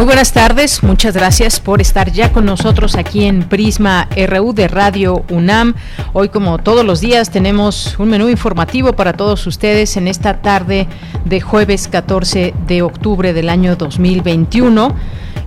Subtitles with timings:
[0.00, 4.66] Muy buenas tardes, muchas gracias por estar ya con nosotros aquí en Prisma RU de
[4.66, 5.74] Radio UNAM.
[6.14, 10.88] Hoy como todos los días tenemos un menú informativo para todos ustedes en esta tarde
[11.26, 14.96] de jueves 14 de octubre del año 2021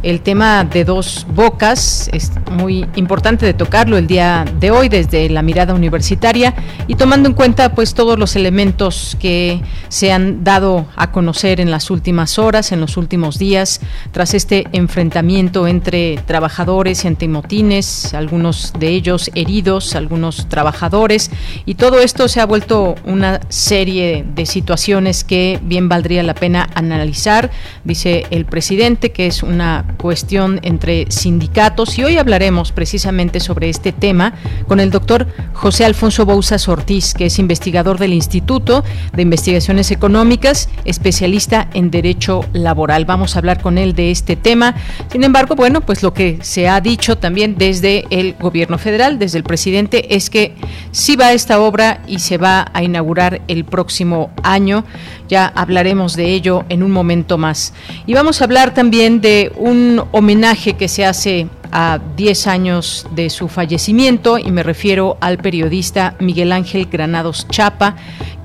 [0.04, 5.30] el tema de dos bocas es muy importante de tocarlo el día de hoy desde
[5.30, 6.54] la mirada universitaria
[6.88, 11.72] y tomando en cuenta pues todos los elementos que se han dado a conocer en
[11.72, 13.80] las últimas horas, en los últimos días,
[14.12, 21.32] tras este enfrentamiento entre trabajadores y antimotines, algunos de ellos heridos, algunos trabajadores
[21.66, 26.70] y todo esto se ha vuelto una serie de situaciones que bien valdría la pena
[26.76, 27.52] analizar,
[27.86, 33.92] dice el presidente que es una cuestión entre sindicatos y hoy hablaremos precisamente sobre este
[33.92, 34.34] tema
[34.68, 38.84] con el doctor José Alfonso Bouzas Ortiz, que es investigador del Instituto
[39.14, 43.06] de Investigaciones Económicas, especialista en Derecho Laboral.
[43.06, 44.76] Vamos a hablar con él de este tema.
[45.12, 49.38] Sin embargo, bueno, pues lo que se ha dicho también desde el gobierno federal, desde
[49.38, 50.56] el presidente, es que
[50.92, 54.86] sí va esta obra y se va a inaugurar el próximo año.
[55.28, 57.74] Ya hablaremos de ello en un momento más.
[58.06, 63.30] Y vamos a hablar también de un homenaje que se hace a 10 años de
[63.30, 67.96] su fallecimiento y me refiero al periodista Miguel Ángel Granados Chapa,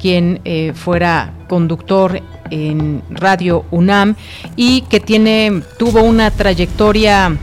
[0.01, 4.15] quien eh, fuera conductor en Radio UNAM
[4.57, 7.37] y que tiene tuvo una trayectoria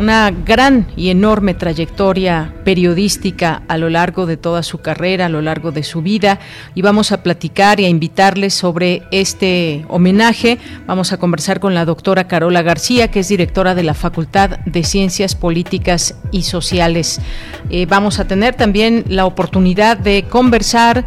[0.00, 5.42] una gran y enorme trayectoria periodística a lo largo de toda su carrera, a lo
[5.42, 6.40] largo de su vida,
[6.74, 10.58] y vamos a platicar y a invitarles sobre este homenaje.
[10.86, 14.84] Vamos a conversar con la doctora Carola García, que es directora de la Facultad de
[14.84, 17.20] Ciencias Políticas y Sociales.
[17.68, 21.04] Eh, vamos a tener también la oportunidad de conversar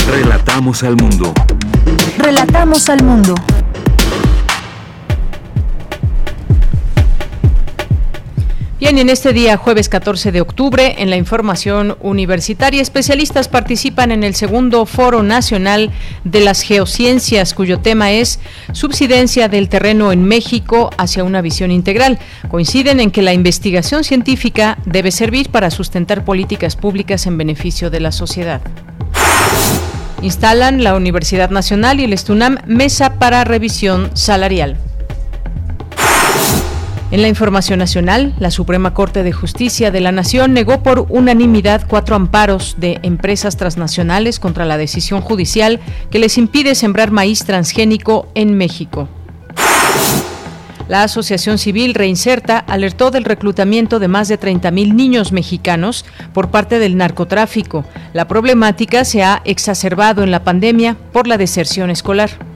[0.07, 1.33] Relatamos al mundo.
[2.19, 3.35] Relatamos al mundo.
[8.81, 14.25] Bien, en este día, jueves 14 de octubre, en la información universitaria, especialistas participan en
[14.25, 15.93] el segundo Foro Nacional
[16.25, 18.41] de las Geociencias, cuyo tema es
[18.73, 22.19] Subsidencia del terreno en México hacia una visión integral.
[22.51, 28.01] Coinciden en que la investigación científica debe servir para sustentar políticas públicas en beneficio de
[28.01, 28.61] la sociedad.
[30.21, 34.79] Instalan la Universidad Nacional y el Estunam mesa para revisión salarial.
[37.15, 41.87] En la información nacional, la Suprema Corte de Justicia de la Nación negó por unanimidad
[41.87, 45.79] cuatro amparos de empresas transnacionales contra la decisión judicial
[46.11, 49.09] que les impide sembrar maíz transgénico en México.
[50.89, 56.81] La Asociación Civil Reinserta alertó del reclutamiento de más de 30.000 niños mexicanos por parte
[56.81, 57.85] del narcotráfico.
[58.13, 62.54] La problemática se ha exacerbado en la pandemia por la deserción escolar.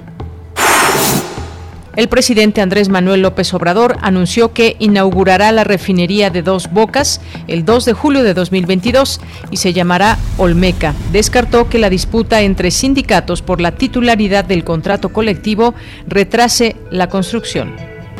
[1.98, 7.64] El presidente Andrés Manuel López Obrador anunció que inaugurará la refinería de Dos Bocas el
[7.64, 10.94] 2 de julio de 2022 y se llamará Olmeca.
[11.10, 15.74] Descartó que la disputa entre sindicatos por la titularidad del contrato colectivo
[16.06, 17.74] retrase la construcción.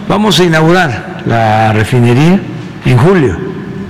[0.09, 2.41] Vamos a inaugurar la refinería
[2.85, 3.37] en julio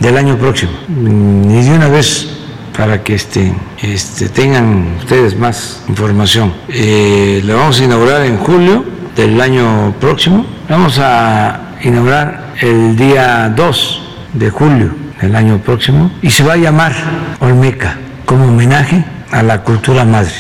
[0.01, 0.73] del año próximo.
[0.91, 2.29] Y de una vez
[2.77, 6.53] para que este, este, tengan ustedes más información.
[6.69, 10.47] Eh, la vamos a inaugurar en julio del año próximo.
[10.69, 14.03] Vamos a inaugurar el día 2
[14.35, 16.93] de julio del año próximo y se va a llamar
[17.41, 20.33] Olmeca como homenaje a la cultura madre.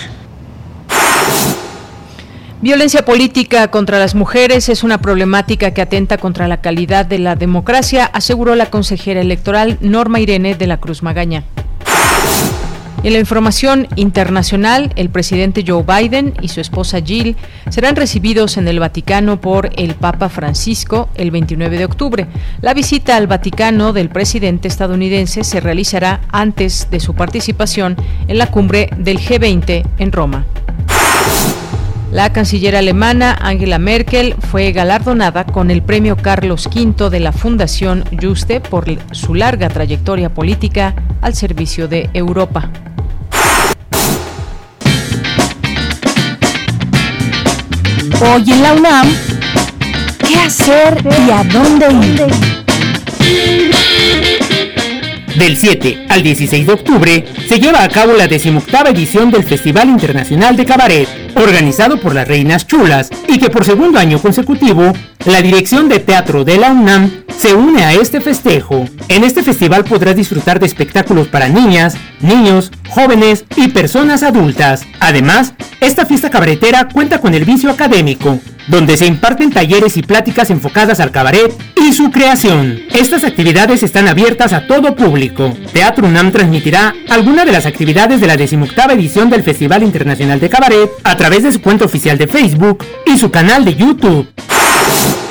[2.60, 7.34] Violencia política contra las mujeres es una problemática que atenta contra la calidad de la
[7.34, 11.42] democracia, aseguró la consejera electoral Norma Irene de la Cruz Magaña.
[13.04, 17.36] En la información internacional, el presidente Joe Biden y su esposa Jill
[17.70, 22.26] serán recibidos en el Vaticano por el Papa Francisco el 29 de octubre.
[22.60, 27.94] La visita al Vaticano del presidente estadounidense se realizará antes de su participación
[28.26, 30.44] en la cumbre del G20 en Roma.
[32.10, 38.02] La canciller alemana Angela Merkel fue galardonada con el premio Carlos V de la Fundación
[38.18, 42.70] Juste por su larga trayectoria política al servicio de Europa.
[48.20, 49.06] Hoy en la UNAM,
[50.26, 52.26] ¿qué hacer y a dónde ir?
[55.38, 59.88] Del 7 al 16 de octubre se lleva a cabo la decimoctava edición del Festival
[59.88, 64.92] Internacional de Cabaret, organizado por las Reinas Chulas y que por segundo año consecutivo
[65.26, 68.88] la Dirección de Teatro de la UNAM se une a este festejo.
[69.06, 74.82] En este festival podrás disfrutar de espectáculos para niñas, niños, jóvenes y personas adultas.
[74.98, 80.50] Además, esta fiesta cabaretera cuenta con el vicio académico, donde se imparten talleres y pláticas
[80.50, 82.80] enfocadas al cabaret y su creación.
[82.90, 85.54] Estas actividades están abiertas a todo público.
[85.72, 90.48] Teatro UNAM transmitirá algunas de las actividades de la decimoctava edición del Festival Internacional de
[90.48, 94.28] Cabaret a través de su cuenta oficial de Facebook y su canal de YouTube.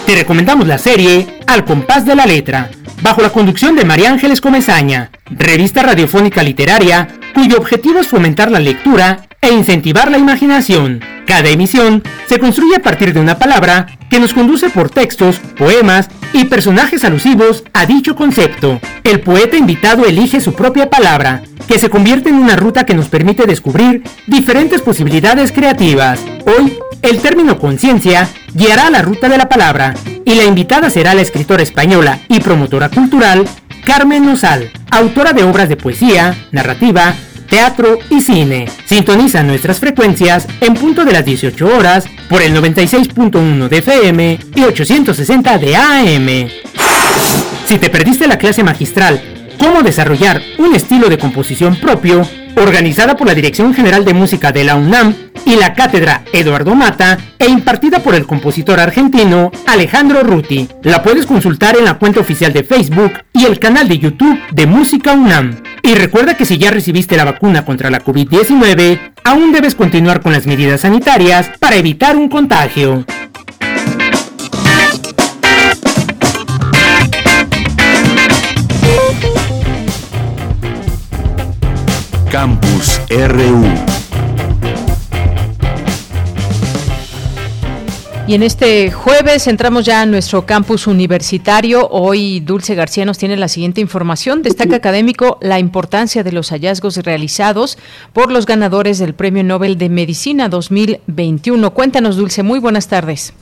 [0.05, 2.69] Te recomendamos la serie Al compás de la letra,
[3.01, 8.59] bajo la conducción de María Ángeles Comezaña, revista radiofónica literaria cuyo objetivo es fomentar la
[8.59, 11.01] lectura e incentivar la imaginación.
[11.25, 16.09] Cada emisión se construye a partir de una palabra que nos conduce por textos, poemas
[16.33, 18.79] y personajes alusivos a dicho concepto.
[19.03, 23.09] El poeta invitado elige su propia palabra, que se convierte en una ruta que nos
[23.09, 26.19] permite descubrir diferentes posibilidades creativas.
[26.45, 29.93] Hoy, el término conciencia guiará la ruta de la palabra
[30.25, 33.45] y la invitada será la escritora española y promotora cultural
[33.85, 37.13] Carmen Nosal, autora de obras de poesía, narrativa,
[37.47, 38.67] teatro y cine.
[38.85, 44.63] Sintoniza nuestras frecuencias en punto de las 18 horas por el 96.1 de FM y
[44.63, 46.49] 860 de AM.
[47.65, 49.21] Si te perdiste la clase magistral
[49.57, 52.21] Cómo desarrollar un estilo de composición propio,
[52.57, 55.13] organizada por la Dirección General de Música de la UNAM
[55.45, 60.67] y la Cátedra Eduardo Mata e impartida por el compositor argentino Alejandro Ruti.
[60.83, 64.65] La puedes consultar en la cuenta oficial de Facebook y el canal de YouTube de
[64.65, 65.61] Música UNAM.
[65.83, 70.33] Y recuerda que si ya recibiste la vacuna contra la COVID-19, aún debes continuar con
[70.33, 73.05] las medidas sanitarias para evitar un contagio.
[82.39, 83.63] Campus RU.
[88.27, 91.87] Y en este jueves entramos ya a nuestro campus universitario.
[91.89, 94.43] Hoy Dulce García nos tiene la siguiente información.
[94.43, 97.79] Destaca académico la importancia de los hallazgos realizados
[98.13, 101.73] por los ganadores del Premio Nobel de Medicina 2021.
[101.73, 103.33] Cuéntanos, Dulce, muy buenas tardes.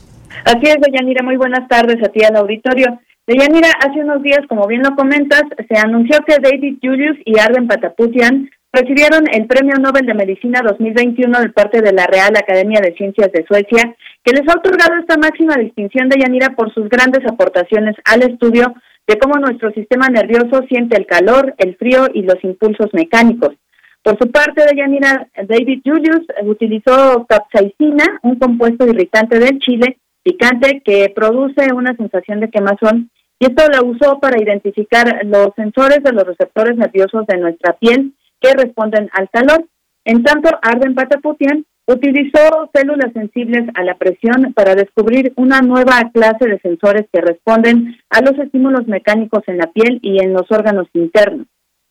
[0.46, 2.98] Así es, Deyanira, muy buenas tardes a ti al auditorio.
[3.28, 7.68] Deyanira, hace unos días, como bien lo comentas, se anunció que David Julius y Arden
[7.68, 12.94] Pataputian recibieron el Premio Nobel de Medicina 2021 de parte de la Real Academia de
[12.94, 17.26] Ciencias de Suecia, que les ha otorgado esta máxima distinción de Yanira por sus grandes
[17.26, 18.76] aportaciones al estudio
[19.08, 23.56] de cómo nuestro sistema nervioso siente el calor, el frío y los impulsos mecánicos.
[24.04, 30.82] Por su parte, de Yanira, David Julius utilizó capsaicina, un compuesto irritante del chile picante
[30.84, 36.14] que produce una sensación de quemazón y esto la usó para identificar los sensores de
[36.14, 38.14] los receptores nerviosos de nuestra piel
[38.46, 39.66] que responden al calor.
[40.06, 46.48] En tanto, Arden Pataputian utilizó células sensibles a la presión para descubrir una nueva clase
[46.48, 50.88] de sensores que responden a los estímulos mecánicos en la piel y en los órganos
[50.94, 51.48] internos.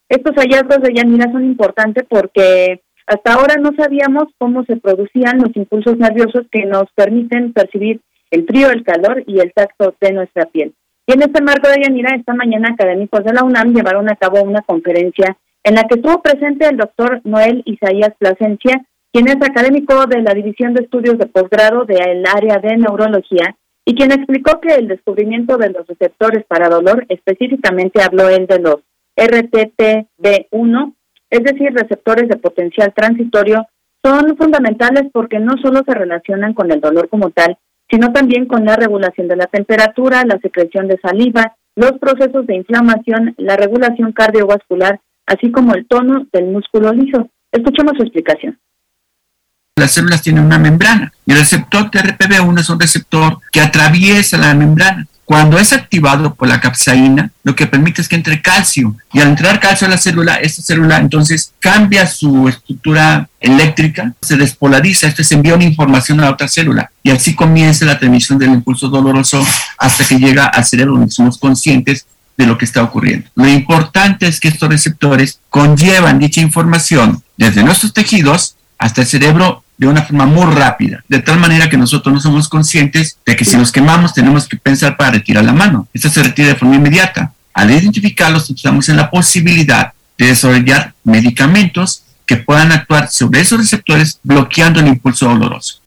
[0.08, 5.54] Estos hallazgos de Yanira son importantes porque hasta ahora no sabíamos cómo se producían los
[5.56, 10.46] impulsos nerviosos que nos permiten percibir el frío, el calor y el tacto de nuestra
[10.46, 10.72] piel.
[11.06, 14.42] Y en este marco de Yanira, esta mañana académicos de la UNAM llevaron a cabo
[14.42, 20.06] una conferencia en la que estuvo presente el doctor Noel Isaías Plasencia, quien es académico
[20.06, 23.56] de la División de Estudios de Posgrado del área de Neurología
[23.86, 28.58] y quien explicó que el descubrimiento de los receptores para dolor, específicamente habló él de
[28.58, 28.76] los
[29.16, 30.94] RTTB1,
[31.30, 33.66] es decir, receptores de potencial transitorio,
[34.02, 37.56] son fundamentales porque no solo se relacionan con el dolor como tal,
[37.90, 42.56] sino también con la regulación de la temperatura, la secreción de saliva, los procesos de
[42.56, 47.28] inflamación, la regulación cardiovascular, así como el tono del músculo liso.
[47.52, 48.58] Escuchemos su explicación.
[49.76, 54.54] Las células tienen una membrana y el receptor TRPV1 es un receptor que atraviesa la
[54.54, 55.06] membrana.
[55.24, 58.94] Cuando es activado por la capsaína, lo que permite es que entre calcio.
[59.12, 64.36] Y al entrar calcio a la célula, esta célula entonces cambia su estructura eléctrica, se
[64.36, 66.90] despolariza, esto se envía una información a la otra célula.
[67.02, 69.42] Y así comienza la transmisión del impulso doloroso
[69.78, 73.28] hasta que llega al cerebro, donde somos conscientes de lo que está ocurriendo.
[73.34, 79.62] Lo importante es que estos receptores conllevan dicha información desde nuestros tejidos hasta el cerebro
[79.76, 83.44] de una forma muy rápida, de tal manera que nosotros no somos conscientes de que
[83.44, 85.88] si nos quemamos tenemos que pensar para retirar la mano.
[85.92, 87.32] Esto se retira de forma inmediata.
[87.52, 94.18] Al identificarlos, estamos en la posibilidad de desarrollar medicamentos que puedan actuar sobre esos receptores
[94.22, 95.83] bloqueando el impulso doloroso.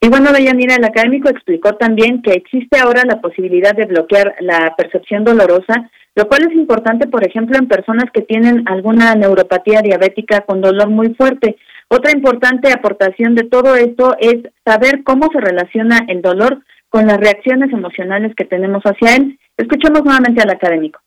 [0.00, 4.74] Y bueno, Deyanira, el académico explicó también que existe ahora la posibilidad de bloquear la
[4.76, 10.42] percepción dolorosa, lo cual es importante, por ejemplo, en personas que tienen alguna neuropatía diabética
[10.42, 11.56] con dolor muy fuerte.
[11.88, 17.18] Otra importante aportación de todo esto es saber cómo se relaciona el dolor con las
[17.18, 19.38] reacciones emocionales que tenemos hacia él.
[19.56, 21.00] Escuchemos nuevamente al académico.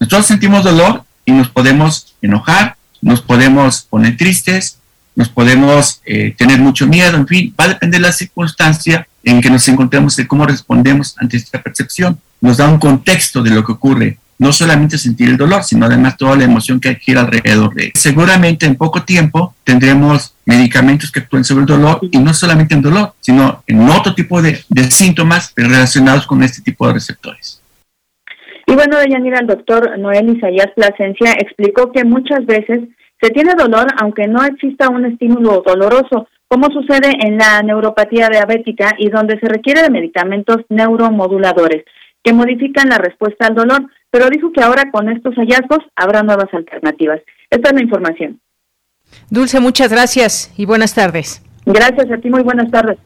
[0.00, 4.81] Nosotros sentimos dolor y nos podemos enojar, nos podemos poner tristes,
[5.14, 9.40] nos podemos eh, tener mucho miedo, en fin, va a depender de la circunstancia en
[9.40, 12.18] que nos encontremos de cómo respondemos ante esta percepción.
[12.40, 16.16] Nos da un contexto de lo que ocurre no solamente sentir el dolor, sino además
[16.16, 17.92] toda la emoción que gira alrededor de él.
[17.94, 22.82] Seguramente en poco tiempo tendremos medicamentos que actúen sobre el dolor y no solamente en
[22.82, 27.62] dolor, sino en otro tipo de, síntomas relacionados con este tipo de receptores.
[28.66, 32.80] Y bueno, Deyanira, el doctor Noel Isaías Plasencia explicó que muchas veces
[33.22, 38.94] se tiene dolor aunque no exista un estímulo doloroso, como sucede en la neuropatía diabética
[38.98, 41.84] y donde se requiere de medicamentos neuromoduladores
[42.22, 46.52] que modifican la respuesta al dolor pero dijo que ahora con estos hallazgos habrá nuevas
[46.52, 47.20] alternativas.
[47.48, 48.40] Esta es la información.
[49.30, 51.42] Dulce, muchas gracias y buenas tardes.
[51.64, 52.98] Gracias a ti, muy buenas tardes.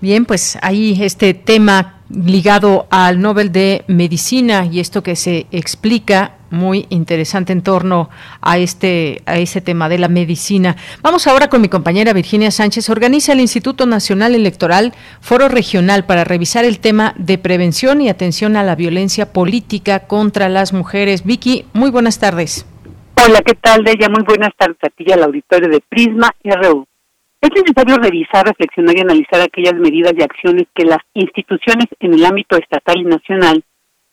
[0.00, 6.34] Bien, pues ahí este tema ligado al Nobel de Medicina y esto que se explica
[6.50, 8.08] muy interesante en torno
[8.40, 10.76] a este a ese tema de la medicina.
[11.02, 12.88] Vamos ahora con mi compañera Virginia Sánchez.
[12.90, 18.56] Organiza el Instituto Nacional Electoral Foro Regional para revisar el tema de prevención y atención
[18.56, 21.24] a la violencia política contra las mujeres.
[21.24, 22.66] Vicky, muy buenas tardes.
[23.16, 24.08] Hola, ¿qué tal, Deya?
[24.08, 26.86] Muy buenas tardes a ti al auditorio de Prisma RU.
[27.44, 32.24] Es necesario revisar, reflexionar y analizar aquellas medidas y acciones que las instituciones en el
[32.24, 33.62] ámbito estatal y nacional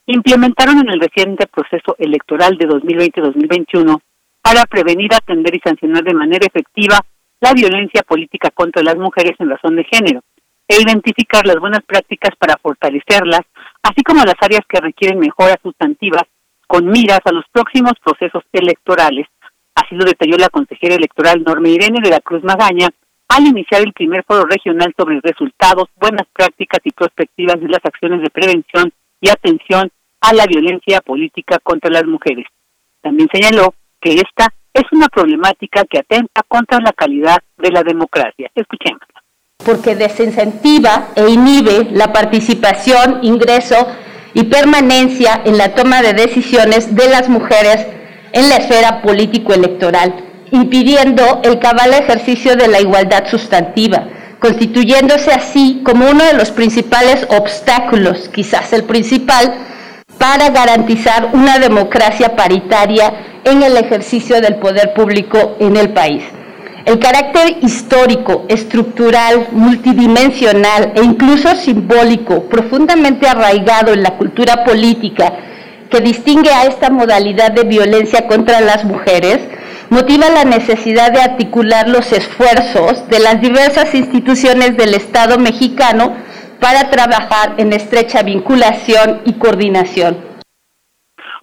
[0.04, 3.98] implementaron en el reciente proceso electoral de 2020-2021
[4.42, 7.00] para prevenir, atender y sancionar de manera efectiva
[7.40, 10.20] la violencia política contra las mujeres en razón de género
[10.68, 13.48] e identificar las buenas prácticas para fortalecerlas,
[13.82, 16.24] así como las áreas que requieren mejoras sustantivas
[16.66, 19.26] con miras a los próximos procesos electorales.
[19.74, 22.90] Así lo detalló la consejera electoral Norma Irene de la Cruz Magaña
[23.32, 28.20] al iniciar el primer foro regional sobre resultados, buenas prácticas y perspectivas de las acciones
[28.20, 32.44] de prevención y atención a la violencia política contra las mujeres.
[33.00, 38.50] También señaló que esta es una problemática que atenta contra la calidad de la democracia.
[38.54, 39.00] Escuchemos.
[39.64, 43.76] Porque desincentiva e inhibe la participación, ingreso
[44.34, 47.86] y permanencia en la toma de decisiones de las mujeres
[48.32, 54.06] en la esfera político-electoral, impidiendo el cabal ejercicio de la igualdad sustantiva
[54.42, 59.54] constituyéndose así como uno de los principales obstáculos, quizás el principal,
[60.18, 66.24] para garantizar una democracia paritaria en el ejercicio del poder público en el país.
[66.84, 75.32] El carácter histórico, estructural, multidimensional e incluso simbólico, profundamente arraigado en la cultura política
[75.88, 79.38] que distingue a esta modalidad de violencia contra las mujeres,
[79.92, 86.16] motiva la necesidad de articular los esfuerzos de las diversas instituciones del Estado mexicano
[86.58, 90.16] para trabajar en estrecha vinculación y coordinación.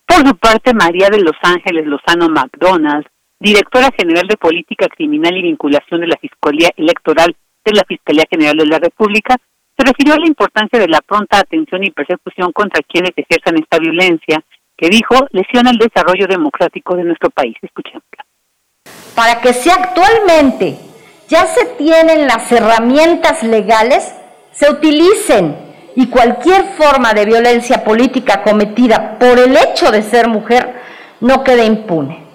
[0.04, 3.06] Por su parte, María de Los Ángeles Lozano McDonald,
[3.40, 8.58] directora general de Política Criminal y Vinculación de la Fiscalía Electoral de la Fiscalía General
[8.58, 9.38] de la República,
[9.78, 13.78] se refirió a la importancia de la pronta atención y persecución contra quienes ejerzan esta
[13.78, 14.44] violencia,
[14.76, 17.56] que dijo lesiona el desarrollo democrático de nuestro país.
[17.62, 18.29] Escuchémosla
[19.16, 20.80] para que si actualmente
[21.28, 24.12] ya se tienen las herramientas legales,
[24.52, 25.58] se utilicen
[25.96, 30.82] y cualquier forma de violencia política cometida por el hecho de ser mujer
[31.20, 32.26] no quede impune.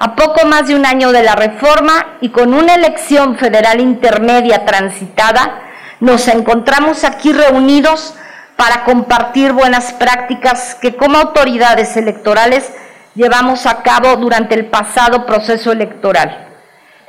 [0.00, 4.64] A poco más de un año de la reforma y con una elección federal intermedia
[4.64, 5.62] transitada,
[6.00, 8.14] nos encontramos aquí reunidos
[8.56, 12.70] para compartir buenas prácticas que como autoridades electorales
[13.18, 16.46] llevamos a cabo durante el pasado proceso electoral.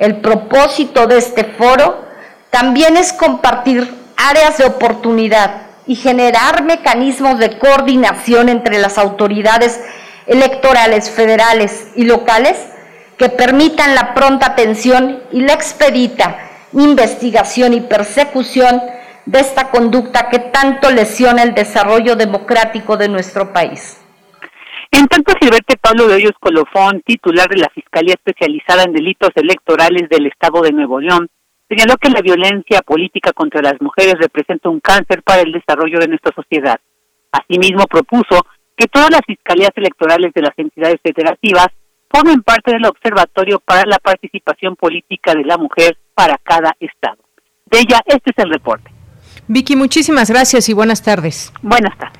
[0.00, 2.04] El propósito de este foro
[2.50, 9.80] también es compartir áreas de oportunidad y generar mecanismos de coordinación entre las autoridades
[10.26, 12.58] electorales federales y locales
[13.16, 16.38] que permitan la pronta atención y la expedita
[16.72, 18.82] investigación y persecución
[19.26, 23.96] de esta conducta que tanto lesiona el desarrollo democrático de nuestro país.
[24.92, 30.08] En tanto, Gilberto Pablo de Hoyos Colofón, titular de la Fiscalía Especializada en Delitos Electorales
[30.08, 31.28] del Estado de Nuevo León,
[31.68, 36.08] señaló que la violencia política contra las mujeres representa un cáncer para el desarrollo de
[36.08, 36.80] nuestra sociedad.
[37.30, 38.44] Asimismo, propuso
[38.76, 41.68] que todas las fiscalías electorales de las entidades federativas
[42.12, 47.18] formen parte del Observatorio para la Participación Política de la Mujer para cada estado.
[47.66, 48.90] De ella, este es el reporte.
[49.46, 51.52] Vicky, muchísimas gracias y buenas tardes.
[51.62, 52.19] Buenas tardes.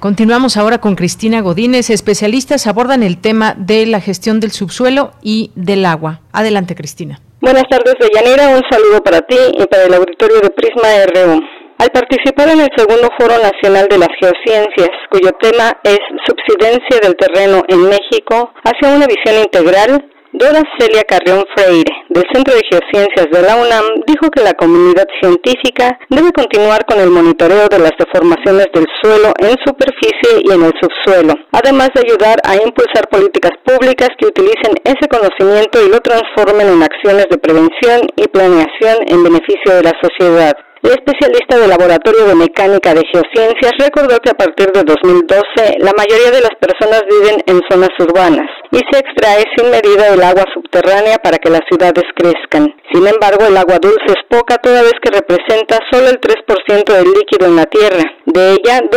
[0.00, 1.90] Continuamos ahora con Cristina Godínez.
[1.90, 6.20] Especialistas abordan el tema de la gestión del subsuelo y del agua.
[6.32, 7.20] Adelante, Cristina.
[7.40, 8.48] Buenas tardes, Deyanira.
[8.48, 11.40] Un saludo para ti y para el auditorio de Prisma RU.
[11.78, 17.16] Al participar en el segundo Foro Nacional de las Geociencias, cuyo tema es Subsidencia del
[17.16, 23.26] Terreno en México hacia una visión integral, Dora Celia Carrión Freire, del Centro de Geociencias
[23.32, 27.92] de la UNAM, dijo que la comunidad científica debe continuar con el monitoreo de las
[27.98, 33.52] deformaciones del suelo en superficie y en el subsuelo, además de ayudar a impulsar políticas
[33.64, 39.24] públicas que utilicen ese conocimiento y lo transformen en acciones de prevención y planeación en
[39.24, 40.52] beneficio de la sociedad.
[40.92, 46.30] Especialista del Laboratorio de Mecánica de Geociencias recordó que a partir de 2012 la mayoría
[46.30, 51.18] de las personas viven en zonas urbanas y se extrae sin medida el agua subterránea
[51.18, 52.74] para que las ciudades crezcan.
[52.92, 57.12] Sin embargo, el agua dulce es poca toda vez que representa solo el 3% del
[57.12, 58.04] líquido en la tierra.
[58.26, 58.92] De ella, 2%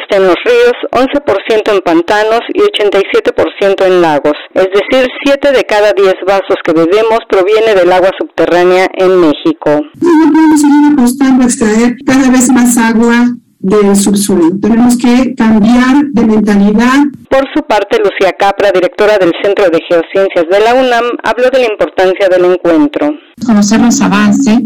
[0.00, 4.34] está en los ríos, 11% en pantanos y 87% en lagos.
[4.54, 9.82] Es decir, 7 de cada 10 vasos que bebemos proviene del agua subterránea en México
[11.12, 14.50] apostando a extraer cada vez más agua del subsuelo.
[14.60, 17.04] Tenemos que cambiar de mentalidad.
[17.28, 21.58] Por su parte, Lucía Capra, directora del Centro de Geociencias de la UNAM, habló de
[21.60, 23.10] la importancia del encuentro.
[23.46, 24.58] Conocer los avances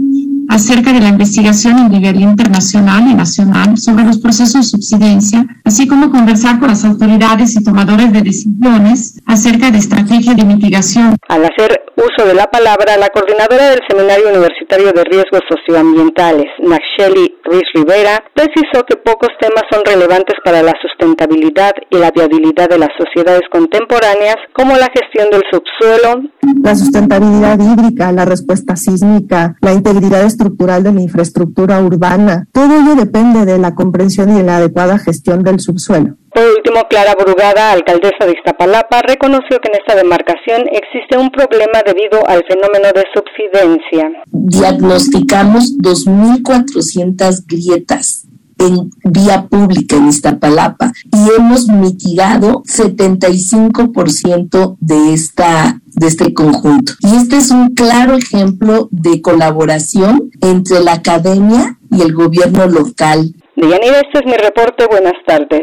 [0.49, 5.87] acerca de la investigación a nivel internacional y nacional sobre los procesos de subsidencia, así
[5.87, 11.17] como conversar con las autoridades y tomadores de decisiones acerca de estrategias de mitigación.
[11.29, 17.35] Al hacer uso de la palabra, la coordinadora del Seminario Universitario de Riesgos Socioambientales, Nacheli
[17.45, 22.79] Ruiz Rivera, precisó que pocos temas son relevantes para la sustentabilidad y la viabilidad de
[22.79, 26.29] las sociedades contemporáneas, como la gestión del subsuelo,
[26.63, 32.47] la sustentabilidad hídrica, la respuesta sísmica, la integridad estructural de la infraestructura urbana.
[32.53, 36.17] Todo ello depende de la comprensión y la adecuada gestión del subsuelo.
[36.33, 41.81] Por último, Clara Brugada, alcaldesa de Iztapalapa, reconoció que en esta demarcación existe un problema
[41.87, 44.11] debido al fenómeno de subsidencia.
[44.27, 48.26] Diagnosticamos 2.400 grietas
[48.59, 56.93] en vía pública en Iztapalapa y hemos mitigado 75% de esta de este conjunto.
[57.01, 63.35] Y este es un claro ejemplo de colaboración entre la academia y el gobierno local.
[63.57, 64.87] Deyanira, este es mi reporte.
[64.91, 65.63] Buenas tardes.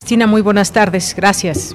[0.00, 1.14] Cristina, muy buenas tardes.
[1.16, 1.74] Gracias.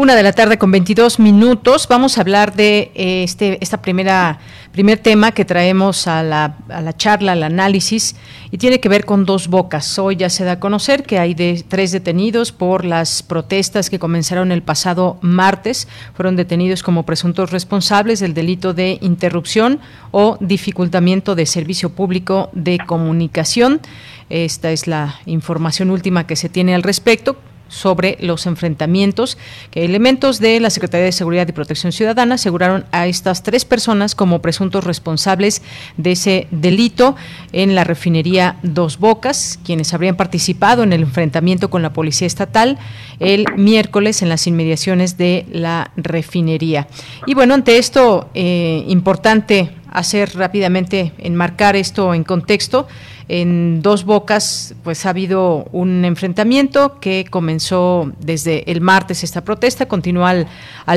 [0.00, 1.86] Una de la tarde con 22 minutos.
[1.86, 4.38] Vamos a hablar de eh, este esta primera
[4.72, 8.16] primer tema que traemos a la, a la charla, al análisis,
[8.50, 9.98] y tiene que ver con dos bocas.
[9.98, 13.98] Hoy ya se da a conocer que hay de, tres detenidos por las protestas que
[13.98, 15.86] comenzaron el pasado martes.
[16.14, 19.80] Fueron detenidos como presuntos responsables del delito de interrupción
[20.12, 23.82] o dificultamiento de servicio público de comunicación.
[24.30, 27.36] Esta es la información última que se tiene al respecto
[27.70, 29.38] sobre los enfrentamientos
[29.70, 34.14] que elementos de la Secretaría de Seguridad y Protección Ciudadana aseguraron a estas tres personas
[34.14, 35.62] como presuntos responsables
[35.96, 37.16] de ese delito
[37.52, 42.78] en la refinería Dos Bocas, quienes habrían participado en el enfrentamiento con la Policía Estatal
[43.20, 46.88] el miércoles en las inmediaciones de la refinería.
[47.26, 52.88] Y bueno, ante esto, eh, importante hacer rápidamente, enmarcar esto en contexto,
[53.32, 59.86] en Dos Bocas, pues ha habido un enfrentamiento que comenzó desde el martes esta protesta,
[59.86, 60.48] continuó al,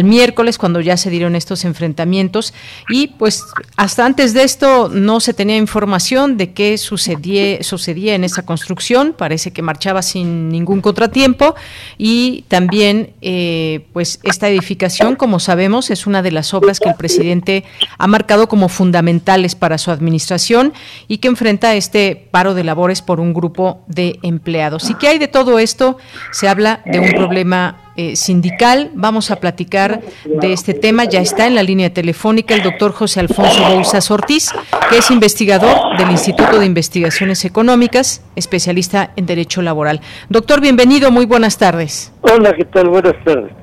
[0.04, 2.56] miércoles cuando ya se dieron estos enfrentamientos.
[2.90, 3.44] Y pues
[3.78, 9.14] hasta antes de esto no se tenía información de qué sucedía, sucedía en esa construcción,
[9.16, 11.54] parece que marchaba sin ningún contratiempo.
[12.00, 16.96] Y también eh, pues esta edificación, como sabemos, es una de las obras que el
[16.96, 17.64] presidente
[18.00, 20.74] ha marcado como fundamentales para su administración
[21.08, 24.90] y que enfrenta este paro de labores por un grupo de empleados.
[24.90, 25.98] ¿Y qué hay de todo esto?
[26.32, 28.92] Se habla de un problema eh, sindical.
[28.96, 31.06] Vamos a platicar de este tema.
[31.06, 34.52] Ya está en la línea telefónica el doctor José Alfonso Bouzas Ortiz,
[34.90, 40.02] que es investigador del Instituto de Investigaciones Económicas, especialista en Derecho Laboral.
[40.30, 42.12] Doctor, bienvenido, muy buenas tardes.
[42.22, 42.90] Hola, ¿qué tal?
[42.90, 43.63] Buenas tardes.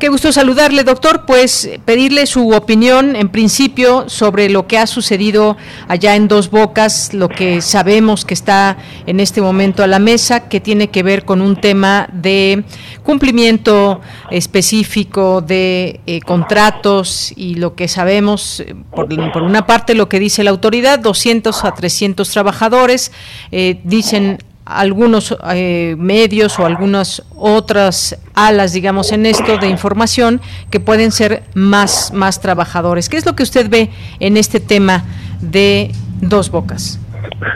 [0.00, 1.26] Qué gusto saludarle, doctor.
[1.26, 5.58] Pues pedirle su opinión en principio sobre lo que ha sucedido
[5.88, 10.48] allá en Dos Bocas, lo que sabemos que está en este momento a la mesa,
[10.48, 12.64] que tiene que ver con un tema de
[13.02, 20.18] cumplimiento específico de eh, contratos y lo que sabemos, eh, por, una parte lo que
[20.18, 23.12] dice la autoridad, 200 a 300 trabajadores,
[23.52, 24.38] eh, dicen
[24.70, 31.42] algunos eh, medios o algunas otras alas, digamos, en esto de información que pueden ser
[31.54, 33.08] más, más trabajadores.
[33.08, 35.04] ¿Qué es lo que usted ve en este tema
[35.40, 37.00] de dos bocas?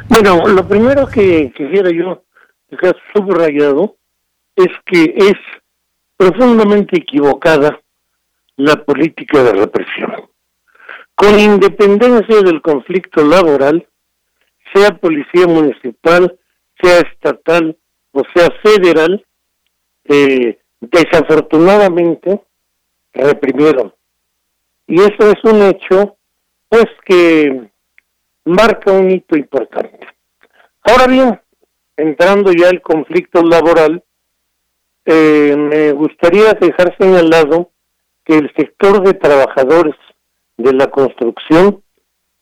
[0.09, 2.25] Bueno, lo primero que quisiera yo
[2.71, 3.97] dejar subrayado
[4.57, 5.35] es que es
[6.17, 7.81] profundamente equivocada
[8.57, 10.13] la política de represión.
[11.15, 13.87] Con independencia del conflicto laboral,
[14.73, 16.37] sea policía municipal,
[16.81, 17.77] sea estatal
[18.13, 19.25] o sea federal,
[20.05, 22.41] eh, desafortunadamente
[23.13, 23.93] reprimieron.
[24.87, 26.17] Y eso es un hecho,
[26.69, 27.71] pues, que
[28.45, 30.07] marca un hito importante.
[30.83, 31.41] Ahora bien,
[31.97, 34.03] entrando ya al conflicto laboral,
[35.07, 37.71] eh, me gustaría dejar señalado
[38.25, 39.95] que el sector de trabajadores
[40.57, 41.83] de la construcción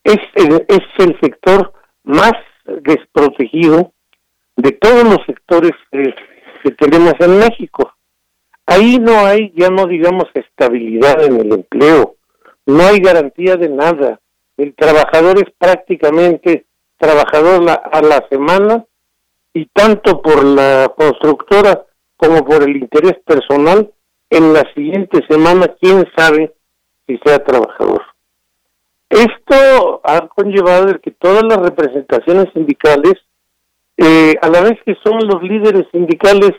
[0.04, 1.72] es es el sector
[2.04, 2.34] más
[2.82, 3.92] desprotegido
[4.56, 7.92] de todos los sectores que tenemos en México.
[8.66, 12.16] Ahí no hay, ya no digamos, estabilidad en el empleo,
[12.66, 14.20] no hay garantía de nada.
[14.56, 18.84] El trabajador es prácticamente trabajador a la semana
[19.52, 21.84] y tanto por la constructora
[22.16, 23.90] como por el interés personal,
[24.30, 26.54] en la siguiente semana, quién sabe
[27.06, 28.02] si sea trabajador.
[29.10, 33.14] Esto ha conllevado que todas las representaciones sindicales
[33.96, 36.52] eh, a la vez que son los líderes sindicales,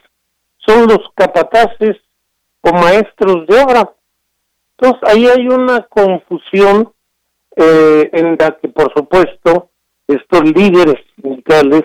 [0.58, 1.98] son los capataces
[2.62, 3.94] o maestros de obra.
[4.78, 6.94] Entonces ahí hay una confusión
[7.56, 9.70] eh, en la que por supuesto
[10.08, 11.84] estos líderes sindicales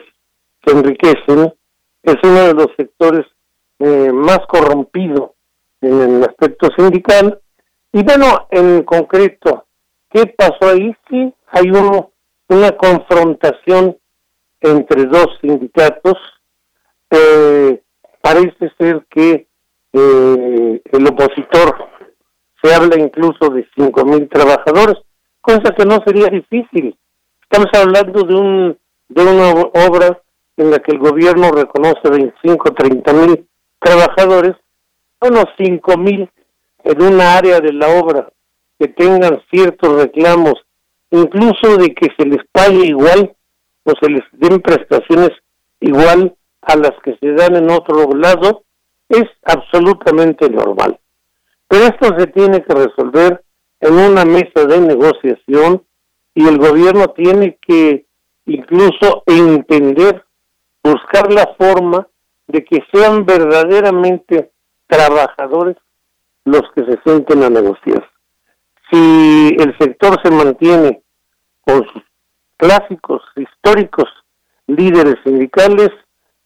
[0.64, 1.52] se enriquecen,
[2.02, 3.26] es uno de los sectores
[3.78, 5.34] eh, más corrompido
[5.80, 7.40] en el aspecto sindical.
[7.92, 9.66] Y bueno, en concreto,
[10.10, 10.94] ¿qué pasó ahí?
[11.08, 13.96] Sí, hay una confrontación
[14.60, 16.16] entre dos sindicatos.
[17.10, 17.82] Eh,
[18.20, 19.46] parece ser que
[19.92, 21.88] eh, el opositor
[22.62, 24.96] se habla incluso de cinco mil trabajadores,
[25.40, 26.96] cosa que no sería difícil.
[27.42, 29.50] Estamos hablando de un de una
[29.86, 30.20] obra
[30.56, 34.56] en la que el gobierno reconoce 25 30 mil trabajadores,
[35.20, 36.28] unos cinco mil
[36.84, 38.28] en una área de la obra
[38.78, 40.54] que tengan ciertos reclamos,
[41.10, 43.34] incluso de que se les pague igual
[43.88, 45.30] o se les den prestaciones
[45.80, 48.64] igual a las que se dan en otro lado,
[49.08, 50.98] es absolutamente normal.
[51.68, 53.42] Pero esto se tiene que resolver
[53.80, 55.82] en una mesa de negociación
[56.34, 58.04] y el gobierno tiene que
[58.46, 60.24] incluso entender,
[60.82, 62.06] buscar la forma
[62.46, 64.50] de que sean verdaderamente
[64.86, 65.76] trabajadores
[66.44, 68.08] los que se sienten a negociar.
[68.90, 71.02] Si el sector se mantiene
[71.60, 72.02] con sus
[72.58, 74.08] clásicos, históricos
[74.68, 75.90] líderes sindicales,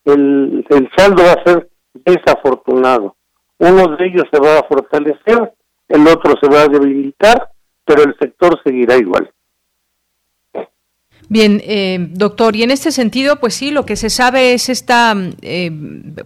[0.05, 3.17] el, el saldo va a ser desafortunado.
[3.59, 5.53] Uno de ellos se va a fortalecer,
[5.89, 7.51] el otro se va a debilitar,
[7.85, 9.31] pero el sector seguirá igual.
[11.29, 15.17] Bien, eh, doctor, y en este sentido, pues sí, lo que se sabe es esta,
[15.41, 15.71] eh,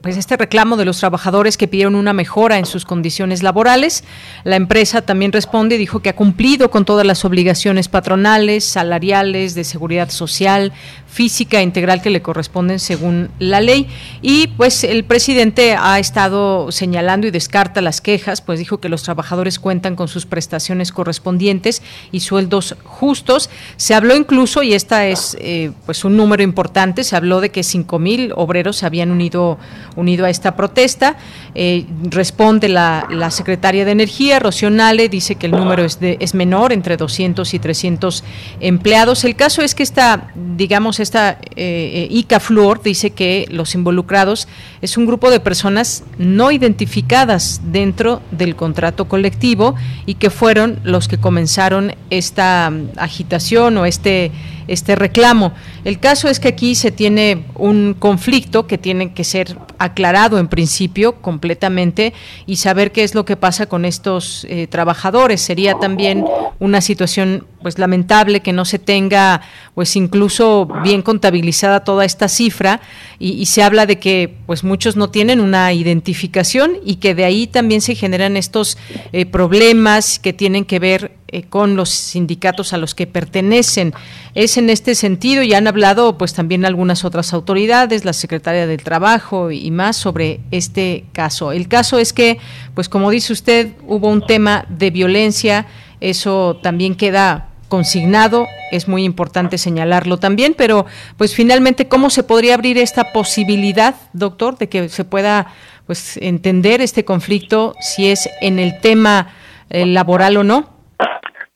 [0.01, 4.03] pues este reclamo de los trabajadores que pidieron una mejora en sus condiciones laborales.
[4.43, 9.55] La empresa también responde y dijo que ha cumplido con todas las obligaciones patronales, salariales,
[9.55, 10.73] de seguridad social,
[11.09, 13.89] física integral que le corresponden según la ley.
[14.23, 19.03] Y pues el presidente ha estado señalando y descarta las quejas, pues dijo que los
[19.03, 23.51] trabajadores cuentan con sus prestaciones correspondientes y sueldos justos.
[23.77, 27.63] Se habló incluso, y esta es eh, pues un número importante, se habló de que
[27.63, 29.59] 5 mil obreros se habían unido,
[29.97, 31.17] unido a esta protesta.
[31.55, 34.71] Eh, responde la, la, secretaria de Energía, Rocío
[35.11, 38.25] dice que el número es, de, es menor, entre 200 y 300
[38.61, 39.25] empleados.
[39.25, 44.49] El caso es que esta, digamos, esta eh, ICA Fluor dice que los involucrados
[44.83, 49.75] es un grupo de personas no identificadas dentro del contrato colectivo
[50.07, 54.33] y que fueron los que comenzaron esta mm, agitación o este
[54.69, 55.53] este reclamo.
[55.85, 60.49] El caso es que aquí se tiene un conflicto que tiene que ser aclarado en
[60.49, 62.13] principio completamente
[62.47, 65.41] y saber qué es lo que pasa con estos eh, trabajadores.
[65.41, 66.25] Sería también
[66.59, 69.41] una situación pues lamentable que no se tenga
[69.75, 72.81] pues incluso bien contabilizada toda esta cifra
[73.19, 77.49] y, se habla de que pues muchos no tienen una identificación y que de ahí
[77.49, 78.79] también se generan estos
[79.13, 83.95] eh, problemas que tienen que ver eh, con los sindicatos a los que pertenecen.
[84.37, 88.85] Es en este sentido y han hablado pues también algunas otras autoridades, la secretaria del
[88.85, 91.51] Trabajo y más sobre este caso.
[91.51, 92.39] El caso es que
[92.75, 95.67] pues como dice usted, hubo un tema de violencia,
[96.01, 102.55] eso también queda consignado, es muy importante señalarlo también, pero pues finalmente cómo se podría
[102.55, 105.49] abrir esta posibilidad, doctor, de que se pueda
[105.87, 109.29] pues entender este conflicto si es en el tema
[109.71, 110.77] eh, laboral o no?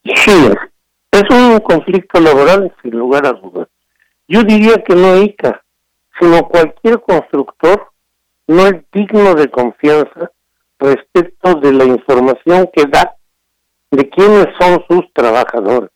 [0.04, 0.50] Sí,
[1.12, 3.68] es un conflicto laboral sin lugar a dudas.
[4.28, 5.62] Yo diría que no ICA,
[6.18, 7.90] sino cualquier constructor
[8.46, 10.30] no es digno de confianza
[10.78, 13.16] respecto de la información que da
[13.90, 15.90] de quiénes son sus trabajadores.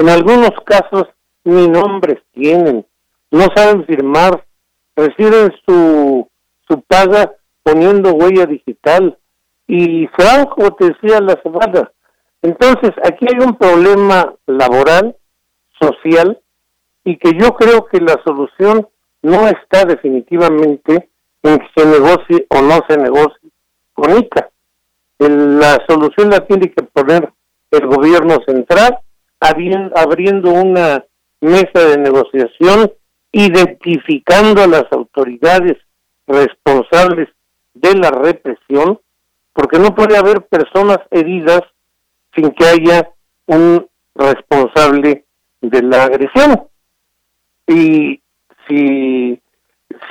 [0.00, 1.08] En algunos casos
[1.44, 2.86] ni nombres tienen,
[3.30, 4.46] no saben firmar,
[4.96, 6.26] reciben su,
[6.66, 9.18] su paga poniendo huella digital
[9.66, 11.92] y Franco te decía la semana.
[12.40, 15.14] Entonces, aquí hay un problema laboral,
[15.78, 16.40] social,
[17.04, 18.88] y que yo creo que la solución
[19.20, 21.10] no está definitivamente
[21.42, 23.50] en que se negocie o no se negocie
[23.92, 24.48] con ICA.
[25.18, 27.30] la solución la tiene que poner
[27.70, 28.98] el gobierno central
[29.40, 31.04] abriendo una
[31.40, 32.92] mesa de negociación,
[33.32, 35.76] identificando a las autoridades
[36.26, 37.28] responsables
[37.74, 39.00] de la represión,
[39.52, 41.62] porque no puede haber personas heridas
[42.34, 43.10] sin que haya
[43.46, 45.24] un responsable
[45.60, 46.68] de la agresión.
[47.66, 48.20] Y
[48.68, 49.40] si,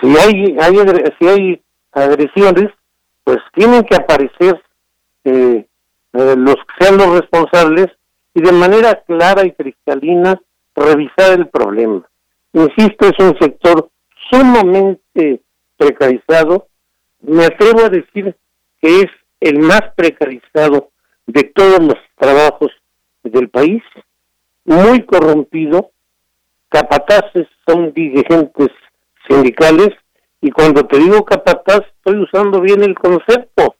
[0.01, 0.75] si hay, hay
[1.19, 1.61] si hay
[1.91, 2.69] agresiones,
[3.23, 4.61] pues tienen que aparecer
[5.23, 5.65] eh,
[6.13, 7.87] eh, los que sean los responsables
[8.39, 10.41] y de manera clara y cristalina
[10.73, 12.07] revisar el problema.
[12.53, 13.89] Insisto, es un sector
[14.31, 15.41] sumamente
[15.75, 16.69] precarizado.
[17.19, 18.33] Me atrevo a decir
[18.81, 19.07] que es
[19.41, 20.91] el más precarizado
[21.27, 22.71] de todos los trabajos
[23.23, 23.83] del país,
[24.63, 25.91] muy corrompido,
[26.69, 28.69] capataces son dirigentes
[29.27, 29.89] sindicales
[30.39, 33.75] y cuando te digo capataz estoy usando bien el concepto.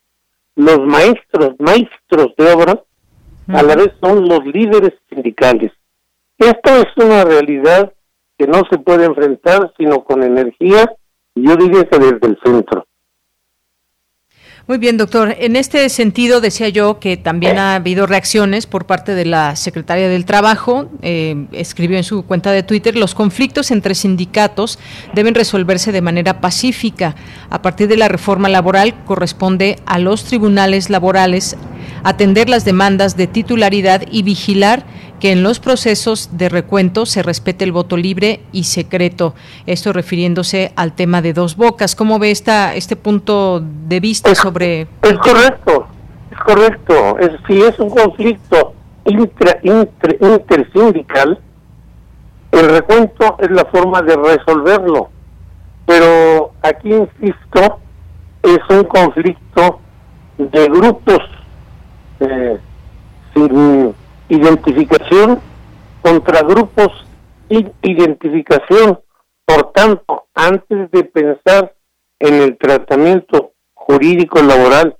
[0.54, 2.84] Los maestros, maestros de obra
[3.52, 5.72] a la vez son los líderes sindicales.
[6.38, 7.92] Esto es una realidad
[8.38, 10.90] que no se puede enfrentar sino con energía,
[11.34, 12.86] y yo diría que desde el centro.
[14.70, 15.34] Muy bien, doctor.
[15.38, 20.08] En este sentido, decía yo que también ha habido reacciones por parte de la secretaria
[20.08, 20.88] del Trabajo.
[21.02, 24.78] Eh, escribió en su cuenta de Twitter, los conflictos entre sindicatos
[25.12, 27.16] deben resolverse de manera pacífica.
[27.50, 31.56] A partir de la reforma laboral, corresponde a los tribunales laborales
[32.02, 34.84] atender las demandas de titularidad y vigilar
[35.20, 39.34] que en los procesos de recuento se respete el voto libre y secreto.
[39.66, 41.94] Esto refiriéndose al tema de dos bocas.
[41.94, 44.88] ¿Cómo ve esta, este punto de vista sobre...
[45.02, 45.86] Es correcto,
[46.32, 47.18] es correcto.
[47.18, 51.38] Es, si es un conflicto intersindical,
[52.52, 55.10] el recuento es la forma de resolverlo.
[55.86, 57.78] Pero aquí, insisto,
[58.42, 59.80] es un conflicto
[60.38, 61.20] de grupos
[62.20, 62.58] eh,
[63.34, 63.94] sin
[64.28, 65.40] identificación
[66.02, 67.06] contra grupos
[67.48, 69.00] sin identificación.
[69.44, 71.74] Por tanto, antes de pensar
[72.18, 74.96] en el tratamiento jurídico laboral,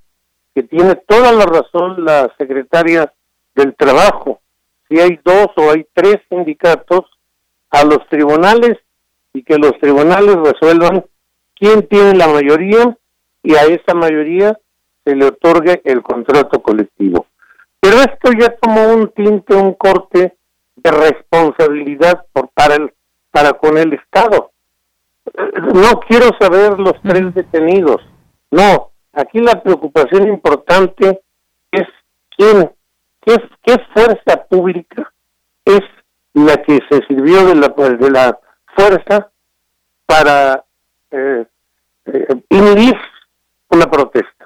[0.55, 3.13] que tiene toda la razón la secretaria
[3.55, 4.41] del Trabajo,
[4.89, 7.05] si hay dos o hay tres sindicatos,
[7.71, 8.79] a los tribunales
[9.33, 11.05] y que los tribunales resuelvan
[11.55, 12.97] quién tiene la mayoría
[13.43, 14.59] y a esa mayoría
[15.05, 17.27] se le otorgue el contrato colectivo.
[17.81, 20.37] Pero esto ya tomó un tinte, un corte
[20.77, 22.93] de responsabilidad por, para, el,
[23.31, 24.51] para con el Estado.
[25.75, 28.03] No quiero saber los tres detenidos.
[28.51, 31.21] No, aquí la preocupación importante
[31.71, 31.87] es
[32.37, 32.71] quién,
[33.21, 35.13] qué, qué fuerza pública
[35.65, 35.81] es
[36.35, 38.39] la que se sirvió de la, de la
[38.75, 39.31] fuerza
[40.07, 40.65] para
[41.11, 41.45] eh,
[42.07, 42.97] eh, inhibir
[43.69, 44.39] una protesta.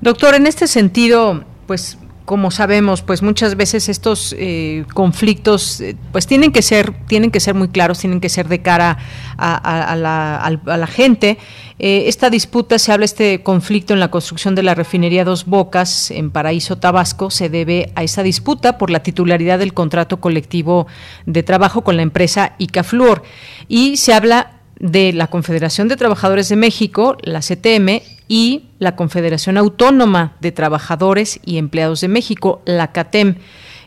[0.00, 6.26] Doctor, en este sentido, pues como sabemos, pues muchas veces estos eh, conflictos, eh, pues
[6.26, 8.98] tienen que ser, tienen que ser muy claros, tienen que ser de cara
[9.38, 11.38] a, la, gente.
[11.78, 16.10] Eh, esta disputa, se habla este conflicto en la construcción de la refinería Dos Bocas
[16.10, 20.88] en Paraíso, Tabasco, se debe a esa disputa por la titularidad del contrato colectivo
[21.26, 23.22] de trabajo con la empresa Icafluor.
[23.68, 29.56] Y se habla de la Confederación de Trabajadores de México, la CTM, y la Confederación
[29.56, 33.36] Autónoma de Trabajadores y Empleados de México, la CATEM.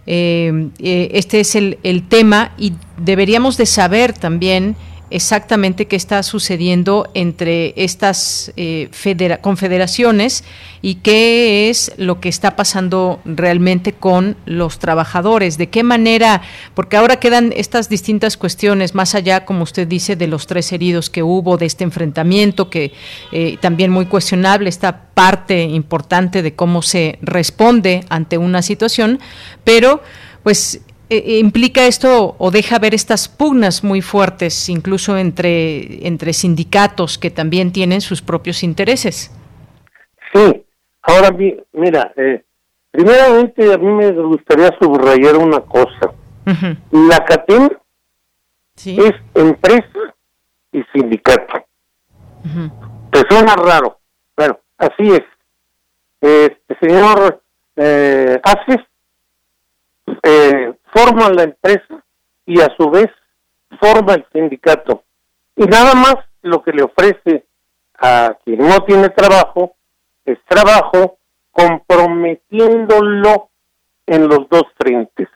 [0.07, 4.75] Eh, eh, este es el, el, tema y deberíamos de saber también
[5.11, 8.89] exactamente qué está sucediendo entre estas eh,
[9.41, 10.43] confederaciones
[10.81, 16.41] y qué es lo que está pasando realmente con los trabajadores, de qué manera,
[16.73, 21.09] porque ahora quedan estas distintas cuestiones, más allá, como usted dice, de los tres heridos
[21.09, 22.93] que hubo, de este enfrentamiento, que
[23.31, 29.19] eh, también muy cuestionable, esta parte importante de cómo se responde ante una situación,
[29.63, 30.01] pero
[30.43, 36.33] pues eh, eh, implica esto o deja ver estas pugnas muy fuertes, incluso entre, entre
[36.33, 39.31] sindicatos que también tienen sus propios intereses.
[40.33, 40.63] Sí,
[41.01, 41.35] ahora
[41.73, 42.43] mira, eh,
[42.91, 46.13] primeramente a mí me gustaría subrayar una cosa.
[46.91, 47.69] La CATEM
[48.85, 50.15] es empresa
[50.71, 51.65] y sindicato.
[53.11, 53.99] Te suena raro,
[54.35, 55.23] bueno, así es.
[56.21, 57.41] Este señor
[57.75, 58.85] eh, Haces
[60.23, 62.03] eh, forma la empresa
[62.45, 63.09] y a su vez
[63.79, 65.03] forma el sindicato.
[65.55, 67.45] Y nada más lo que le ofrece
[67.97, 69.75] a quien no tiene trabajo
[70.25, 71.17] es trabajo
[71.51, 73.49] comprometiéndolo
[74.05, 75.27] en los dos frentes.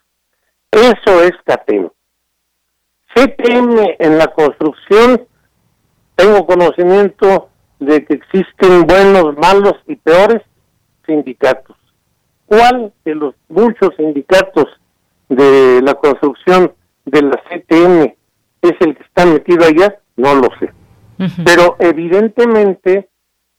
[0.72, 1.90] Eso es CATEM.
[3.14, 5.28] CTM en la construcción,
[6.16, 10.42] tengo conocimiento de que existen buenos, malos y peores
[11.06, 11.76] sindicatos.
[12.46, 14.68] ¿Cuál de los muchos sindicatos
[15.30, 16.74] de la construcción
[17.06, 18.16] de la CTM
[18.62, 20.72] es el que está metido allá, no lo sé.
[21.46, 23.10] Pero evidentemente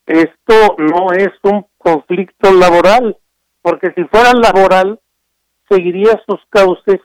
[0.07, 3.17] esto no es un conflicto laboral,
[3.63, 5.01] porque si fuera laboral,
[5.69, 7.01] seguiría sus cauces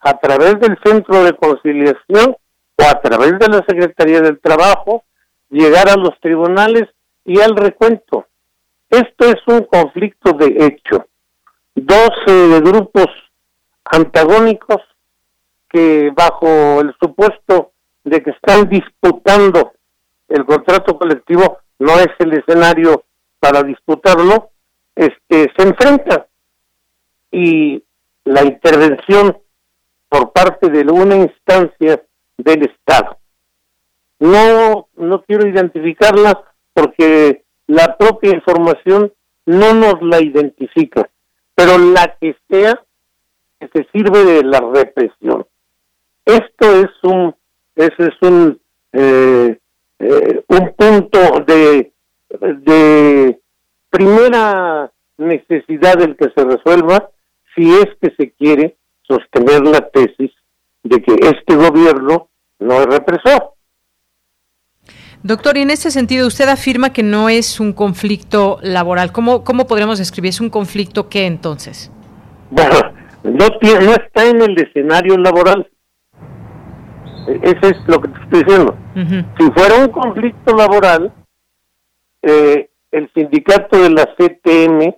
[0.00, 2.36] a través del Centro de Conciliación
[2.76, 5.04] o a través de la Secretaría del Trabajo,
[5.50, 6.88] llegar a los tribunales
[7.24, 8.26] y al recuento.
[8.90, 11.06] Esto es un conflicto de hecho.
[11.74, 13.06] Doce grupos
[13.84, 14.80] antagónicos
[15.68, 17.72] que bajo el supuesto
[18.04, 19.72] de que están disputando
[20.28, 23.04] el contrato colectivo no es el escenario
[23.38, 24.50] para disputarlo,
[24.94, 26.26] este se enfrenta
[27.30, 27.82] y
[28.24, 29.38] la intervención
[30.08, 32.02] por parte de una instancia
[32.36, 33.18] del Estado.
[34.20, 39.12] No no quiero identificarla porque la propia información
[39.46, 41.10] no nos la identifica,
[41.54, 42.80] pero la que sea
[43.68, 45.46] se sirve de la represión.
[46.24, 47.34] Esto es un,
[47.74, 48.60] ese es un,
[48.92, 49.58] eh,
[49.98, 51.92] eh, un punto de,
[52.40, 53.38] de
[53.90, 57.10] primera necesidad del que se resuelva
[57.54, 60.30] si es que se quiere sostener la tesis
[60.82, 63.52] de que este gobierno no es represor.
[65.24, 69.12] Doctor, y en ese sentido, usted afirma que no es un conflicto laboral.
[69.12, 70.30] ¿Cómo, cómo podríamos describir?
[70.30, 71.92] ¿Es un conflicto qué entonces?
[72.50, 72.91] Bueno,
[73.24, 75.70] no, tiene, no está en el escenario laboral.
[77.28, 78.76] E-, Eso es lo que te estoy diciendo.
[79.38, 81.12] Si fuera un conflicto laboral,
[82.22, 84.94] eh, el sindicato de la CTM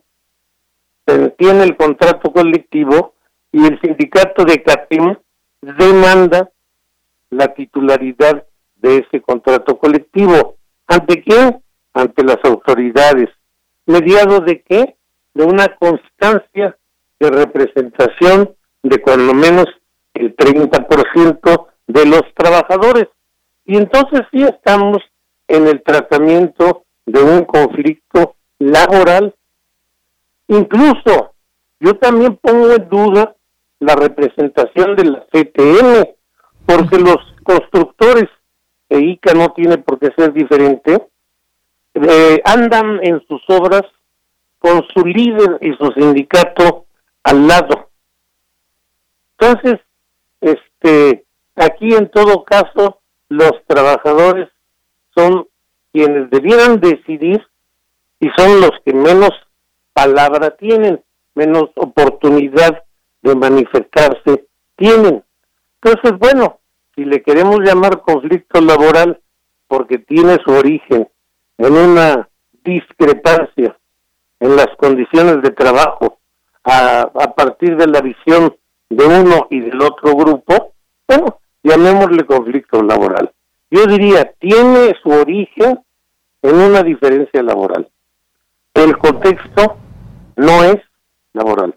[1.37, 3.15] tiene el contrato colectivo
[3.53, 5.17] y el sindicato de CATIM
[5.61, 6.51] demanda
[7.31, 8.45] la titularidad
[8.77, 10.57] de ese contrato colectivo.
[10.87, 11.63] ¿Ante quién?
[11.93, 13.29] Ante las autoridades
[13.87, 14.97] mediado de qué?
[15.35, 16.77] De una constancia
[17.25, 19.67] de representación de cuando menos
[20.15, 23.09] el 30% de los trabajadores.
[23.65, 24.99] Y entonces sí estamos
[25.49, 29.35] en el tratamiento de un conflicto laboral.
[30.49, 31.35] Incluso
[31.81, 33.35] yo también pongo en duda
[33.81, 36.09] la representación de la CTM,
[36.67, 38.29] porque los constructores,
[38.89, 41.09] e ICA no tiene por qué ser diferente,
[41.95, 43.83] eh, andan en sus obras
[44.59, 46.84] con su líder y su sindicato
[47.25, 47.91] al lado.
[49.39, 49.81] Entonces,
[50.41, 51.25] este,
[51.57, 54.49] aquí en todo caso, los trabajadores
[55.15, 55.49] son
[55.93, 57.45] quienes debieran decidir
[58.21, 59.31] y son los que menos
[59.93, 61.03] palabra tienen,
[61.35, 62.85] menos oportunidad
[63.23, 64.47] de manifestarse
[64.77, 65.25] tienen.
[65.83, 66.59] Entonces, bueno,
[66.95, 69.21] si le queremos llamar conflicto laboral
[69.67, 71.09] porque tiene su origen
[71.59, 72.29] en una
[72.65, 73.77] discrepancia
[74.41, 76.19] en las condiciones de trabajo
[76.65, 78.57] a, a partir de la visión
[78.89, 80.73] de uno y del otro grupo,
[81.07, 83.31] bueno, llamémosle conflicto laboral.
[83.71, 85.81] Yo diría, tiene su origen
[86.43, 87.89] en una diferencia laboral.
[88.75, 89.77] El contexto
[90.37, 90.77] no es
[91.33, 91.75] laboral.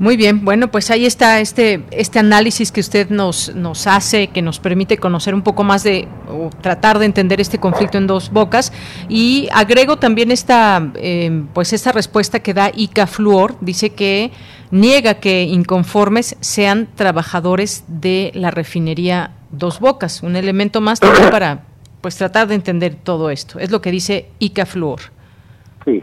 [0.00, 4.40] Muy bien, bueno, pues ahí está este, este análisis que usted nos, nos hace, que
[4.40, 8.30] nos permite conocer un poco más de, o tratar de entender este conflicto en dos
[8.30, 8.72] bocas.
[9.10, 14.30] Y agrego también esta, em, pues esta respuesta que da Ica Fluor, dice que
[14.70, 21.64] niega que inconformes sean trabajadores de la refinería Dos Bocas, un elemento más también para
[22.00, 23.58] pues tratar de entender todo esto.
[23.58, 25.00] Es lo que dice Ica Fluor.
[25.84, 26.00] Sí.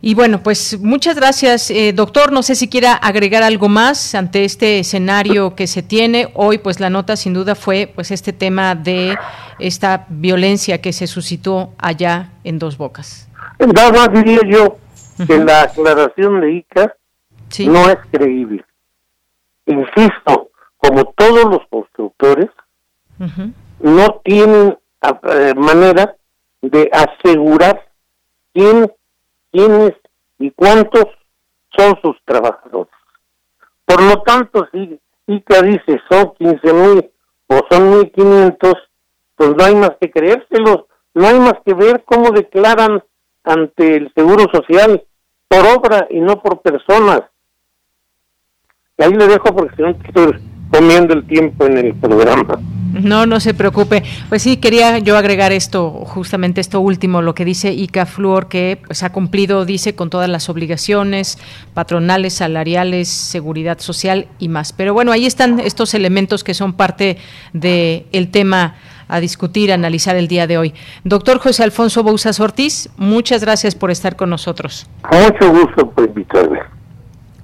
[0.00, 2.32] Y bueno, pues muchas gracias, eh, doctor.
[2.32, 6.28] No sé si quiera agregar algo más ante este escenario que se tiene.
[6.34, 9.18] Hoy, pues la nota sin duda fue pues este tema de
[9.58, 13.28] esta violencia que se suscitó allá en Dos Bocas.
[13.58, 14.76] Nada más diría yo
[15.26, 16.94] que la aclaración de ICA
[17.66, 18.64] no es creíble.
[19.66, 22.50] Insisto, como todos los constructores,
[23.80, 26.14] no tienen eh, manera
[26.62, 27.84] de asegurar
[28.54, 28.90] quién
[29.52, 29.94] quiénes
[30.38, 31.06] y cuántos
[31.76, 32.92] son sus trabajadores.
[33.84, 37.10] Por lo tanto, si ICA dice son 15 mil
[37.48, 38.74] o son 1.500,
[39.36, 40.84] pues no hay más que creérselos,
[41.14, 43.02] no hay más que ver cómo declaran
[43.44, 45.02] ante el Seguro Social
[45.48, 47.22] por obra y no por personas.
[48.98, 52.60] Ahí le dejo porque si no estoy comiendo el tiempo en el programa.
[52.92, 54.02] No, no se preocupe.
[54.28, 58.80] Pues sí, quería yo agregar esto, justamente esto último, lo que dice ICA Fluor, que
[58.86, 61.38] pues ha cumplido, dice, con todas las obligaciones
[61.74, 64.72] patronales, salariales, seguridad social y más.
[64.72, 67.18] Pero bueno, ahí están estos elementos que son parte
[67.52, 68.76] del el tema
[69.08, 70.74] a discutir, a analizar el día de hoy.
[71.04, 74.86] Doctor José Alfonso Bouzas Ortiz, muchas gracias por estar con nosotros.
[75.10, 76.60] Mucho gusto por invitarme.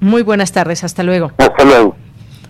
[0.00, 1.32] Muy buenas tardes, hasta luego.
[1.38, 1.96] Hasta luego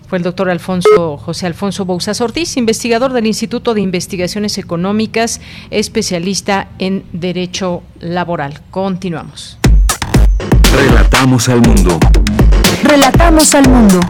[0.06, 5.40] fue el doctor Alfonso José Alfonso Bouzas Ortiz, investigador del Instituto de Investigaciones Económicas,
[5.70, 8.60] especialista en Derecho Laboral.
[8.70, 9.58] Continuamos.
[10.72, 11.98] Relatamos al mundo.
[12.82, 14.00] Relatamos al mundo.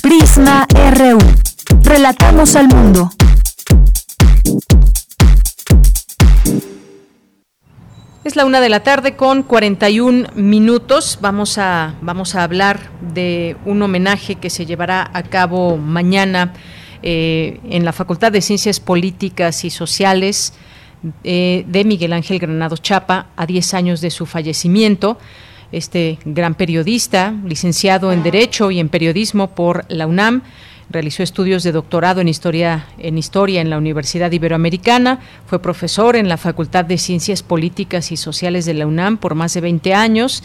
[0.00, 0.66] Prisma
[0.96, 1.18] RU.
[1.82, 3.10] Relatamos al mundo.
[8.22, 11.20] Es la una de la tarde con 41 minutos.
[11.22, 16.52] Vamos a, vamos a hablar de un homenaje que se llevará a cabo mañana
[17.02, 20.52] eh, en la Facultad de Ciencias Políticas y Sociales
[21.24, 25.16] eh, de Miguel Ángel Granado Chapa a 10 años de su fallecimiento.
[25.72, 30.42] Este gran periodista, licenciado en Derecho y en Periodismo por la UNAM,
[30.90, 35.20] Realizó estudios de doctorado en historia, en historia en la Universidad Iberoamericana.
[35.46, 39.54] Fue profesor en la Facultad de Ciencias Políticas y Sociales de la UNAM por más
[39.54, 40.42] de 20 años.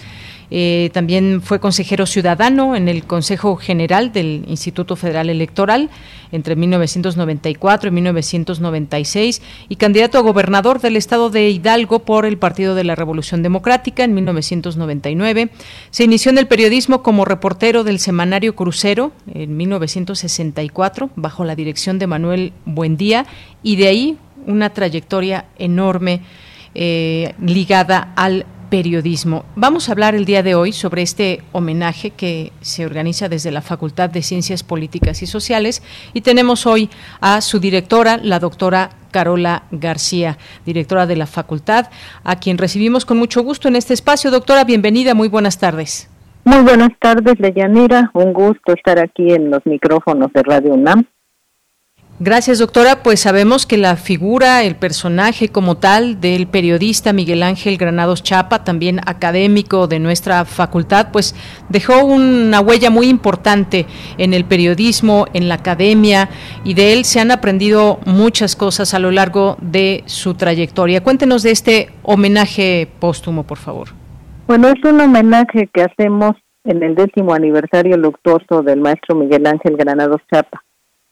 [0.52, 5.90] Eh, también fue consejero ciudadano en el Consejo General del Instituto Federal Electoral
[6.32, 12.76] entre 1994 y 1996 y candidato a gobernador del estado de Hidalgo por el Partido
[12.76, 15.50] de la Revolución Democrática en 1999.
[15.92, 22.00] Se inició en el periodismo como reportero del semanario Crucero en 1964 bajo la dirección
[22.00, 23.26] de Manuel Buendía
[23.64, 26.22] y de ahí una trayectoria enorme
[26.78, 29.46] eh, ligada al periodismo.
[29.56, 33.62] Vamos a hablar el día de hoy sobre este homenaje que se organiza desde la
[33.62, 36.90] Facultad de Ciencias Políticas y Sociales y tenemos hoy
[37.22, 41.88] a su directora, la doctora Carola García, directora de la facultad,
[42.24, 44.32] a quien recibimos con mucho gusto en este espacio.
[44.32, 46.10] Doctora, bienvenida, muy buenas tardes.
[46.44, 48.12] Muy buenas tardes, Leyanira.
[48.14, 51.06] Un gusto estar aquí en los micrófonos de Radio UNAM.
[52.18, 53.04] Gracias, doctora.
[53.04, 58.64] Pues sabemos que la figura, el personaje como tal del periodista Miguel Ángel Granados Chapa,
[58.64, 61.36] también académico de nuestra facultad, pues
[61.68, 63.86] dejó una huella muy importante
[64.18, 66.30] en el periodismo, en la academia,
[66.64, 71.04] y de él se han aprendido muchas cosas a lo largo de su trayectoria.
[71.04, 73.90] Cuéntenos de este homenaje póstumo, por favor.
[74.48, 76.32] Bueno, es un homenaje que hacemos
[76.64, 80.65] en el décimo aniversario luctuoso del maestro Miguel Ángel Granados Chapa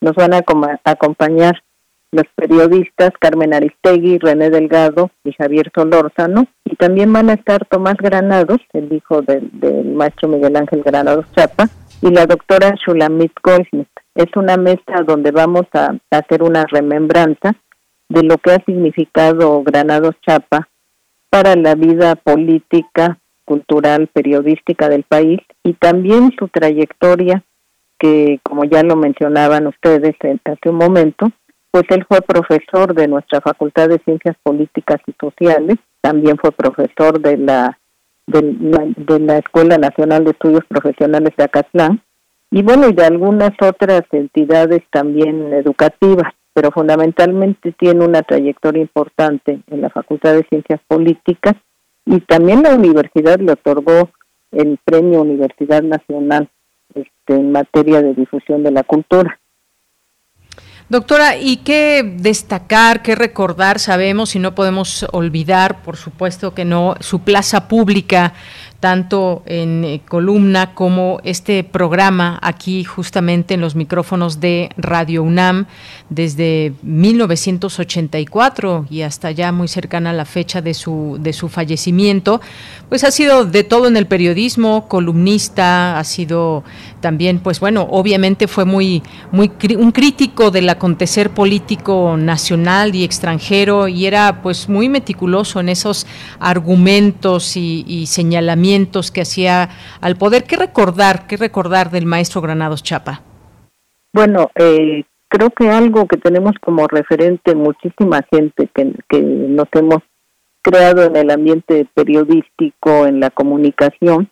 [0.03, 0.43] nos van a
[0.83, 1.63] acompañar
[2.11, 7.95] los periodistas Carmen Aristegui, René Delgado y Javier Solórzano, y también van a estar Tomás
[7.97, 9.49] Granados, el hijo del,
[9.95, 11.69] maestro Miguel Ángel Granados Chapa,
[12.01, 13.87] y la doctora Shulamit Goldschmidt.
[14.13, 17.55] Es una mesa donde vamos a hacer una remembranza
[18.09, 20.67] de lo que ha significado Granados Chapa
[21.29, 27.43] para la vida política, cultural, periodística del país y también su trayectoria
[28.03, 31.31] que, como ya lo mencionaban ustedes hace un momento,
[31.71, 37.21] pues él fue profesor de nuestra Facultad de Ciencias Políticas y Sociales, también fue profesor
[37.21, 37.79] de la
[38.27, 42.01] de la, Escuela Nacional de Estudios Profesionales de Acatlán
[42.51, 49.61] y bueno, y de algunas otras entidades también educativas, pero fundamentalmente tiene una trayectoria importante
[49.67, 51.55] en la Facultad de Ciencias Políticas
[52.05, 54.09] y también la universidad le otorgó
[54.51, 56.49] el Premio Universidad Nacional
[57.25, 59.39] este, en materia de difusión de la cultura.
[60.89, 63.79] Doctora, ¿y qué destacar, qué recordar?
[63.79, 68.33] Sabemos y no podemos olvidar, por supuesto que no, su plaza pública
[68.83, 75.67] tanto en eh, columna como este programa aquí justamente en los micrófonos de Radio UNAM
[76.09, 82.41] desde 1984 y hasta ya muy cercana a la fecha de su de su fallecimiento,
[82.89, 86.65] pues ha sido de todo en el periodismo, columnista, ha sido
[87.03, 93.89] también pues bueno, obviamente fue muy muy un crítico del acontecer político nacional y extranjero
[93.89, 96.07] y era pues muy meticuloso en esos
[96.39, 100.45] argumentos y, señalamientos que hacía al poder.
[100.45, 103.21] ¿Qué recordar, qué recordar del maestro Granados Chapa?
[104.13, 110.03] Bueno, eh, creo que algo que tenemos como referente muchísima gente que, que nos hemos
[110.61, 114.29] creado en el ambiente periodístico, en la comunicación,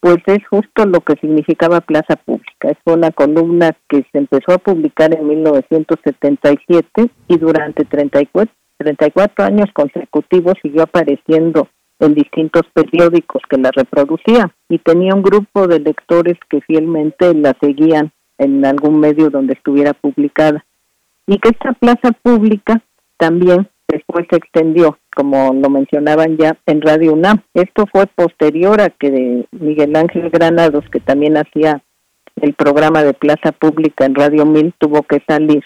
[0.00, 2.70] pues es justo lo que significaba Plaza Pública.
[2.70, 9.66] Es una columna que se empezó a publicar en 1977 y durante 34, 34 años
[9.72, 11.68] consecutivos siguió apareciendo
[12.00, 17.56] en distintos periódicos que la reproducían y tenía un grupo de lectores que fielmente la
[17.60, 20.64] seguían en algún medio donde estuviera publicada
[21.26, 22.82] y que esta plaza pública
[23.16, 27.42] también después se extendió, como lo mencionaban ya, en Radio UNAM.
[27.54, 31.82] Esto fue posterior a que Miguel Ángel Granados, que también hacía
[32.36, 35.64] el programa de Plaza Pública en Radio Mil, tuvo que salir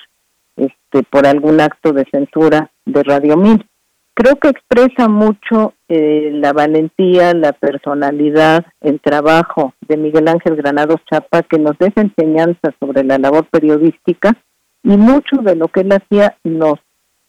[0.56, 3.66] este, por algún acto de censura de Radio Mil
[4.14, 11.00] creo que expresa mucho eh, la valentía, la personalidad, el trabajo de Miguel Ángel Granados
[11.10, 14.36] Chapa, que nos deja enseñanza sobre la labor periodística
[14.82, 16.78] y mucho de lo que él hacía nos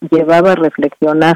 [0.10, 1.36] llevaba a reflexionar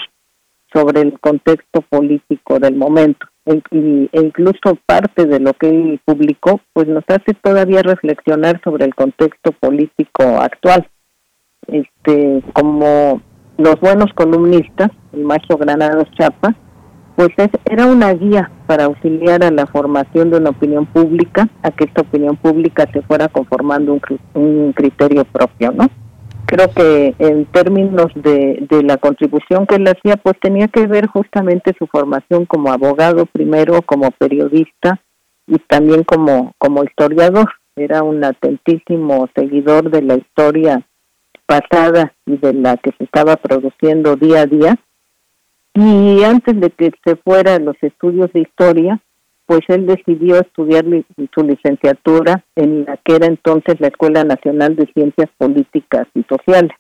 [0.74, 6.59] sobre el contexto político del momento e, e incluso parte de lo que él publicó
[6.74, 10.88] pues nos hace todavía reflexionar sobre el contexto político actual
[11.68, 13.22] este como
[13.57, 16.55] los buenos columnistas, el maestro Granados Chapa,
[17.15, 17.30] pues
[17.65, 22.01] era una guía para auxiliar a la formación de una opinión pública, a que esta
[22.01, 23.99] opinión pública se fuera conformando
[24.36, 25.89] un criterio propio, ¿no?
[26.48, 31.08] Creo que en términos de, de la contribución que él hacía, pues tenía que ver
[31.08, 35.02] justamente su formación como abogado primero, como periodista
[35.45, 37.50] y también como, como historiador.
[37.76, 40.88] Era un atentísimo seguidor de la historia
[41.45, 44.80] pasada y de la que se estaba produciendo día a día.
[45.74, 49.02] Y antes de que se fuera a los estudios de historia,
[49.48, 50.86] pues él decidió estudiar
[51.34, 56.72] su licenciatura en la que era entonces la Escuela Nacional de Ciencias Políticas y Sociales.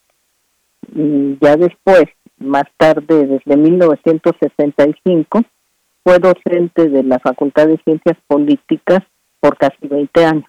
[0.93, 2.03] Y ya después,
[2.37, 5.41] más tarde, desde 1965,
[6.03, 8.99] fue docente de la Facultad de Ciencias Políticas
[9.39, 10.45] por casi 20 años.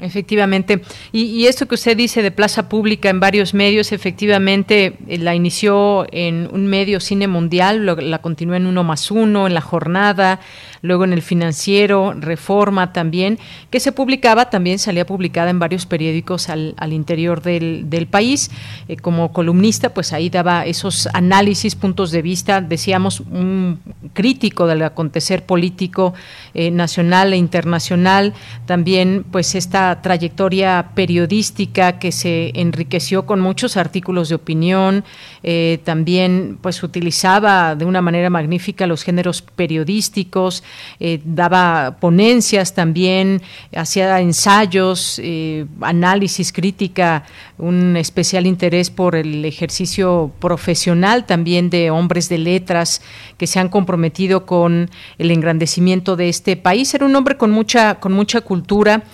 [0.00, 0.80] Efectivamente.
[1.12, 6.06] Y, esto que usted dice de plaza pública en varios medios, efectivamente eh, la inició
[6.10, 10.40] en un medio Cine Mundial, la continuó en Uno más Uno, en La Jornada,
[10.80, 13.38] luego en El Financiero, Reforma también,
[13.68, 18.50] que se publicaba, también salía publicada en varios periódicos al, interior del, país.
[18.88, 23.78] Eh, como columnista, pues ahí daba esos análisis, puntos de vista, decíamos, un
[24.14, 26.14] crítico del acontecer político
[26.54, 28.32] eh, nacional e internacional.
[28.66, 35.04] También, pues esta trayectoria periodística que se enriqueció con muchos artículos de opinión,
[35.42, 40.62] eh, también pues utilizaba de una manera magnífica los géneros periodísticos,
[41.00, 43.42] eh, daba ponencias también,
[43.74, 47.24] hacía ensayos, eh, análisis, crítica,
[47.58, 53.02] un especial interés por el ejercicio profesional también de hombres de letras
[53.38, 56.92] que se han comprometido con el engrandecimiento de este país.
[56.94, 59.04] Era un hombre con mucha, con mucha cultura,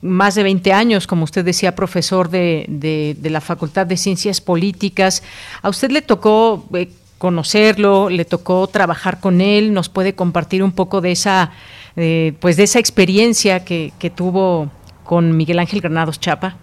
[0.00, 5.22] más de 20 años, como usted decía, profesor de, de, la Facultad de Ciencias Políticas.
[5.62, 10.72] A usted le tocó eh, conocerlo, le tocó trabajar con él, nos puede compartir un
[10.72, 11.52] poco de esa,
[11.96, 14.70] eh, pues de esa experiencia que, que tuvo
[15.04, 16.56] con Miguel Ángel Granados Chapa.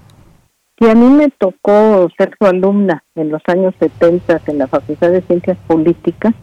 [0.80, 5.12] Y a mí me tocó ser su alumna en los años 70 en la Facultad
[5.12, 6.34] de Ciencias Políticas.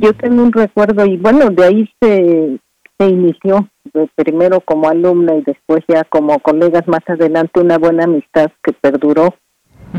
[0.00, 2.60] Yo tengo un recuerdo, y bueno, de ahí se,
[2.98, 3.68] se inició,
[4.14, 9.34] primero como alumna y después ya como colegas más adelante, una buena amistad que perduró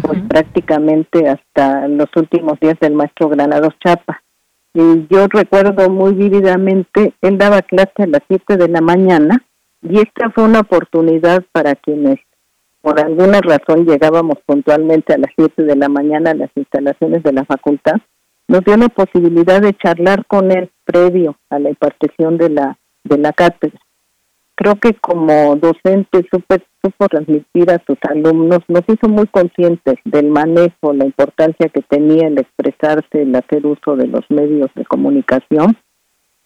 [0.01, 4.21] pues prácticamente hasta los últimos días del maestro Granados Chapa.
[4.73, 9.43] Y yo recuerdo muy vívidamente, él daba clase a las 7 de la mañana
[9.81, 12.19] y esta fue una oportunidad para quienes
[12.81, 17.33] por alguna razón llegábamos puntualmente a las 7 de la mañana a las instalaciones de
[17.33, 17.95] la facultad,
[18.47, 22.77] nos dio la posibilidad de charlar con él previo a la impartición de la,
[23.07, 23.79] de la cátedra.
[24.55, 30.29] Creo que como docente supo, supo transmitir a sus alumnos, nos hizo muy conscientes del
[30.31, 35.77] manejo, la importancia que tenía el expresarse, el hacer uso de los medios de comunicación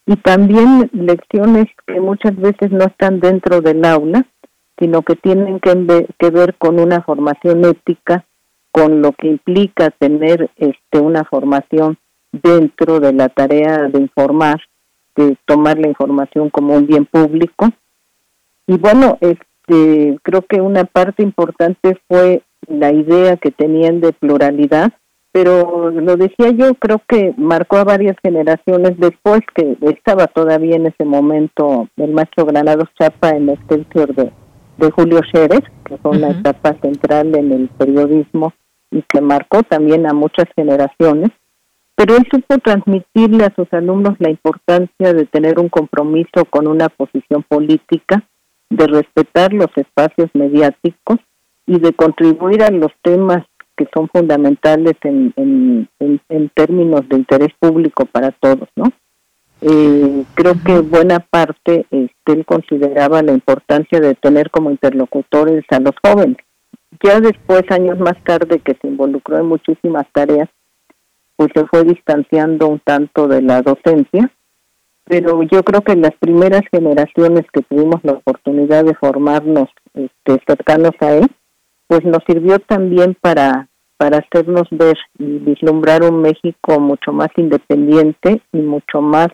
[0.05, 4.26] y también lecciones que muchas veces no están dentro del aula,
[4.78, 8.26] sino que tienen que, que ver con una formación ética,
[8.72, 11.97] con lo que implica tener este una formación
[12.32, 14.59] dentro de la tarea de informar,
[15.16, 17.70] de tomar la información como un bien público.
[18.68, 24.91] Y bueno, este creo que una parte importante fue la idea que tenían de pluralidad,
[25.32, 30.88] pero lo decía yo, creo que marcó a varias generaciones después que estaba todavía en
[30.88, 34.32] ese momento el maestro Granados Chapa en el Excelsior de,
[34.78, 38.53] de Julio Scherer, que fue una etapa central en el periodismo
[38.91, 41.32] y que marcó también a muchas generaciones,
[42.02, 46.89] pero él supo transmitirle a sus alumnos la importancia de tener un compromiso con una
[46.89, 48.28] posición política,
[48.72, 51.20] de respetar los espacios mediáticos
[51.68, 53.45] y de contribuir a los temas
[53.78, 55.88] que son fundamentales en, en,
[56.28, 58.86] en términos de interés público para todos, ¿no?
[59.62, 65.80] Eh, creo que buena parte este, él consideraba la importancia de tener como interlocutores a
[65.80, 66.38] los jóvenes.
[67.04, 70.49] Ya después, años más tarde, que se involucró en muchísimas tareas,
[71.42, 74.32] pues se fue distanciando un tanto de la docencia,
[75.06, 80.92] pero yo creo que las primeras generaciones que tuvimos la oportunidad de formarnos este, cercanos
[81.00, 81.28] a él,
[81.88, 83.68] pues nos sirvió también para
[83.98, 89.30] para hacernos ver y vislumbrar un México mucho más independiente y mucho más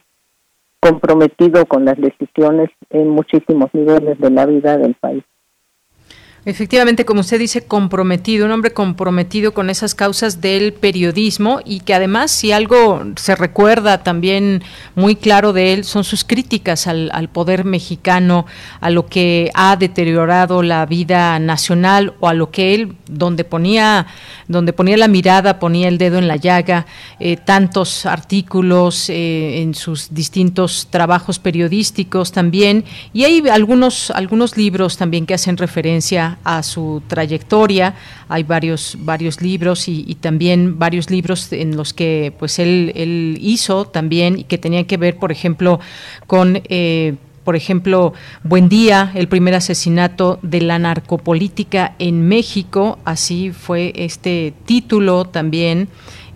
[0.80, 5.24] comprometido con las decisiones en muchísimos niveles de la vida del país.
[6.46, 11.94] Efectivamente, como usted dice, comprometido, un hombre comprometido con esas causas del periodismo y que
[11.94, 14.64] además, si algo se recuerda también
[14.96, 18.46] muy claro de él, son sus críticas al, poder mexicano,
[18.80, 24.08] a lo que ha deteriorado la vida nacional o a lo que él, donde ponía,
[24.48, 26.86] donde ponía la mirada, ponía el dedo en la llaga,
[27.20, 34.96] eh, tantos artículos eh, en sus distintos trabajos periodísticos también, y hay algunos, algunos libros
[34.96, 37.96] también que hacen referencia a su trayectoria.
[38.30, 43.86] Hay varios, varios libros y, también varios libros en los que pues él, él, hizo
[43.86, 45.80] también y que tenían que ver, por ejemplo,
[46.26, 47.16] con eh,
[47.48, 48.14] por ejemplo,
[48.44, 55.88] Buen Día, el primer asesinato de la narcopolítica en México, así fue este título también.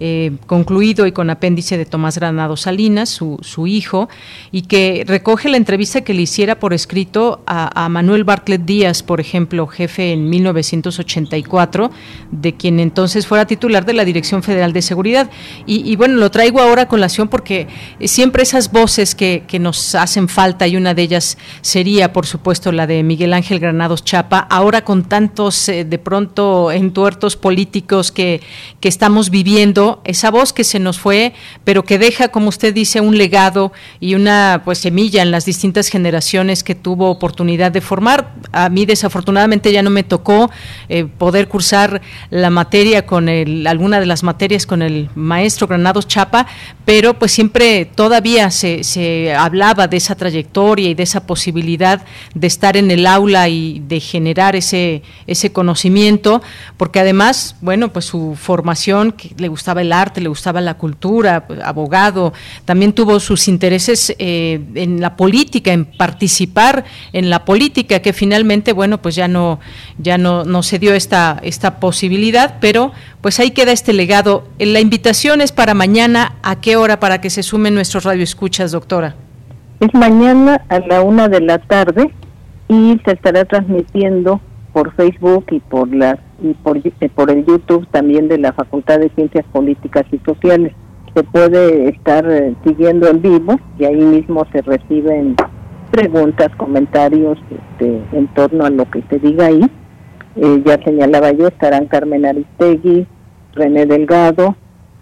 [0.04, 4.10] Eh, concluido y con apéndice de Tomás Granado Salinas, su, hijo,
[4.52, 9.22] y que recoge la entrevista que le hiciera por escrito a, Manuel Bartlett Díaz, por
[9.22, 11.92] ejemplo, jefe en 1984,
[12.32, 15.30] de quien entonces fuera titular de la Dirección Federal de Seguridad.
[15.68, 17.68] Y, bueno, lo traigo ahora a colación porque
[18.04, 22.72] siempre esas voces que, que nos hacen falta, y una de ellas sería, por supuesto,
[22.72, 28.42] la de Miguel Ángel Granados Chapa, ahora con tantos, eh, de pronto, entuertos políticos que,
[28.80, 31.34] que estamos viviendo, esa voz que se nos fue,
[31.64, 35.90] pero que deja, como usted dice, un legado y una pues semilla en las distintas
[35.90, 38.36] generaciones que tuvo oportunidad de formar.
[38.52, 40.50] A mí desafortunadamente ya no me tocó
[40.90, 46.08] eh, poder cursar la materia con el, alguna de las materias con el maestro Granados
[46.08, 46.48] Chapa,
[46.86, 52.48] pero pues siempre todavía se, se hablaba de esa trayectoria y de esa posibilidad de
[52.48, 56.42] estar en el aula y de generar ese, ese conocimiento,
[56.78, 61.46] porque además, bueno, pues su formación, que le gustaba el arte, le gustaba la cultura,
[61.64, 62.34] abogado,
[62.66, 68.74] también tuvo sus intereses eh, en la política, en participar en la política, que finalmente,
[68.74, 69.60] bueno, pues ya no,
[69.98, 74.48] ya no, no se dio esta, esta posibilidad, pero pues ahí queda este legado.
[74.60, 79.16] La invitación es para mañana, ¿a qué hora para que se sumen nuestros radioescuchas, doctora?
[79.80, 82.14] Es mañana a la una de la tarde
[82.68, 84.40] y se estará transmitiendo
[84.74, 89.00] por Facebook y por las y por, eh, por el YouTube también de la Facultad
[89.00, 90.74] de Ciencias Políticas y Sociales.
[91.14, 95.36] Se puede estar eh, siguiendo en vivo y ahí mismo se reciben
[95.92, 99.62] preguntas, comentarios este, en torno a lo que se diga ahí.
[100.38, 103.06] Eh, ya señalaba yo, estarán Carmen Aristegui,
[103.54, 104.56] René Delgado,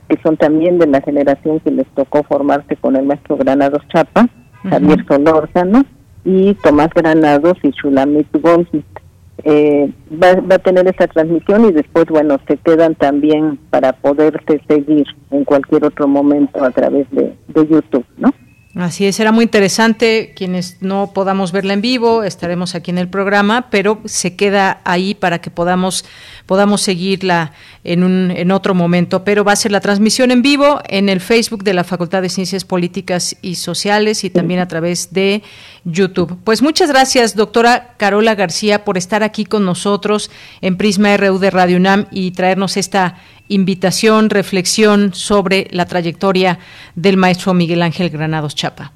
[0.07, 4.27] que son también de la generación que les tocó formarse con el maestro Granados Chapa,
[4.67, 5.83] Javier Solórzano
[6.25, 8.98] y Tomás Granados y Shulamit Goldsmith
[9.43, 14.61] eh, va, va, a tener esa transmisión y después, bueno, se quedan también para poderse
[14.67, 18.33] seguir en cualquier otro momento a través de, de YouTube, ¿no?
[18.75, 20.31] Así es, será muy interesante.
[20.35, 25.15] Quienes no podamos verla en vivo, estaremos aquí en el programa, pero se queda ahí
[25.15, 26.05] para que podamos,
[26.45, 27.53] podamos seguirla
[27.83, 29.23] en, un, en otro momento.
[29.23, 32.29] Pero va a ser la transmisión en vivo en el Facebook de la Facultad de
[32.29, 35.41] Ciencias Políticas y Sociales y también a través de
[35.83, 36.37] YouTube.
[36.43, 40.29] Pues muchas gracias, doctora Carola García, por estar aquí con nosotros
[40.61, 43.17] en Prisma RU de Radio UNAM y traernos esta
[43.49, 46.59] invitación, reflexión sobre la trayectoria
[46.95, 48.93] del maestro Miguel Ángel Granados Chapa.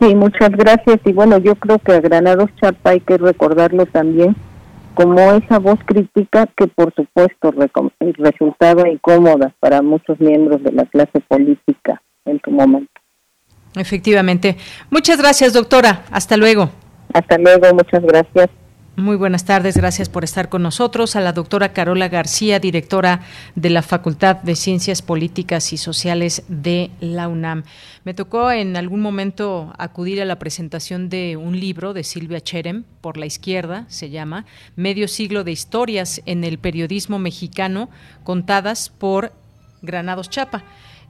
[0.00, 0.98] Sí, muchas gracias.
[1.04, 4.34] Y bueno, yo creo que a Granados Chapa hay que recordarlo también
[4.94, 7.54] como esa voz crítica que por supuesto
[8.18, 12.90] resultaba incómoda para muchos miembros de la clase política en su momento.
[13.76, 14.56] Efectivamente.
[14.90, 16.04] Muchas gracias, doctora.
[16.10, 16.70] Hasta luego.
[17.14, 18.50] Hasta luego, muchas gracias.
[18.94, 21.16] Muy buenas tardes, gracias por estar con nosotros.
[21.16, 23.22] A la doctora Carola García, directora
[23.54, 27.62] de la Facultad de Ciencias Políticas y Sociales de la UNAM.
[28.04, 32.84] Me tocó en algún momento acudir a la presentación de un libro de Silvia Cherem,
[33.00, 34.44] por la izquierda, se llama,
[34.76, 37.88] Medio siglo de historias en el periodismo mexicano,
[38.24, 39.32] contadas por
[39.80, 40.64] Granados Chapa.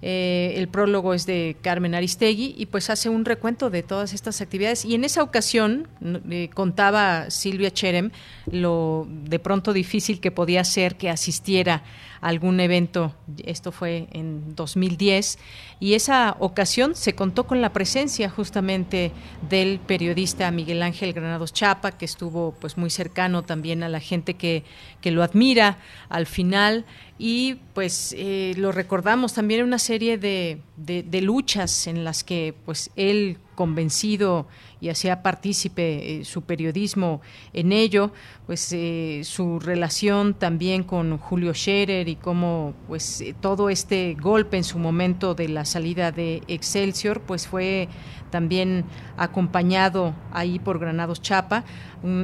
[0.05, 4.41] Eh, el prólogo es de Carmen Aristegui y pues hace un recuento de todas estas
[4.41, 4.85] actividades.
[4.85, 5.87] Y en esa ocasión
[6.29, 8.11] eh, contaba Silvia Cherem
[8.51, 11.85] lo de pronto difícil que podía ser que asistiera
[12.23, 13.15] algún evento.
[13.45, 15.39] Esto fue en 2010
[15.81, 19.13] y esa ocasión se contó con la presencia justamente
[19.51, 24.35] del periodista Miguel Ángel Granados Chapa, que estuvo pues muy cercano también a la gente
[24.35, 24.63] que,
[25.01, 26.87] que lo admira al final
[27.19, 32.55] y pues eh, lo recordamos también en una serie de, de, luchas en las que
[32.65, 34.47] pues él convencido
[34.81, 37.21] y hacía partícipe eh, su periodismo
[37.53, 38.13] en ello,
[38.47, 44.65] pues eh, su relación también con Julio Scherer y cómo pues todo este golpe en
[44.65, 47.89] su momento de la salida de Excelsior pues fue
[48.33, 48.85] también
[49.17, 51.63] acompañado ahí por Granados Chapa.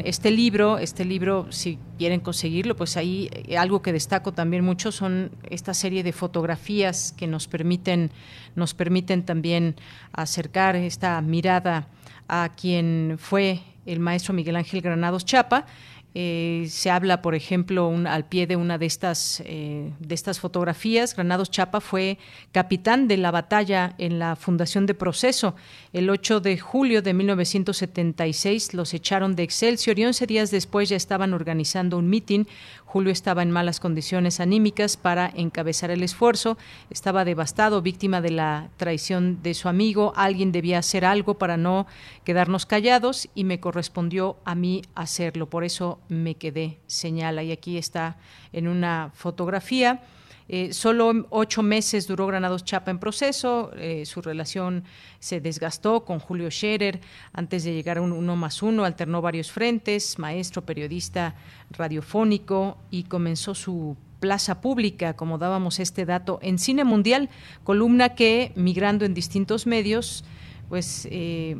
[0.02, 4.90] Este libro, este libro, si quieren conseguirlo, pues ahí eh, algo que destaco también mucho
[4.90, 8.10] son esta serie de fotografías que nos permiten,
[8.56, 9.76] nos permiten también
[10.12, 11.86] acercar esta mirada
[12.26, 15.66] a quien fue el maestro Miguel Ángel Granados Chapa
[16.14, 21.14] eh, se habla, por ejemplo, al pie de una de estas, eh, de estas fotografías,
[21.14, 22.18] Granados Chapa fue
[22.50, 25.54] capitán de la batalla en la Fundación de Proceso.
[25.92, 30.96] El 8 de julio de 1976 los echaron de Excelsior y 11 días después ya
[30.96, 32.48] estaban organizando un mitin
[32.88, 36.56] Julio estaba en malas condiciones anímicas para encabezar el esfuerzo,
[36.88, 41.86] estaba devastado, víctima de la traición de su amigo, alguien debía hacer algo para no
[42.24, 47.76] quedarnos callados y me correspondió a mí hacerlo, por eso me quedé, señala, y aquí
[47.76, 48.16] está
[48.54, 50.00] en una fotografía.
[50.48, 54.84] Eh, solo ocho meses duró Granados Chapa en proceso, eh, su relación
[55.18, 57.00] se desgastó con Julio Scherer,
[57.34, 61.34] antes de llegar a un uno más uno, alternó varios frentes, maestro, periodista
[61.70, 67.28] radiofónico y comenzó su plaza pública, como dábamos este dato, en Cine Mundial,
[67.62, 70.24] columna que, migrando en distintos medios,
[70.68, 71.56] pues eh,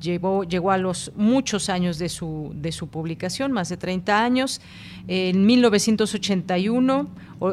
[0.00, 4.60] Llevó, llegó a los muchos años de su, de su publicación, más de 30 años.
[5.08, 7.08] En 1981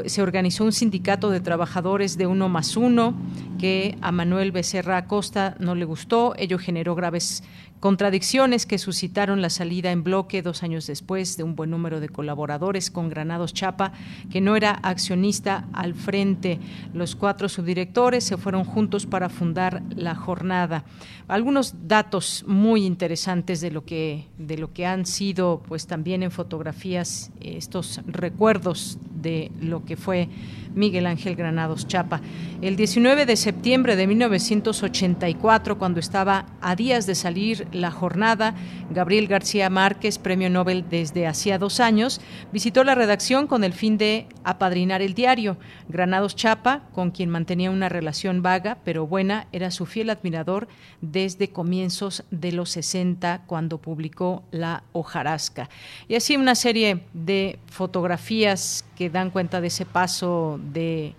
[0.06, 3.16] se organizó un sindicato de trabajadores de uno más uno
[3.60, 6.36] que a Manuel Becerra Acosta no le gustó.
[6.38, 7.44] Ello generó graves
[7.84, 12.08] contradicciones que suscitaron la salida en bloque dos años después de un buen número de
[12.08, 13.92] colaboradores con Granados Chapa,
[14.32, 16.62] que no era accionista al frente.
[16.94, 20.86] Los cuatro subdirectores se fueron juntos para fundar la jornada.
[21.28, 26.32] Algunos datos muy interesantes de lo que, de lo que han sido, pues también en
[26.32, 30.30] fotografías, estos recuerdos de lo que fue
[30.76, 32.22] Miguel Ángel Granados Chapa.
[32.62, 38.56] El 19 de septiembre de 1984, cuando estaba a días de salir la jornada,
[38.90, 42.22] Gabriel García Márquez, premio Nobel desde hacía dos años,
[42.52, 45.58] visitó la redacción con el fin de apadrinar el diario.
[45.90, 50.68] Granados Chapa, con quien mantenía una relación vaga pero buena, era su fiel admirador
[51.02, 55.70] desde comienzos de los 60, cuando publicó La hojarasca.
[56.08, 61.16] Y así una serie de fotografías dan cuenta de ese paso de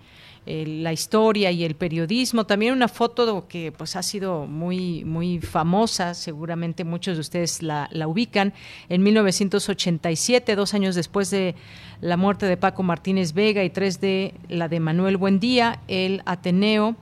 [0.47, 2.45] eh, la historia y el periodismo.
[2.45, 7.89] También una foto que pues ha sido muy muy famosa, seguramente muchos de ustedes la,
[8.07, 8.53] ubican.
[8.87, 11.55] En 1987, dos años después de
[11.99, 16.95] la muerte de Paco Martínez Vega y tres de la de Manuel Buendía, el Ateneo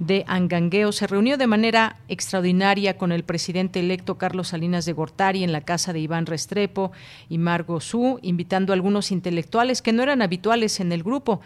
[0.00, 5.44] de Angangueo se reunió de manera extraordinaria con el presidente electo Carlos Salinas de Gortari
[5.44, 6.90] en la casa de Iván Restrepo
[7.28, 11.42] y Margo Su, invitando a algunos intelectuales que no eran habituales en el grupo.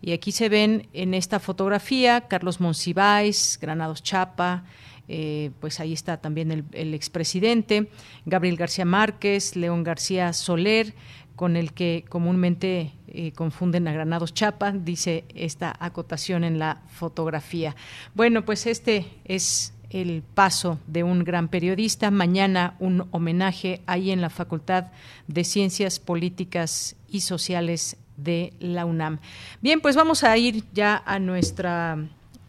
[0.00, 4.64] Y aquí se ven en esta fotografía Carlos Monsiváis, Granados Chapa,
[5.06, 7.88] eh, pues ahí está también el, el expresidente,
[8.24, 10.94] Gabriel García Márquez, León García Soler,
[11.38, 17.76] con el que comúnmente eh, confunden a Granados Chapa, dice esta acotación en la fotografía.
[18.12, 22.10] Bueno, pues este es el paso de un gran periodista.
[22.10, 24.88] Mañana un homenaje ahí en la Facultad
[25.28, 29.20] de Ciencias Políticas y Sociales de la UNAM.
[29.62, 31.98] Bien, pues vamos a ir ya a nuestra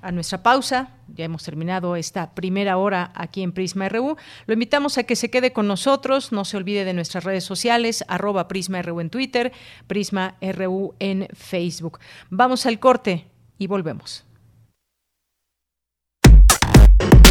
[0.02, 0.89] a nuestra pausa.
[1.16, 4.18] Ya hemos terminado esta primera hora aquí en Prisma RU.
[4.45, 6.32] Lo invitamos a que se quede con nosotros.
[6.32, 9.52] No se olvide de nuestras redes sociales, arroba Prisma RU en Twitter,
[9.88, 12.00] Prisma RU en Facebook.
[12.30, 13.28] Vamos al corte
[13.58, 14.26] y volvemos.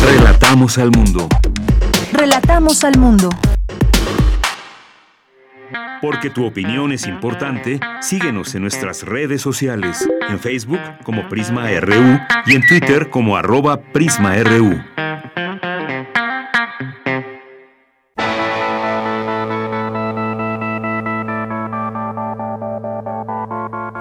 [0.03, 1.29] Relatamos al mundo.
[2.13, 3.29] Relatamos al mundo.
[6.01, 12.19] Porque tu opinión es importante, síguenos en nuestras redes sociales, en Facebook como Prisma RU
[12.47, 14.81] y en Twitter como arroba PrismaRU.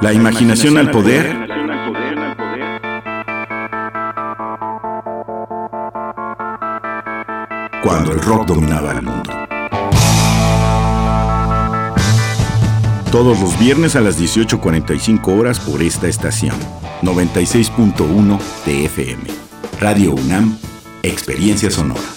[0.02, 1.36] La imaginación al poder.
[7.82, 9.37] Cuando el rock dominaba el mundo.
[13.18, 16.56] Todos los viernes a las 18.45 horas por esta estación.
[17.02, 19.24] 96.1 TFM.
[19.80, 20.56] Radio UNAM,
[21.02, 22.17] Experiencia Sonora.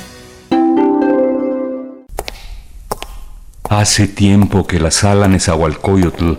[3.71, 6.33] Hace tiempo que la sala Nezahualcóyotl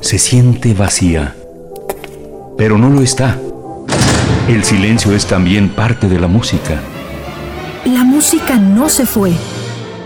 [0.00, 1.36] se siente vacía,
[2.56, 3.36] pero no lo está.
[4.48, 6.80] El silencio es también parte de la música.
[7.84, 9.32] La música no se fue,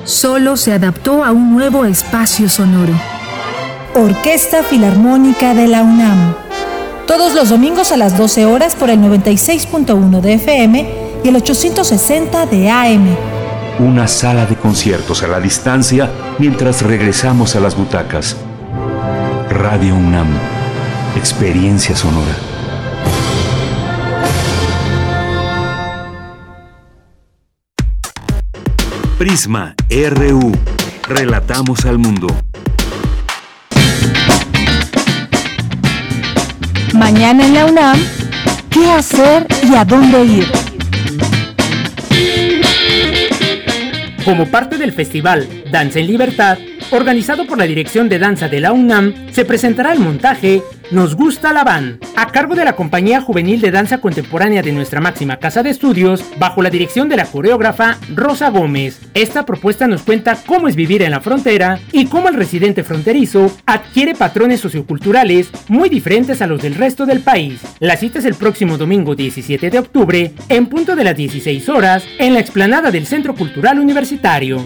[0.03, 2.95] solo se adaptó a un nuevo espacio sonoro.
[3.95, 6.35] Orquesta Filarmónica de la UNAM.
[7.07, 10.89] Todos los domingos a las 12 horas por el 96.1 de FM
[11.23, 13.34] y el 860 de AM
[13.79, 18.37] una sala de conciertos a la distancia mientras regresamos a las butacas.
[19.51, 20.29] Radio UNAM,
[21.17, 22.35] experiencia sonora.
[29.19, 30.53] Prisma RU,
[31.09, 32.29] relatamos al mundo.
[36.95, 37.99] Mañana en la UNAM,
[38.71, 40.65] ¿qué hacer y a dónde ir?
[44.25, 46.59] Como parte del festival Danza en Libertad,
[46.97, 51.53] organizado por la Dirección de Danza de la UNAM, se presentará el montaje Nos gusta
[51.53, 55.63] la van, a cargo de la Compañía Juvenil de Danza Contemporánea de nuestra máxima casa
[55.63, 59.01] de estudios, bajo la dirección de la coreógrafa Rosa Gómez.
[59.15, 63.51] Esta propuesta nos cuenta cómo es vivir en la frontera y cómo el residente fronterizo
[63.67, 67.61] adquiere patrones socioculturales muy diferentes a los del resto del país.
[67.81, 72.05] La cita es el próximo domingo 17 de octubre, en punto de las 16 horas,
[72.19, 74.65] en la explanada del Centro Cultural Universitario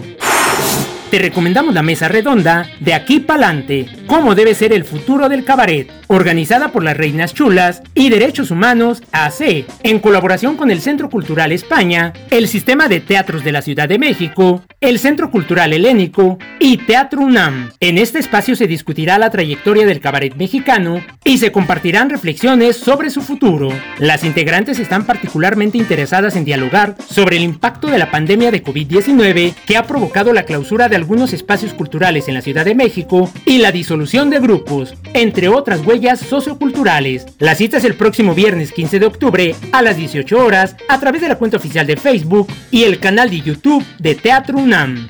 [1.09, 5.91] te recomendamos la mesa redonda de aquí pa'lante, cómo debe ser el futuro del cabaret,
[6.07, 11.51] organizada por las Reinas Chulas y Derechos Humanos AC, en colaboración con el Centro Cultural
[11.51, 16.77] España, el Sistema de Teatros de la Ciudad de México, el Centro Cultural Helénico y
[16.77, 17.71] Teatro UNAM.
[17.81, 23.09] En este espacio se discutirá la trayectoria del cabaret mexicano y se compartirán reflexiones sobre
[23.09, 23.69] su futuro.
[23.97, 29.53] Las integrantes están particularmente interesadas en dialogar sobre el impacto de la pandemia de COVID-19
[29.65, 33.57] que ha provocado la clausura de algunos espacios culturales en la Ciudad de México y
[33.57, 37.25] la disolución de grupos, entre otras huellas socioculturales.
[37.39, 41.21] La cita es el próximo viernes 15 de octubre a las 18 horas a través
[41.21, 45.07] de la cuenta oficial de Facebook y el canal de YouTube de Teatro UNAM.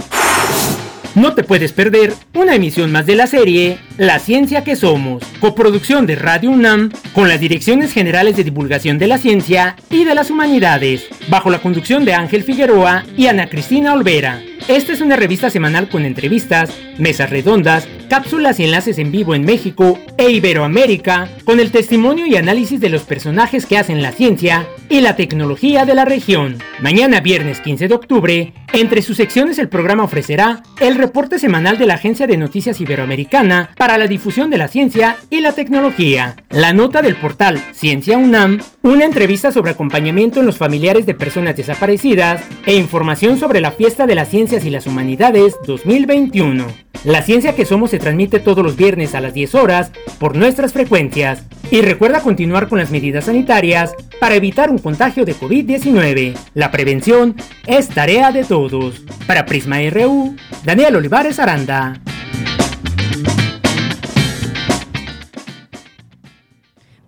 [1.16, 6.06] No te puedes perder una emisión más de la serie La Ciencia que Somos, coproducción
[6.06, 10.32] de Radio UNAM con las Direcciones Generales de Divulgación de la Ciencia y de las
[10.32, 14.42] Humanidades, bajo la conducción de Ángel Figueroa y Ana Cristina Olvera.
[14.68, 19.46] Esta es una revista semanal con entrevistas, mesas redondas, cápsulas y enlaces en vivo en
[19.46, 24.68] México e Iberoamérica, con el testimonio y análisis de los personajes que hacen la ciencia
[24.90, 26.58] y la tecnología de la región.
[26.82, 31.86] Mañana viernes 15 de octubre, entre sus secciones el programa ofrecerá el reporte semanal de
[31.86, 36.74] la Agencia de Noticias Iberoamericana para la difusión de la ciencia y la tecnología, la
[36.74, 42.42] nota del portal Ciencia UNAM, una entrevista sobre acompañamiento en los familiares de personas desaparecidas
[42.66, 46.66] e información sobre la fiesta de las ciencias y las Humanidades 2021.
[47.04, 50.74] La ciencia que somos se transmite todos los viernes a las 10 horas por nuestras
[50.74, 51.44] frecuencias.
[51.70, 56.36] Y recuerda continuar con las medidas sanitarias para evitar un contagio de COVID-19.
[56.56, 57.36] La prevención
[57.68, 59.04] es tarea de todos.
[59.28, 62.02] Para Prisma RU, Daniel Olivares Aranda.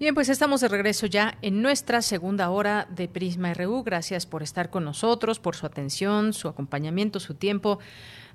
[0.02, 3.84] Bien, pues estamos de regreso ya en nuestra segunda hora de Prisma RU.
[3.84, 7.78] Gracias por estar con nosotros, por su atención, su acompañamiento, su tiempo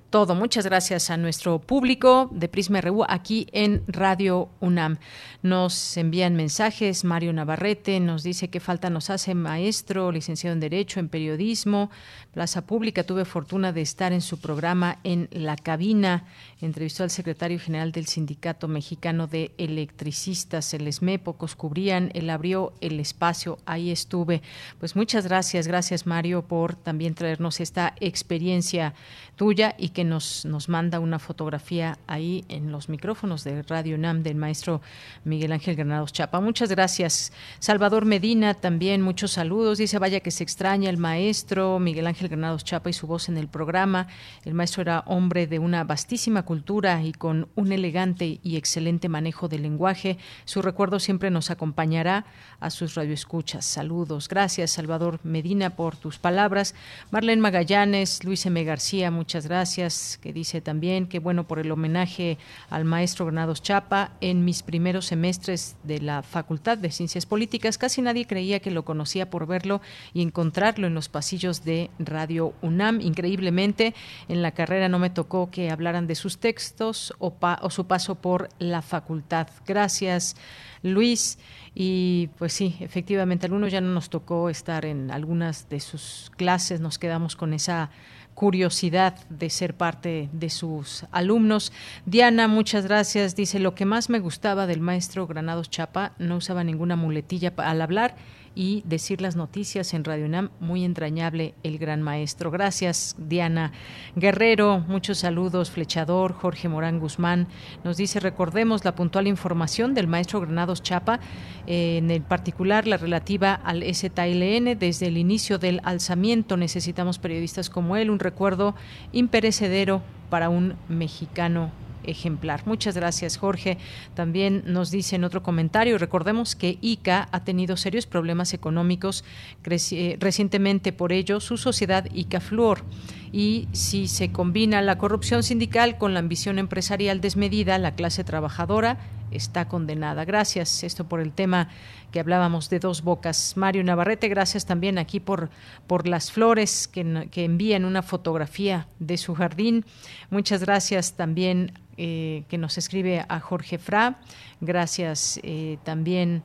[0.09, 0.35] todo.
[0.35, 4.97] Muchas gracias a nuestro público de Prisma RU aquí en Radio UNAM.
[5.41, 7.03] Nos envían mensajes.
[7.03, 11.91] Mario Navarrete nos dice que falta nos hace maestro, licenciado en Derecho, en Periodismo,
[12.37, 13.03] Plaza Pública.
[13.03, 16.25] Tuve fortuna de estar en su programa en La Cabina.
[16.61, 21.17] Entrevistó al secretario general del Sindicato Mexicano de Electricistas, el ESME.
[21.17, 22.11] Pocos cubrían.
[22.13, 23.57] Él abrió el espacio.
[23.65, 24.43] Ahí estuve.
[24.79, 25.67] Pues muchas gracias.
[25.67, 28.93] Gracias, Mario, por también traernos esta experiencia
[29.35, 34.21] tuya y que nos, nos manda una fotografía ahí en los micrófonos de Radio NAM
[34.21, 34.81] del maestro
[35.23, 36.39] Miguel Ángel Granados Chapa.
[36.39, 37.31] Muchas gracias.
[37.57, 39.79] Salvador Medina también, muchos saludos.
[39.79, 43.37] Dice, vaya que se extraña el maestro Miguel Ángel Granados Chapa y su voz en
[43.37, 44.07] el programa.
[44.45, 49.47] El maestro era hombre de una vastísima cultura y con un elegante y excelente manejo
[49.47, 50.17] del lenguaje.
[50.45, 52.25] Su recuerdo siempre nos acompañará
[52.59, 53.65] a sus radioescuchas.
[53.65, 54.27] Saludos.
[54.27, 56.75] Gracias, Salvador Medina, por tus palabras.
[57.11, 58.63] Marlene Magallanes, Luis M.
[58.63, 60.19] García, muchas gracias.
[60.21, 62.37] Que dice también que bueno por el homenaje
[62.69, 64.11] al maestro Granados Chapa.
[64.21, 68.83] En mis primeros semestres de la Facultad de Ciencias Políticas, casi nadie creía que lo
[68.83, 69.81] conocía por verlo
[70.13, 72.16] y encontrarlo en los pasillos de Radio
[72.61, 73.01] UNAM.
[73.01, 73.93] Increíblemente,
[74.27, 78.15] en la carrera no me tocó que hablaran de sus textos o, o su paso
[78.15, 79.47] por la facultad.
[79.65, 80.35] Gracias,
[80.81, 81.37] Luis.
[81.75, 86.79] Y pues sí, efectivamente, algunos ya no nos tocó estar en algunas de sus clases,
[86.79, 87.91] nos quedamos con esa
[88.37, 91.73] curiosidad de ser parte de sus alumnos.
[92.05, 93.35] Diana, muchas gracias.
[93.35, 97.81] Dice, lo que más me gustaba del maestro Granados Chapa, no usaba ninguna muletilla al
[97.81, 98.15] hablar
[98.57, 100.49] y decir las noticias en Radio UNAM.
[100.59, 102.49] Muy entrañable el gran maestro.
[102.49, 103.71] Gracias, Diana
[104.15, 104.79] Guerrero.
[104.87, 107.47] Muchos saludos, Flechador, Jorge Morán Guzmán.
[107.83, 111.19] Nos dice, recordemos la puntual información del maestro Granados Chapa,
[111.67, 114.75] eh, en el particular la relativa al STLN.
[114.79, 118.73] Desde el inicio del alzamiento necesitamos periodistas como él, un recuerdo
[119.11, 120.01] imperecedero
[120.31, 121.71] para un mexicano
[122.07, 122.63] ejemplar.
[122.65, 123.77] Muchas gracias, Jorge.
[124.15, 129.23] También nos dice en otro comentario, recordemos que ICA ha tenido serios problemas económicos
[129.65, 132.83] eh, recientemente por ello su sociedad ICA Fluor
[133.31, 138.97] y si se combina la corrupción sindical con la ambición empresarial desmedida, la clase trabajadora
[139.31, 140.25] está condenada.
[140.25, 141.69] Gracias, esto por el tema
[142.11, 143.55] que hablábamos de dos bocas.
[143.57, 145.49] Mario Navarrete, gracias también aquí por,
[145.87, 149.85] por las flores que, que envían una fotografía de su jardín.
[150.29, 154.19] Muchas gracias también eh, que nos escribe a Jorge Fra.
[154.61, 156.43] Gracias eh, también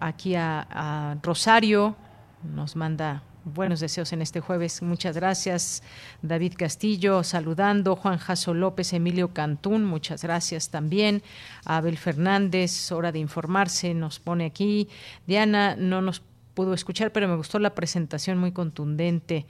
[0.00, 1.96] aquí a Rosario,
[2.42, 4.82] nos manda buenos deseos en este jueves.
[4.82, 5.82] Muchas gracias.
[6.22, 7.96] David Castillo saludando.
[7.96, 11.22] Juan Jaso López, Emilio Cantún, muchas gracias también.
[11.64, 14.88] Abel Fernández, hora de informarse, nos pone aquí.
[15.26, 16.22] Diana no nos
[16.54, 19.46] pudo escuchar, pero me gustó la presentación muy contundente.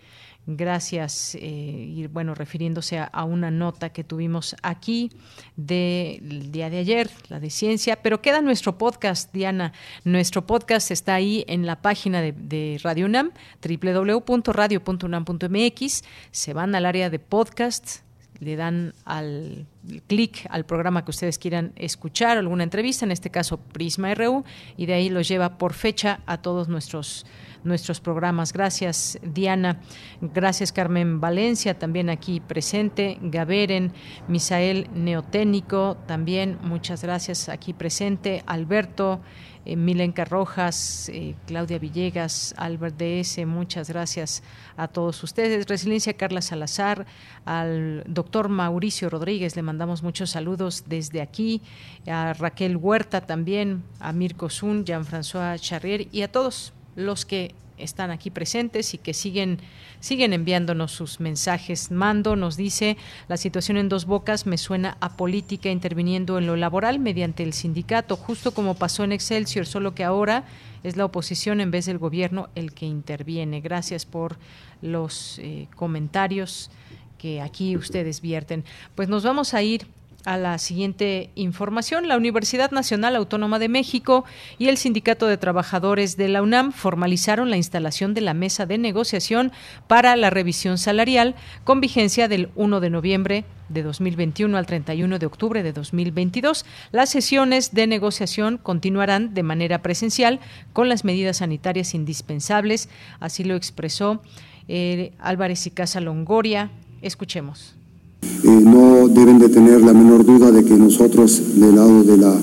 [0.47, 1.35] Gracias.
[1.37, 5.11] Eh, y bueno, refiriéndose a, una nota que tuvimos aquí
[5.57, 9.75] del día de ayer, la de ciencia, pero queda nuestro podcast, Diana.
[10.05, 13.31] Nuestro podcast está ahí en la página de, de Radio UNAM,
[13.63, 16.03] www.radio.unam.mx.
[16.31, 18.03] Se van al área de podcast
[18.41, 19.67] le dan al
[20.07, 24.45] clic al programa que ustedes quieran escuchar, alguna entrevista, en este caso Prisma RU,
[24.77, 27.27] y de ahí los lleva por fecha a todos nuestros
[27.65, 28.53] nuestros programas.
[28.53, 29.81] Gracias, Diana.
[30.21, 33.19] Gracias, Carmen Valencia, también aquí presente.
[33.21, 33.93] Gaberen,
[34.29, 38.43] Misael Neotécnico, también muchas gracias aquí presente.
[38.47, 39.21] Alberto.
[39.67, 44.43] Eh, Rojas, eh, Claudia Villegas, Albert DS, muchas gracias
[44.77, 45.67] a todos ustedes.
[45.69, 47.07] Resiliencia Carla Salazar,
[47.45, 51.61] al doctor Mauricio Rodríguez, le mandamos muchos saludos desde aquí,
[52.07, 58.11] a Raquel Huerta también, a Mirko Zun, Jean-François Charrier y a todos los que están
[58.11, 59.59] aquí presentes y que siguen
[60.01, 61.91] siguen enviándonos sus mensajes.
[61.91, 62.97] Mando nos dice,
[63.29, 67.53] la situación en dos bocas me suena a política interviniendo en lo laboral mediante el
[67.53, 70.45] sindicato, justo como pasó en Excelsior, solo que ahora
[70.83, 73.61] es la oposición en vez del gobierno el que interviene.
[73.61, 74.39] Gracias por
[74.81, 76.71] los eh, comentarios
[77.19, 78.65] que aquí ustedes vierten.
[78.95, 79.87] Pues nos vamos a ir
[80.25, 82.09] a la siguiente información.
[82.09, 84.25] La Universidad Nacional Autónoma de México
[84.59, 88.79] y el Sindicato de Trabajadores de la UNAM formalizaron la instalación de la mesa de
[88.79, 89.53] negociación
[89.87, 95.27] para la revisión salarial con vigencia del 1 de noviembre de 2021 al 31 de
[95.27, 96.67] octubre de 2022.
[96.93, 100.41] Las sesiones de negociación continuarán de manera presencial
[100.73, 102.89] con las medidas sanitarias indispensables,
[103.21, 104.23] así lo expresó
[104.69, 106.71] eh, Álvarez y Casa Longoria.
[107.03, 107.80] Escuchemos.
[108.23, 112.35] Eh, no deben de tener la menor duda de que nosotros, del lado de la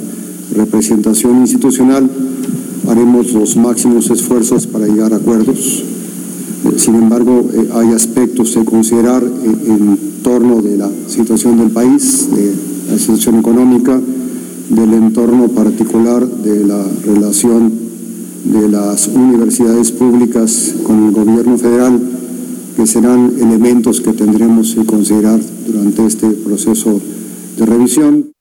[0.56, 2.10] representación institucional,
[2.88, 5.84] haremos los máximos esfuerzos para llegar a acuerdos.
[6.66, 12.30] Eh, sin embargo, eh, hay aspectos de considerar en torno de la situación del país,
[12.32, 12.54] de
[12.92, 14.00] la situación económica,
[14.70, 17.72] del entorno particular de la relación
[18.46, 22.17] de las universidades públicas con el gobierno federal
[22.78, 27.02] que serán elementos que tendremos que considerar durante este proceso
[27.58, 28.32] de revisión.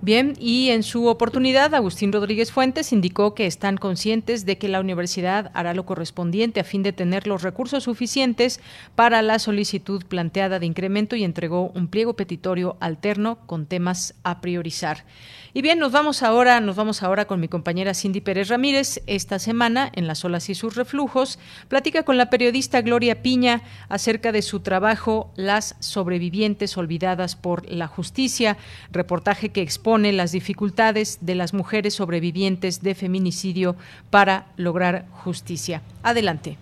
[0.00, 4.80] Bien, y en su oportunidad, Agustín Rodríguez Fuentes indicó que están conscientes de que la
[4.80, 8.58] universidad hará lo correspondiente a fin de tener los recursos suficientes
[8.94, 14.40] para la solicitud planteada de incremento y entregó un pliego petitorio alterno con temas a
[14.40, 15.04] priorizar.
[15.56, 19.00] Y bien, nos vamos ahora, nos vamos ahora con mi compañera Cindy Pérez Ramírez.
[19.06, 21.38] Esta semana, en Las olas y sus reflujos,
[21.68, 27.86] platica con la periodista Gloria Piña acerca de su trabajo Las sobrevivientes olvidadas por la
[27.86, 28.56] justicia,
[28.90, 33.76] reportaje que expone las dificultades de las mujeres sobrevivientes de feminicidio
[34.10, 35.82] para lograr justicia.
[36.02, 36.58] Adelante.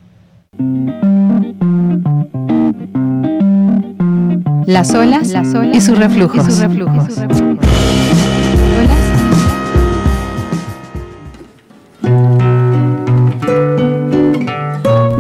[4.66, 6.46] Las olas, las olas y sus reflujos.
[6.46, 7.61] Y sus reflujos.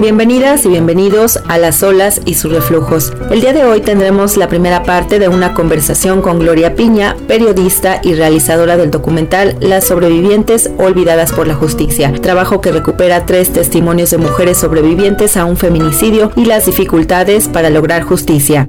[0.02, 3.12] Bienvenidas y bienvenidos a Las olas y sus reflujos.
[3.30, 8.00] El día de hoy tendremos la primera parte de una conversación con Gloria Piña, periodista
[8.02, 14.10] y realizadora del documental Las sobrevivientes olvidadas por la justicia, trabajo que recupera tres testimonios
[14.10, 18.68] de mujeres sobrevivientes a un feminicidio y las dificultades para lograr justicia.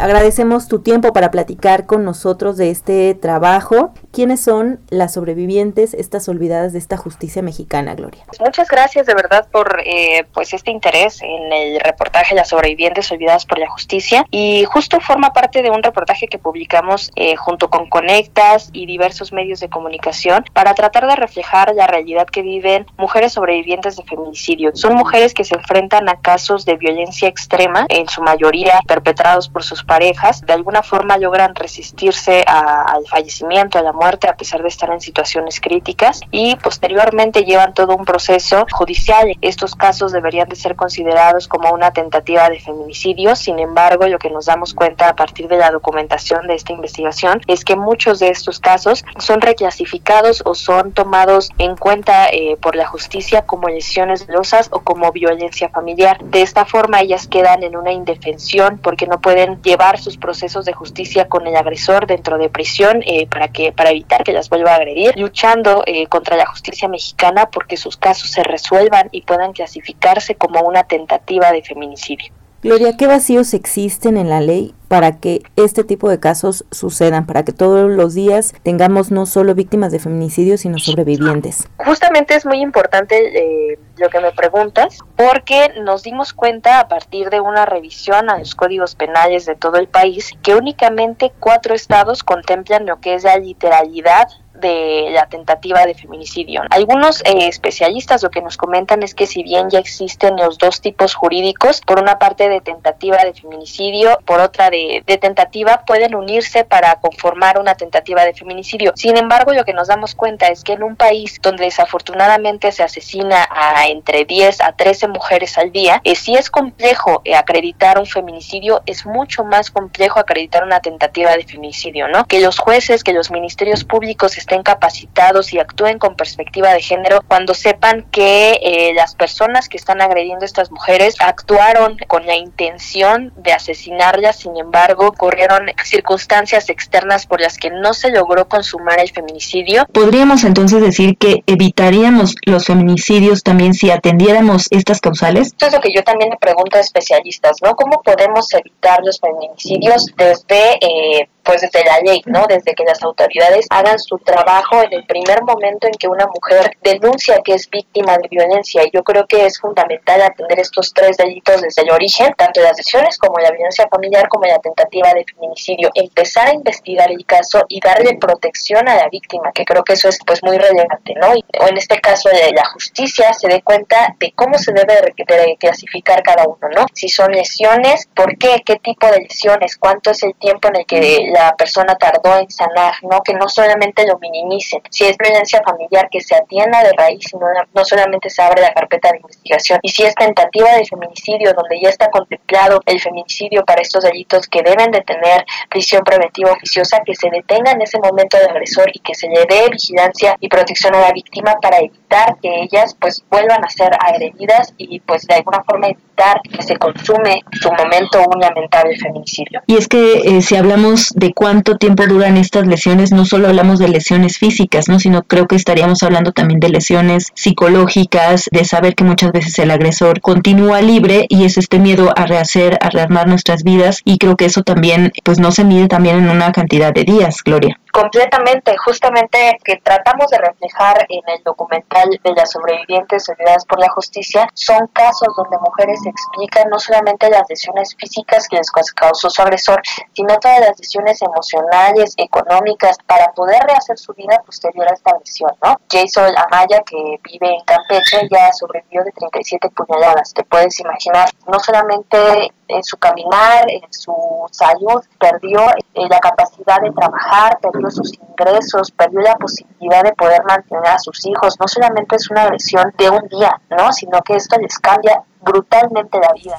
[0.00, 3.92] Agradecemos tu tiempo para platicar con nosotros de este trabajo.
[4.12, 8.22] ¿Quiénes son las sobrevivientes, estas olvidadas de esta justicia mexicana, Gloria?
[8.38, 13.44] Muchas gracias de verdad por eh, pues este interés en el reportaje Las sobrevivientes olvidadas
[13.44, 17.88] por la justicia y justo forma parte de un reportaje que publicamos eh, junto con
[17.88, 23.32] Conectas y diversos medios de comunicación para tratar de reflejar la realidad que viven mujeres
[23.32, 24.70] sobrevivientes de feminicidio.
[24.74, 29.64] Son mujeres que se enfrentan a casos de violencia extrema, en su mayoría perpetrados por
[29.64, 34.68] sus parejas de alguna forma logran resistirse al fallecimiento, a la muerte, a pesar de
[34.68, 39.36] estar en situaciones críticas y posteriormente llevan todo un proceso judicial.
[39.40, 44.30] Estos casos deberían de ser considerados como una tentativa de feminicidio, sin embargo, lo que
[44.30, 48.28] nos damos cuenta a partir de la documentación de esta investigación es que muchos de
[48.28, 54.26] estos casos son reclasificados o son tomados en cuenta eh, por la justicia como lesiones
[54.26, 56.18] dolosas o como violencia familiar.
[56.22, 60.72] De esta forma ellas quedan en una indefensión porque no pueden llevar sus procesos de
[60.72, 64.72] justicia con el agresor dentro de prisión eh, para que para evitar que las vuelva
[64.72, 69.52] a agredir, luchando eh, contra la justicia mexicana porque sus casos se resuelvan y puedan
[69.52, 72.32] clasificarse como una tentativa de feminicidio.
[72.60, 77.44] Gloria, ¿qué vacíos existen en la ley para que este tipo de casos sucedan, para
[77.44, 81.68] que todos los días tengamos no solo víctimas de feminicidio, sino sobrevivientes?
[81.76, 87.30] Justamente es muy importante eh, lo que me preguntas, porque nos dimos cuenta a partir
[87.30, 92.24] de una revisión a los códigos penales de todo el país que únicamente cuatro estados
[92.24, 94.26] contemplan lo que es la literalidad
[94.58, 96.62] de la tentativa de feminicidio.
[96.70, 100.80] Algunos eh, especialistas lo que nos comentan es que si bien ya existen los dos
[100.80, 106.64] tipos jurídicos, por una parte de tentativa de feminicidio, por otra de, tentativa, pueden unirse
[106.64, 108.92] para conformar una tentativa de feminicidio.
[108.96, 112.82] Sin embargo, lo que nos damos cuenta es que en un país donde desafortunadamente se
[112.82, 117.98] asesina a entre 10 a 13 mujeres al día, eh, si es complejo eh, acreditar
[117.98, 122.26] un feminicidio, es mucho más complejo acreditar una tentativa de feminicidio, ¿no?
[122.26, 127.20] Que los jueces, que los ministerios públicos estén capacitados y actúen con perspectiva de género
[127.28, 132.34] cuando sepan que eh, las personas que están agrediendo a estas mujeres actuaron con la
[132.34, 138.98] intención de asesinarlas, sin embargo, ocurrieron circunstancias externas por las que no se logró consumar
[139.00, 139.84] el feminicidio.
[139.92, 145.48] ¿Podríamos entonces decir que evitaríamos los feminicidios también si atendiéramos estas causales?
[145.48, 147.76] Esto es lo que yo también le pregunto a especialistas, ¿no?
[147.76, 152.46] ¿Cómo podemos evitar los feminicidios desde eh, pues desde la ley, ¿no?
[152.46, 156.76] Desde que las autoridades hagan su trabajo en el primer momento en que una mujer
[156.82, 158.82] denuncia que es víctima de violencia.
[158.84, 162.76] Y yo creo que es fundamental atender estos tres delitos desde el origen, tanto las
[162.76, 165.88] lesiones como la violencia familiar como la tentativa de feminicidio.
[165.94, 170.10] Empezar a investigar el caso y darle protección a la víctima, que creo que eso
[170.10, 171.34] es pues muy relevante, ¿no?
[171.34, 175.14] Y, o en este caso de la justicia se dé cuenta de cómo se debe
[175.16, 176.84] de clasificar cada uno, ¿no?
[176.92, 178.60] Si son lesiones, ¿por qué?
[178.66, 179.78] ¿Qué tipo de lesiones?
[179.78, 183.20] ¿Cuánto es el tiempo en el que la persona tardó en sanar, ¿no?
[183.22, 184.80] Que no solamente lo minimicen.
[184.90, 188.72] Si es violencia familiar, que se atienda de raíz, no, no solamente se abre la
[188.72, 189.78] carpeta de investigación.
[189.82, 194.46] Y si es tentativa de feminicidio, donde ya está contemplado el feminicidio para estos delitos
[194.48, 198.90] que deben de tener prisión preventiva oficiosa, que se detenga en ese momento del agresor
[198.92, 202.96] y que se le dé vigilancia y protección a la víctima para evitar que ellas
[203.00, 207.70] pues vuelvan a ser agredidas y pues de alguna forma evitar que se consume su
[207.72, 209.62] momento un lamentable feminicidio.
[209.66, 213.78] Y es que eh, si hablamos de cuánto tiempo duran estas lesiones, no solo hablamos
[213.78, 214.98] de lesiones físicas, ¿no?
[214.98, 219.70] sino creo que estaríamos hablando también de lesiones psicológicas, de saber que muchas veces el
[219.70, 224.36] agresor continúa libre y es este miedo a rehacer, a rearmar nuestras vidas y creo
[224.36, 227.78] que eso también pues no se mide también en una cantidad de días, Gloria.
[227.92, 233.88] Completamente, justamente que tratamos de reflejar en el documental de las sobrevivientes olvidadas por la
[233.90, 239.42] justicia, son casos donde mujeres explican no solamente las lesiones físicas que les causó su
[239.42, 239.80] agresor,
[240.12, 245.52] sino todas las lesiones emocionales, económicas, para poder rehacer su vida posterior a esta lesión,
[245.62, 245.76] ¿no?
[245.90, 250.32] Jason Amaya, que vive en Campeche, ya sobrevivió de 37 puñaladas.
[250.34, 254.14] Te puedes imaginar, no solamente en su caminar, en su
[254.50, 255.60] salud, perdió
[255.94, 261.24] la capacidad de trabajar, perdió sus ingresos, perdió la posibilidad de poder mantener a sus
[261.26, 261.54] hijos.
[261.60, 263.92] No solamente es una agresión de un día, ¿no?
[263.92, 266.58] Sino que esto les cambia brutalmente la vida.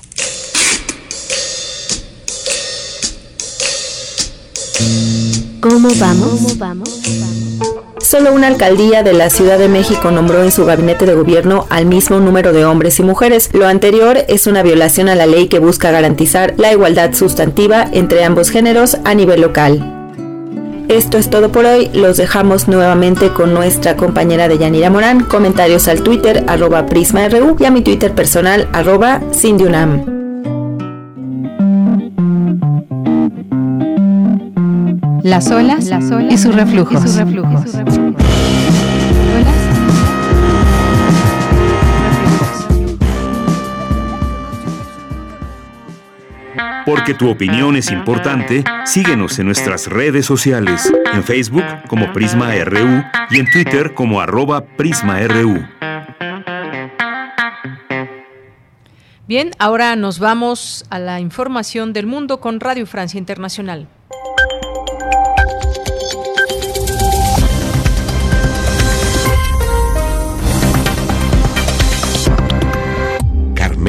[5.62, 6.30] ¿Cómo vamos?
[6.30, 6.90] ¿Cómo vamos?
[8.02, 11.86] Solo una alcaldía de la Ciudad de México nombró en su gabinete de gobierno al
[11.86, 13.50] mismo número de hombres y mujeres.
[13.54, 18.24] Lo anterior es una violación a la ley que busca garantizar la igualdad sustantiva entre
[18.24, 19.99] ambos géneros a nivel local.
[20.90, 21.92] Esto es todo por hoy.
[21.94, 25.24] Los dejamos nuevamente con nuestra compañera de Yanira Morán.
[25.24, 30.04] Comentarios al Twitter arroba PrismaRU y a mi Twitter personal arroba Cindyunam.
[35.22, 37.06] Las olas, las olas y sus reflujos.
[37.06, 38.19] Y sus reflujos.
[46.90, 53.04] Porque tu opinión es importante, síguenos en nuestras redes sociales, en Facebook como Prisma RU
[53.30, 55.68] y en Twitter como arroba PrismaRU.
[59.28, 63.88] Bien, ahora nos vamos a la información del mundo con Radio Francia Internacional.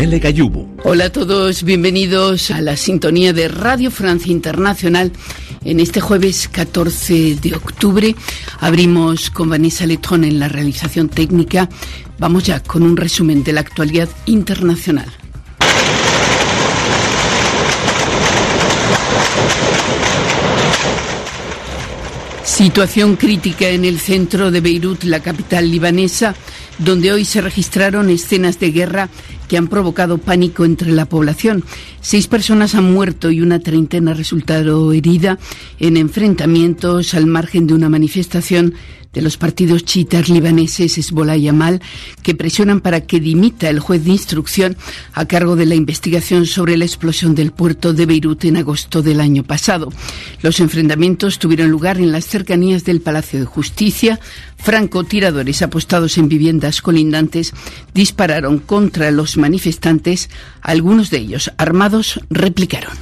[0.01, 5.13] Carmele Hola a todos, bienvenidos a la sintonía de Radio Francia Internacional.
[5.63, 8.17] En este jueves 14 de octubre
[8.61, 11.69] abrimos con Vanessa Letón en la realización técnica.
[12.19, 15.13] Vamos ya con un resumen de la actualidad internacional.
[22.43, 26.35] Situación crítica en el centro de Beirut, la capital libanesa,
[26.85, 29.09] donde hoy se registraron escenas de guerra
[29.49, 31.65] que han provocado pánico entre la población.
[32.01, 35.39] Seis personas han muerto y una treintena resultado herida
[35.79, 38.75] en enfrentamientos al margen de una manifestación
[39.13, 41.81] de los partidos chiitas libaneses Hezbollah y Amal,
[42.23, 44.77] que presionan para que dimita el juez de instrucción
[45.13, 49.21] a cargo de la investigación sobre la explosión del puerto de Beirut en agosto del
[49.21, 49.93] año pasado.
[50.43, 54.21] Los enfrentamientos tuvieron lugar en las cercanías del Palacio de Justicia.
[54.57, 57.53] Francotiradores apostados en viviendas colindantes
[57.95, 60.31] dispararon contra los manifestantes.
[60.61, 62.93] Algunos de ellos, armados, replicaron.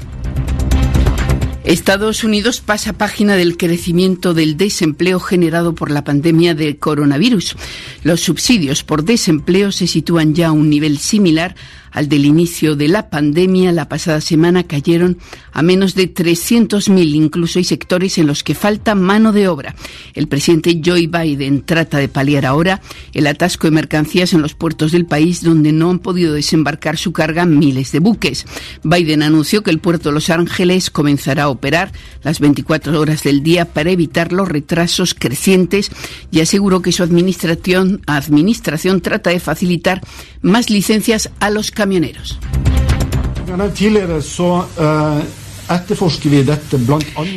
[1.69, 7.57] Estados Unidos pasa página del crecimiento del desempleo generado por la pandemia de coronavirus.
[8.03, 11.57] Los subsidios por desempleo se sitúan ya a un nivel similar
[11.91, 15.19] al del inicio de la pandemia, la pasada semana cayeron
[15.53, 17.15] a menos de 300.000.
[17.15, 19.75] Incluso hay sectores en los que falta mano de obra.
[20.15, 22.81] El presidente Joe Biden trata de paliar ahora
[23.13, 27.13] el atasco de mercancías en los puertos del país donde no han podido desembarcar su
[27.13, 28.45] carga miles de buques.
[28.85, 31.93] Biden anunció que el puerto de Los Ángeles comenzará a operar
[32.23, 35.91] las 24 horas del día para evitar los retrasos crecientes
[36.31, 40.01] y aseguró que su administración, administración trata de facilitar
[40.43, 42.37] más licencias a los camioneros.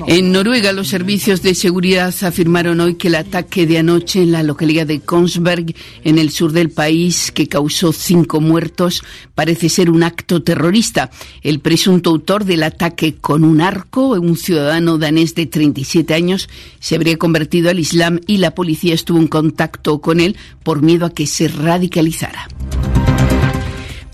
[0.08, 4.42] En Noruega, los servicios de seguridad afirmaron hoy que el ataque de anoche en la
[4.42, 9.04] localidad de Kongsberg, en el sur del país, que causó cinco muertos,
[9.36, 11.12] parece ser un acto terrorista.
[11.44, 16.50] El presunto autor del ataque con un arco, un ciudadano danés de 37 años,
[16.80, 21.06] se habría convertido al Islam y la policía estuvo en contacto con él por miedo
[21.06, 22.48] a que se radicalizara.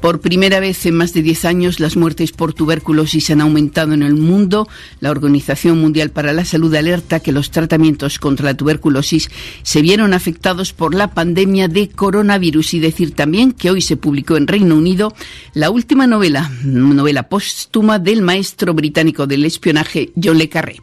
[0.08, 4.04] Por primera vez en más de 10 años, las muertes por tuberculosis han aumentado en
[4.04, 4.70] el mundo.
[5.02, 9.30] La Organización Mundial para la Salud alerta que los tratamientos contra la tuberculosis
[9.64, 14.38] se vieron afectados por la pandemia de coronavirus y decir también que hoy se publicó
[14.38, 15.14] en Reino Unido
[15.54, 20.78] la última novela, novela póstuma del maestro británico del espionaje John Le Carré.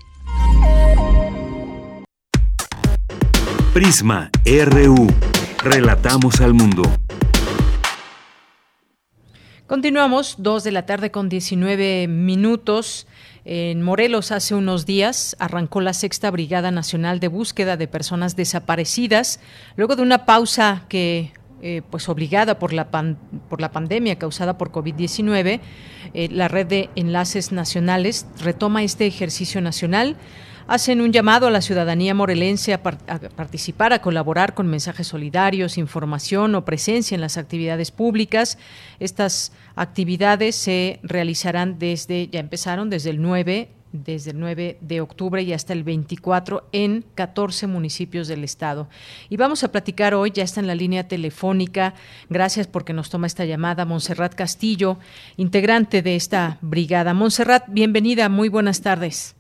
[3.73, 5.07] Prisma RU.
[5.63, 6.83] Relatamos al mundo.
[9.67, 13.07] Continuamos, dos de la tarde con 19 minutos.
[13.47, 19.41] En Morelos hace unos días arrancó la sexta Brigada Nacional de Búsqueda de Personas Desaparecidas,
[19.77, 21.33] luego de una pausa que
[21.63, 25.61] eh, pues obligada por la, por la pandemia causada por COVID-19,
[26.13, 30.19] eh, la red de enlaces nacionales retoma este ejercicio nacional
[30.67, 36.55] hacen un llamado a la ciudadanía morelense a, participar, a colaborar con mensajes solidarios, información
[36.55, 38.59] o presencia en las actividades públicas.
[39.01, 45.41] Estas actividades se realizarán desde, ya empezaron desde el 9 desde el 9 de octubre
[45.41, 48.89] y hasta el 24 en 14 municipios del estado.
[49.29, 51.95] Y vamos a platicar hoy, ya está en la línea telefónica,
[52.29, 54.99] gracias porque nos toma esta llamada, Montserrat Castillo,
[55.37, 57.15] integrante de esta brigada.
[57.15, 59.37] Montserrat, bienvenida, muy buenas tardes.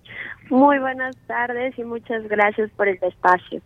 [0.55, 3.61] Muy buenas tardes y muchas gracias por el espacio.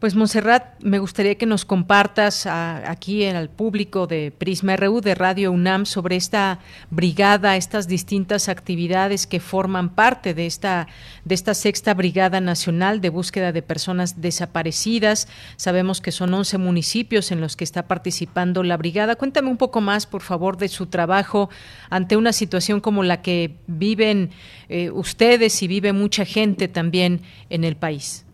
[0.00, 5.14] Pues Monserrat, me gustaría que nos compartas aquí en el público de Prisma RU de
[5.14, 10.86] Radio UNAM sobre esta brigada, estas distintas actividades que forman parte de esta
[11.26, 15.28] de esta sexta brigada nacional de búsqueda de personas desaparecidas.
[15.56, 19.16] Sabemos que son 11 municipios en los que está participando la brigada.
[19.16, 21.50] Cuéntame un poco más, por favor, de su trabajo
[21.90, 24.30] ante una situación como la que viven
[24.70, 27.20] eh, ustedes y vive mucha gente también
[27.50, 28.26] en el país.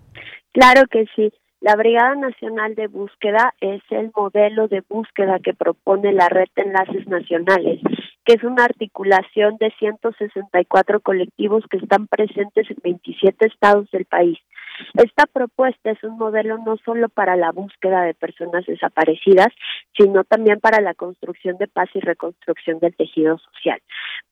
[0.52, 1.32] Claro que sí.
[1.60, 6.62] La Brigada Nacional de Búsqueda es el modelo de búsqueda que propone la Red de
[6.62, 7.80] Enlaces Nacionales,
[8.26, 14.38] que es una articulación de 164 colectivos que están presentes en 27 estados del país.
[14.94, 19.48] Esta propuesta es un modelo no solo para la búsqueda de personas desaparecidas,
[19.96, 23.80] sino también para la construcción de paz y reconstrucción del tejido social.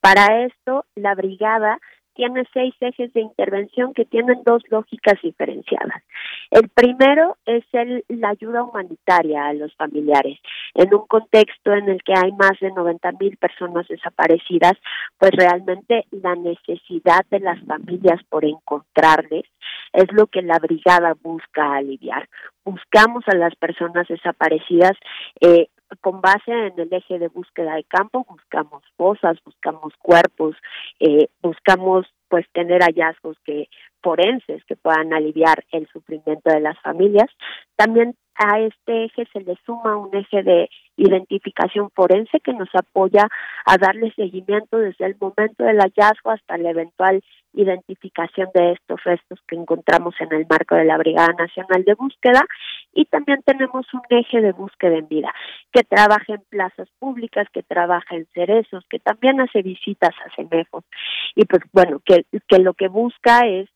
[0.00, 1.78] Para esto, la brigada
[2.14, 6.02] tiene seis ejes de intervención que tienen dos lógicas diferenciadas.
[6.50, 10.38] El primero es el, la ayuda humanitaria a los familiares.
[10.74, 14.74] En un contexto en el que hay más de 90 mil personas desaparecidas,
[15.18, 19.44] pues realmente la necesidad de las familias por encontrarles
[19.94, 22.28] es lo que la brigada busca aliviar.
[22.64, 24.92] Buscamos a las personas desaparecidas
[25.40, 25.68] eh,
[26.00, 30.56] con base en el eje de búsqueda de campo, buscamos fosas, buscamos cuerpos,
[30.98, 33.68] eh, buscamos pues tener hallazgos que
[34.04, 37.30] forenses que puedan aliviar el sufrimiento de las familias.
[37.74, 43.28] También a este eje se le suma un eje de identificación forense que nos apoya
[43.64, 47.22] a darle seguimiento desde el momento del hallazgo hasta la eventual
[47.52, 52.40] identificación de estos restos que encontramos en el marco de la Brigada Nacional de Búsqueda
[52.92, 55.32] y también tenemos un eje de búsqueda en vida
[55.72, 60.84] que trabaja en plazas públicas, que trabaja en cerezos, que también hace visitas a CEMEFOS
[61.36, 63.68] y pues bueno, que, que lo que busca es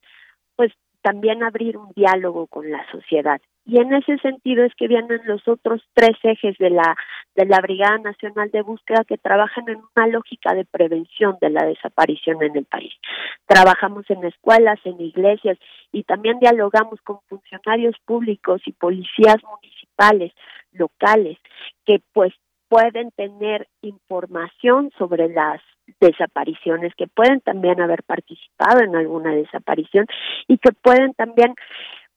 [1.09, 5.47] también abrir un diálogo con la sociedad y en ese sentido es que vienen los
[5.49, 6.97] otros tres ejes de la
[7.35, 11.65] de la Brigada Nacional de Búsqueda que trabajan en una lógica de prevención de la
[11.65, 12.93] desaparición en el país.
[13.47, 15.57] Trabajamos en escuelas, en iglesias
[15.93, 20.33] y también dialogamos con funcionarios públicos y policías municipales,
[20.73, 21.39] locales,
[21.87, 22.35] que pues
[22.69, 25.63] pueden tener información sobre las
[26.01, 30.07] desapariciones, que pueden también haber participado en alguna desaparición
[30.47, 31.55] y que pueden también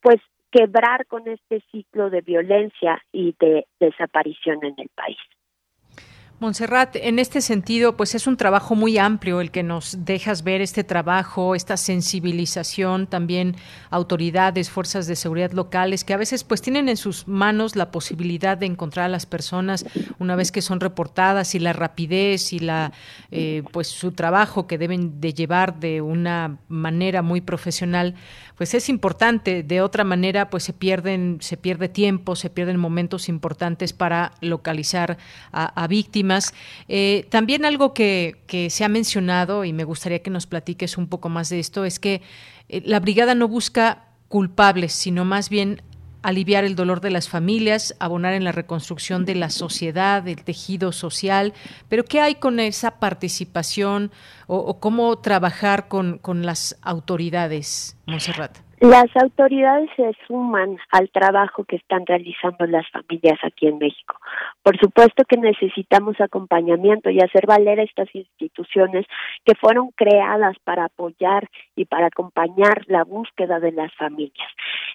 [0.02, 0.18] pues
[0.52, 5.18] quebrar con este ciclo de violencia y de desaparición en el país.
[6.42, 10.60] Montserrat, en este sentido, pues es un trabajo muy amplio el que nos dejas ver
[10.60, 13.56] este trabajo, esta sensibilización, también
[13.92, 18.58] autoridades, fuerzas de seguridad locales, que a veces pues tienen en sus manos la posibilidad
[18.58, 19.86] de encontrar a las personas
[20.18, 22.92] una vez que son reportadas y la rapidez y la
[23.30, 28.16] eh, pues su trabajo que deben de llevar de una manera muy profesional,
[28.58, 29.62] pues es importante.
[29.62, 35.20] De otra manera, pues se pierden, se pierde tiempo, se pierden momentos importantes para localizar
[35.52, 36.31] a víctimas
[36.88, 38.38] eh, también algo que,
[38.70, 42.00] se ha mencionado y me gustaría que nos platiques un poco más de esto es
[42.00, 42.22] que
[42.70, 45.82] eh, la brigada no busca culpables, sino más bien
[46.22, 50.92] aliviar el dolor de las familias, abonar en la reconstrucción de la sociedad, del tejido
[50.92, 51.54] social,
[51.90, 54.12] pero ¿qué hay con esa participación
[54.48, 58.71] o, cómo trabajar con, con las autoridades, Monserrat?
[58.82, 64.16] Las autoridades se suman al trabajo que están realizando las familias aquí en México.
[64.64, 69.06] Por supuesto que necesitamos acompañamiento y hacer valer estas instituciones
[69.46, 74.50] que fueron creadas para apoyar y para acompañar la búsqueda de las familias.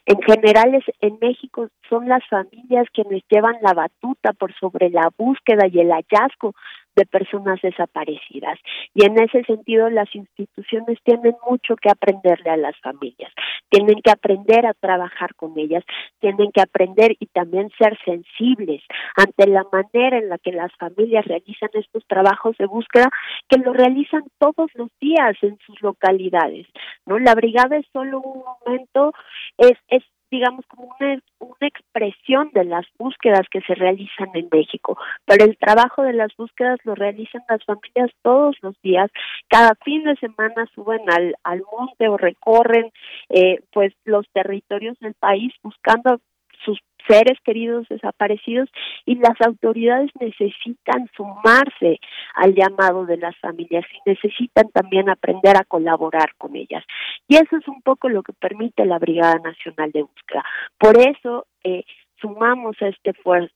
[0.05, 5.69] En general, en México son las familias quienes llevan la batuta por sobre la búsqueda
[5.69, 6.55] y el hallazgo
[6.97, 8.59] de personas desaparecidas.
[8.95, 13.33] Y en ese sentido las instituciones tienen mucho que aprenderle a las familias,
[13.69, 15.85] tienen que aprender a trabajar con ellas,
[16.21, 18.83] tienen que aprender y también ser sensibles
[19.17, 23.11] ante la manera en la que las familias realizan estos trabajos de búsqueda,
[23.49, 26.67] que lo realizan todos los días en sus localidades.
[27.05, 27.19] ¿no?
[27.19, 29.13] La brigada es solo un momento,
[29.59, 34.99] es, es digamos, como una, una expresión de las búsquedas que se realizan en México.
[35.25, 39.11] Pero el trabajo de las búsquedas lo realizan las familias todos los días.
[39.49, 42.91] Cada fin de semana suben al, al monte o recorren
[43.29, 46.21] eh, pues los territorios del país buscando
[46.65, 48.69] sus seres queridos desaparecidos
[49.05, 52.01] y las autoridades necesitan sumarse
[52.35, 56.85] al llamado de las familias y necesitan también aprender a colaborar con ellas.
[57.29, 60.45] Y eso es un poco lo que permite la Brigada Nacional de Búsqueda.
[60.79, 61.85] Por eso, eh,
[62.21, 63.13] sumamos a este,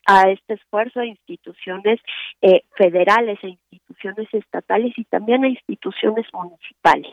[0.07, 2.01] a este esfuerzo a instituciones
[2.43, 7.13] eh, federales, a instituciones estatales y también a instituciones municipales,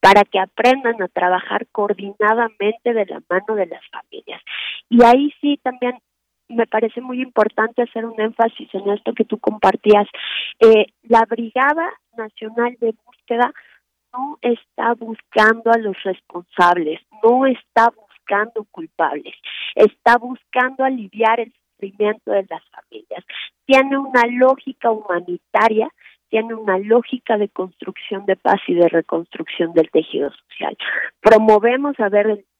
[0.00, 4.42] para que aprendan a trabajar coordinadamente de la mano de las familias.
[4.88, 5.98] Y ahí sí también
[6.48, 10.06] me parece muy importante hacer un énfasis en esto que tú compartías.
[10.60, 13.52] Eh, la Brigada Nacional de Búsqueda
[14.12, 19.34] no está buscando a los responsables, no está buscando culpables,
[19.74, 23.24] está buscando aliviar el sufrimiento de las familias.
[23.66, 25.88] Tiene una lógica humanitaria,
[26.28, 30.76] tiene una lógica de construcción de paz y de reconstrucción del tejido social.
[31.20, 31.98] Promovemos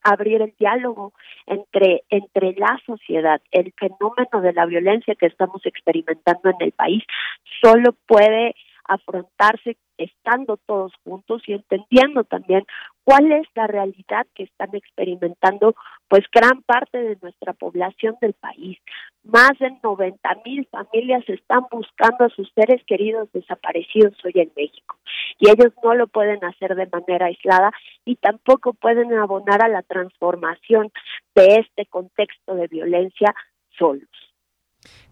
[0.05, 1.12] abrir el diálogo
[1.47, 3.40] entre, entre la sociedad.
[3.51, 7.02] El fenómeno de la violencia que estamos experimentando en el país
[7.62, 8.55] solo puede
[8.86, 12.64] afrontarse estando todos juntos y entendiendo también
[13.04, 15.74] cuál es la realidad que están experimentando
[16.08, 18.78] pues gran parte de nuestra población del país.
[19.22, 24.96] Más de 90 mil familias están buscando a sus seres queridos desaparecidos hoy en México
[25.38, 27.70] y ellos no lo pueden hacer de manera aislada
[28.04, 30.90] y tampoco pueden abonar a la transformación
[31.34, 33.34] de este contexto de violencia
[33.78, 34.34] solos.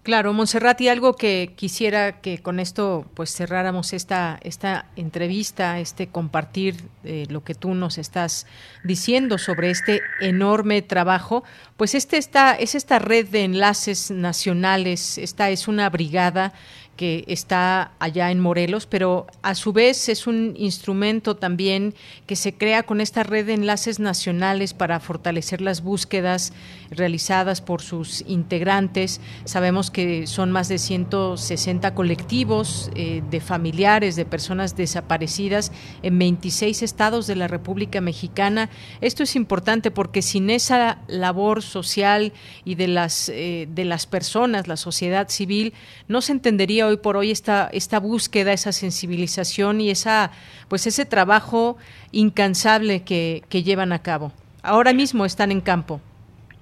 [0.03, 6.09] Claro, Monserrat, y algo que quisiera que con esto pues cerráramos esta, esta entrevista, este
[6.09, 6.75] compartir
[7.05, 8.49] eh, lo que tú nos estás
[8.83, 11.45] diciendo sobre este enorme trabajo,
[11.77, 16.53] pues este está, es esta red de enlaces nacionales, esta es una brigada
[17.03, 21.95] que está allá en Morelos, pero a su vez es un instrumento también
[22.29, 26.53] que se crea con esta red de enlaces nacionales para fortalecer las búsquedas
[26.93, 29.21] realizadas por sus integrantes.
[29.47, 35.73] Sabemos que son más de 160 colectivos eh, de familiares de personas desaparecidas
[36.05, 38.71] en 26 estados de la República Mexicana.
[39.01, 42.33] Esto es importante porque sin esa labor social
[42.65, 45.73] y de las, eh, de las personas, la sociedad civil,
[46.07, 50.31] no se entendería hoy por hoy esta, esta búsqueda, esa sensibilización y esa,
[50.69, 51.77] pues ese trabajo
[52.11, 54.33] incansable que, que llevan a cabo.
[54.63, 56.01] Ahora mismo están en campo.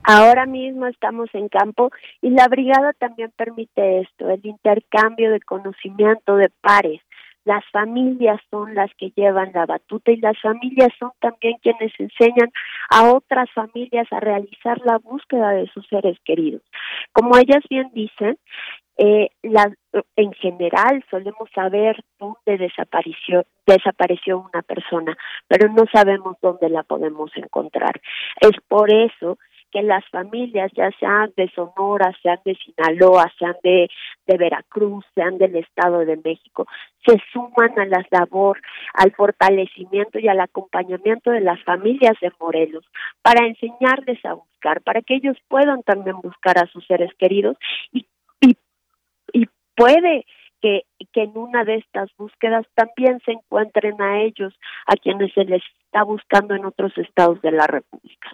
[0.03, 1.91] Ahora mismo estamos en campo
[2.23, 7.01] y la brigada también permite esto, el intercambio de conocimiento de pares.
[7.45, 12.51] Las familias son las que llevan la batuta y las familias son también quienes enseñan
[12.91, 16.63] a otras familias a realizar la búsqueda de sus seres queridos.
[17.13, 18.39] Como ellas bien dicen,
[19.03, 19.73] eh, la,
[20.15, 25.17] en general solemos saber dónde desapareció, desapareció una persona,
[25.49, 27.99] pero no sabemos dónde la podemos encontrar.
[28.43, 29.39] Es por eso
[29.73, 33.89] que las familias, ya sean de Sonora, sean de Sinaloa, sean de,
[34.27, 36.67] de Veracruz, sean del Estado de México,
[37.07, 38.61] se suman a la labor,
[38.93, 42.85] al fortalecimiento y al acompañamiento de las familias de Morelos
[43.23, 47.57] para enseñarles a buscar, para que ellos puedan también buscar a sus seres queridos
[47.93, 48.05] y
[49.81, 50.27] puede
[50.61, 50.83] que,
[51.13, 54.53] que en una de estas búsquedas también se encuentren a ellos,
[54.87, 58.31] a quienes se les está buscando en otros estados de la República.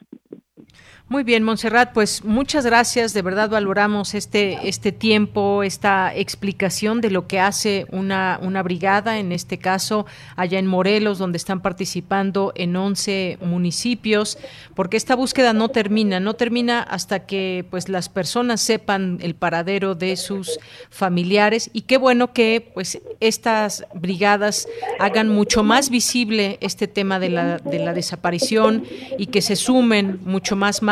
[1.08, 3.14] Muy bien, Montserrat, pues muchas gracias.
[3.14, 9.20] De verdad valoramos este, este tiempo, esta explicación de lo que hace una, una brigada,
[9.20, 10.04] en este caso
[10.34, 14.36] allá en Morelos, donde están participando en 11 municipios,
[14.74, 19.94] porque esta búsqueda no termina, no termina hasta que pues las personas sepan el paradero
[19.94, 20.58] de sus
[20.90, 24.66] familiares y qué bueno que pues estas brigadas
[24.98, 28.82] hagan mucho más visible este tema de la, de la desaparición
[29.18, 30.82] y que se sumen mucho más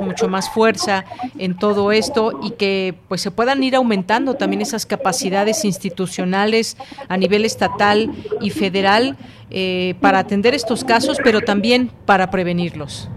[0.00, 1.04] mucho más fuerza
[1.38, 6.76] en todo esto y que pues se puedan ir aumentando también esas capacidades institucionales
[7.08, 8.10] a nivel estatal
[8.40, 9.16] y federal
[9.50, 13.10] eh, para atender estos casos, pero también para prevenirlos.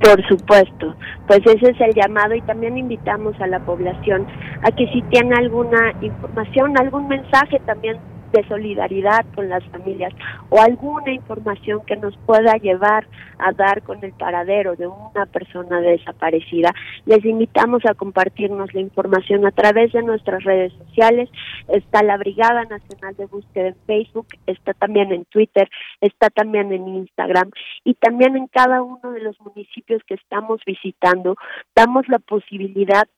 [0.00, 4.26] Por supuesto, pues ese es el llamado y también invitamos a la población
[4.62, 7.98] a que si tiene alguna información, algún mensaje también
[8.32, 10.12] de solidaridad con las familias
[10.48, 13.06] o alguna información que nos pueda llevar
[13.38, 16.72] a dar con el paradero de una persona desaparecida,
[17.06, 21.28] les invitamos a compartirnos la información a través de nuestras redes sociales.
[21.68, 25.68] Está la Brigada Nacional de Búsqueda en Facebook, está también en Twitter,
[26.00, 27.50] está también en Instagram
[27.84, 31.36] y también en cada uno de los municipios que estamos visitando
[31.74, 33.08] damos la posibilidad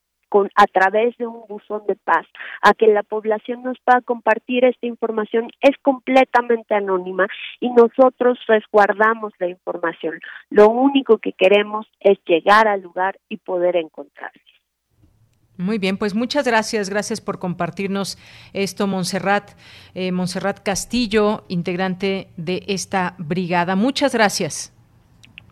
[0.55, 2.27] a través de un buzón de paz,
[2.63, 7.27] a que la población nos pueda compartir esta información es completamente anónima
[7.61, 10.21] y nosotros resguardamos la información.
[10.51, 14.41] Lo único que queremos es llegar al lugar y poder encontrarse.
[15.59, 18.17] Muy bien, pues muchas gracias, gracias por compartirnos
[18.55, 19.51] esto, Montserrat,
[19.95, 23.77] eh, Montserrat Castillo, integrante de esta brigada.
[23.77, 24.73] Muchas gracias.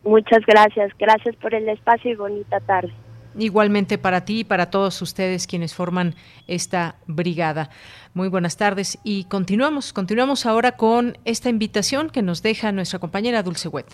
[0.03, 2.93] Muchas gracias, gracias por el espacio y bonita tarde.
[3.39, 6.15] Igualmente para ti y para todos ustedes quienes forman
[6.49, 7.71] esta brigada.
[8.13, 13.43] Muy buenas tardes y continuamos, continuamos ahora con esta invitación que nos deja nuestra compañera
[13.43, 13.87] Dulce Wet.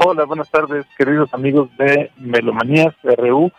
[0.00, 3.50] Hola, buenas tardes, queridos amigos de Melomanías RU.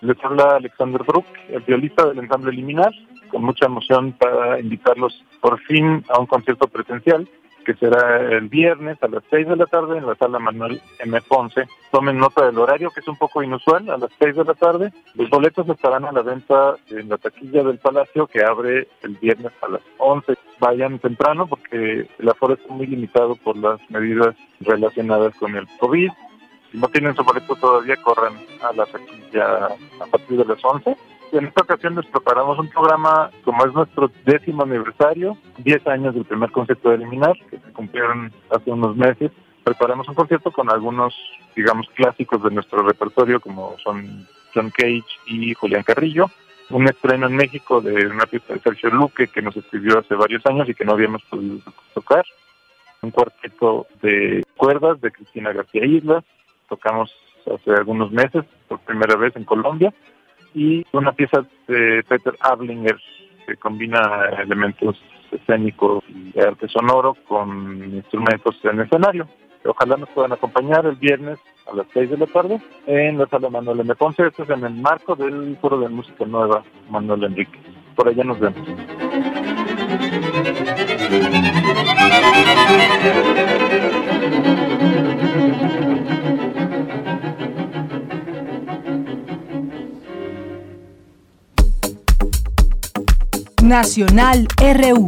[0.00, 2.92] Les habla Alexander Brook, el violista del ensamble Liminar,
[3.30, 7.28] con mucha emoción para invitarlos por fin a un concierto presencial
[7.64, 11.20] que será el viernes a las 6 de la tarde en la sala Manuel M.
[11.22, 11.66] Ponce.
[11.90, 14.92] Tomen nota del horario, que es un poco inusual, a las 6 de la tarde.
[15.14, 19.52] Los boletos estarán a la venta en la taquilla del Palacio, que abre el viernes
[19.62, 20.34] a las 11.
[20.60, 26.10] Vayan temprano porque el aforo está muy limitado por las medidas relacionadas con el COVID.
[26.70, 29.66] Si no tienen su boleto todavía, corran a la taquilla
[30.00, 30.96] a partir de las 11
[31.32, 36.26] en esta ocasión les preparamos un programa, como es nuestro décimo aniversario, 10 años del
[36.26, 39.30] primer concepto de eliminar, que se cumplieron hace unos meses.
[39.64, 41.14] Preparamos un concierto con algunos,
[41.56, 46.26] digamos, clásicos de nuestro repertorio, como son John Cage y Julián Carrillo.
[46.68, 50.44] Un estreno en México de una pieza de Sergio Luque que nos escribió hace varios
[50.46, 51.58] años y que no habíamos podido
[51.94, 52.24] tocar.
[53.00, 56.24] Un cuarteto de cuerdas de Cristina García Islas.
[56.68, 57.14] Tocamos
[57.52, 59.92] hace algunos meses por primera vez en Colombia
[60.54, 62.96] y una pieza de Peter Ablinger
[63.46, 65.00] que combina elementos
[65.30, 69.28] escénicos y arte sonoro con instrumentos en escenario.
[69.64, 71.38] Ojalá nos puedan acompañar el viernes
[71.70, 73.94] a las 6 de la tarde en la sala Manuel M.
[73.94, 77.58] Ponce, esto es en el marco del Foro de Música Nueva Manuel Enrique.
[77.94, 78.68] Por allá nos vemos.
[93.72, 95.06] Nacional RU.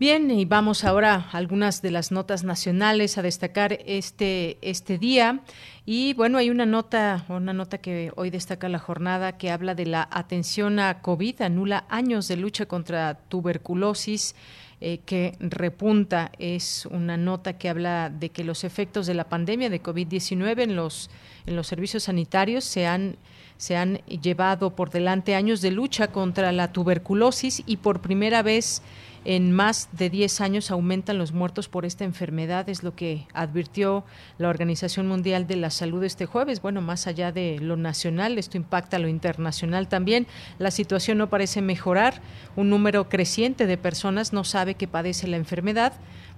[0.00, 5.38] Bien, y vamos ahora a algunas de las notas nacionales a destacar este, este día.
[5.86, 9.86] Y bueno, hay una nota, una nota que hoy destaca la jornada que habla de
[9.86, 14.34] la atención a COVID, anula años de lucha contra tuberculosis.
[14.82, 16.32] Eh, que repunta.
[16.38, 20.74] Es una nota que habla de que los efectos de la pandemia de COVID-19 en
[20.74, 21.10] los,
[21.44, 23.16] en los servicios sanitarios se han,
[23.58, 28.80] se han llevado por delante años de lucha contra la tuberculosis y por primera vez
[29.24, 34.04] en más de 10 años aumentan los muertos por esta enfermedad, es lo que advirtió
[34.38, 36.62] la Organización Mundial de la Salud este jueves.
[36.62, 40.26] Bueno, más allá de lo nacional, esto impacta a lo internacional también.
[40.58, 42.22] La situación no parece mejorar.
[42.56, 45.92] Un número creciente de personas no sabe que padece la enfermedad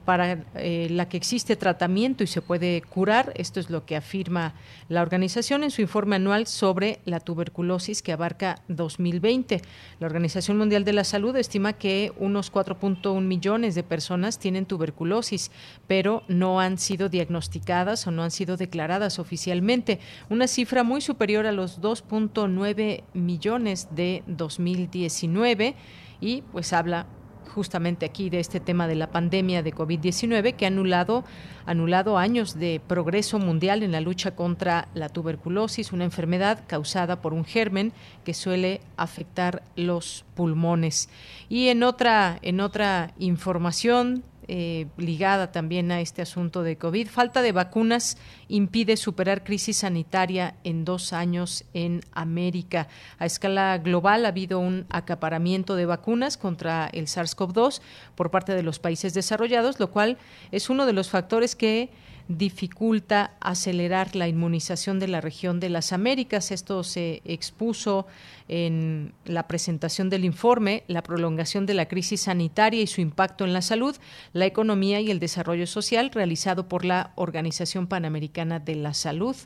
[0.04, 3.32] para eh, la que existe tratamiento y se puede curar.
[3.36, 4.54] Esto es lo que afirma
[4.88, 9.62] la organización en su informe anual sobre la tuberculosis que abarca 2020.
[10.00, 15.50] La Organización Mundial de la Salud estima que unos 4.1 millones de personas tienen tuberculosis,
[15.86, 21.46] pero no han sido diagnosticadas o no han sido declaradas oficialmente, una cifra muy superior
[21.46, 25.74] a los 2.9 millones de 2019
[26.20, 27.06] y pues habla
[27.52, 31.24] justamente aquí de este tema de la pandemia de COVID-19 que ha anulado,
[31.66, 37.32] anulado años de progreso mundial en la lucha contra la tuberculosis, una enfermedad causada por
[37.32, 37.92] un germen
[38.24, 41.08] que suele afectar los pulmones.
[41.48, 47.08] Y en otra, en otra información, eh, ligada también a este asunto de COVID.
[47.08, 48.16] Falta de vacunas
[48.48, 52.88] impide superar crisis sanitaria en dos años en América.
[53.18, 57.80] A escala global ha habido un acaparamiento de vacunas contra el SARS-CoV-2
[58.14, 60.18] por parte de los países desarrollados, lo cual
[60.50, 61.90] es uno de los factores que
[62.28, 66.50] dificulta acelerar la inmunización de la región de las Américas.
[66.50, 68.06] Esto se expuso
[68.48, 73.52] en la presentación del informe, la prolongación de la crisis sanitaria y su impacto en
[73.52, 73.96] la salud,
[74.32, 79.36] la economía y el desarrollo social realizado por la Organización Panamericana de la Salud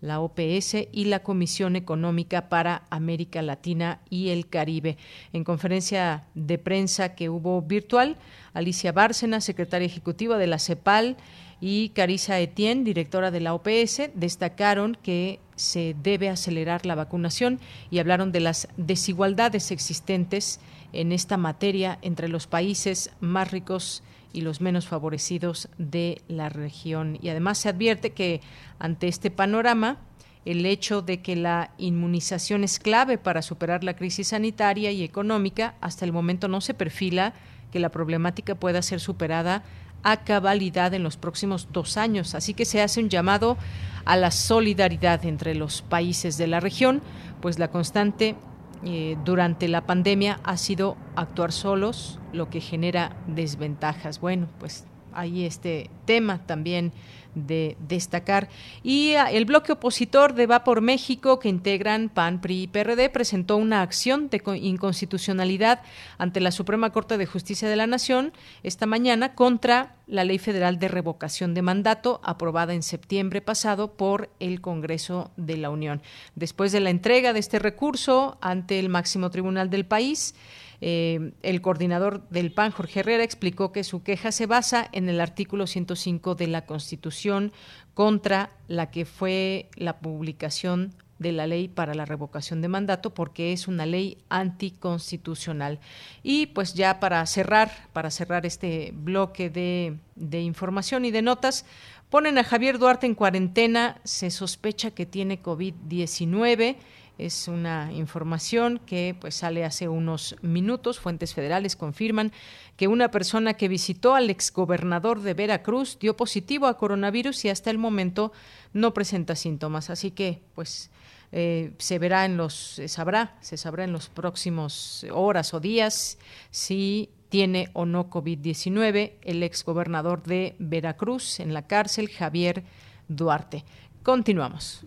[0.00, 4.96] la OPS y la Comisión Económica para América Latina y el Caribe.
[5.32, 8.16] En conferencia de prensa que hubo virtual,
[8.54, 11.16] Alicia Bárcena, secretaria ejecutiva de la CEPAL,
[11.60, 17.60] y Carisa Etienne, directora de la OPS, destacaron que se debe acelerar la vacunación
[17.90, 20.58] y hablaron de las desigualdades existentes
[20.92, 27.18] en esta materia entre los países más ricos y los menos favorecidos de la región.
[27.20, 28.40] Y además se advierte que
[28.78, 29.98] ante este panorama,
[30.46, 35.74] el hecho de que la inmunización es clave para superar la crisis sanitaria y económica,
[35.82, 37.34] hasta el momento no se perfila
[37.70, 39.62] que la problemática pueda ser superada
[40.02, 42.34] a cabalidad en los próximos dos años.
[42.34, 43.56] Así que se hace un llamado
[44.04, 47.02] a la solidaridad entre los países de la región,
[47.40, 48.36] pues la constante
[48.84, 54.20] eh, durante la pandemia ha sido actuar solos, lo que genera desventajas.
[54.20, 56.92] Bueno, pues ahí este tema también
[57.34, 58.48] de destacar.
[58.82, 63.10] Y ah, el bloque opositor de Va por México, que integran PAN, PRI y PRD,
[63.10, 65.82] presentó una acción de inconstitucionalidad
[66.18, 68.32] ante la Suprema Corte de Justicia de la Nación
[68.62, 74.30] esta mañana contra la Ley Federal de Revocación de Mandato, aprobada en septiembre pasado por
[74.40, 76.02] el Congreso de la Unión.
[76.34, 80.34] Después de la entrega de este recurso ante el máximo tribunal del país,
[80.80, 85.20] eh, el coordinador del PAN, Jorge Herrera, explicó que su queja se basa en el
[85.20, 87.52] artículo 105 de la Constitución
[87.94, 93.52] contra la que fue la publicación de la ley para la revocación de mandato porque
[93.52, 95.78] es una ley anticonstitucional.
[96.22, 101.66] Y pues ya para cerrar, para cerrar este bloque de, de información y de notas,
[102.10, 106.74] Ponen a Javier Duarte en cuarentena, se sospecha que tiene COVID-19.
[107.20, 110.98] Es una información que pues sale hace unos minutos.
[110.98, 112.32] Fuentes federales confirman
[112.78, 117.70] que una persona que visitó al exgobernador de Veracruz dio positivo a coronavirus y hasta
[117.70, 118.32] el momento
[118.72, 119.90] no presenta síntomas.
[119.90, 120.90] Así que pues
[121.30, 126.16] eh, se verá en los, se sabrá, se sabrá en los próximos horas o días
[126.50, 132.64] si tiene o no COVID-19 el exgobernador de Veracruz en la cárcel, Javier
[133.08, 133.66] Duarte.
[134.02, 134.86] Continuamos.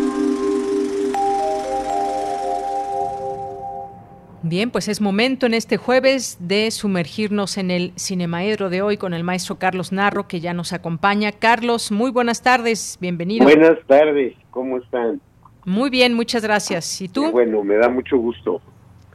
[4.43, 9.13] Bien, pues es momento en este jueves de sumergirnos en el Cinemaedro de hoy con
[9.13, 11.31] el maestro Carlos Narro, que ya nos acompaña.
[11.31, 13.43] Carlos, muy buenas tardes, bienvenido.
[13.43, 15.21] Buenas tardes, ¿cómo están?
[15.63, 17.01] Muy bien, muchas gracias.
[17.01, 17.31] ¿Y tú?
[17.31, 18.61] bueno, me da mucho gusto.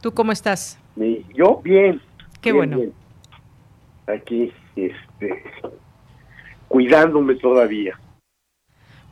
[0.00, 0.78] ¿Tú cómo estás?
[1.34, 2.00] yo bien.
[2.40, 2.78] Qué bueno.
[4.06, 5.42] Aquí, este,
[6.68, 7.98] cuidándome todavía.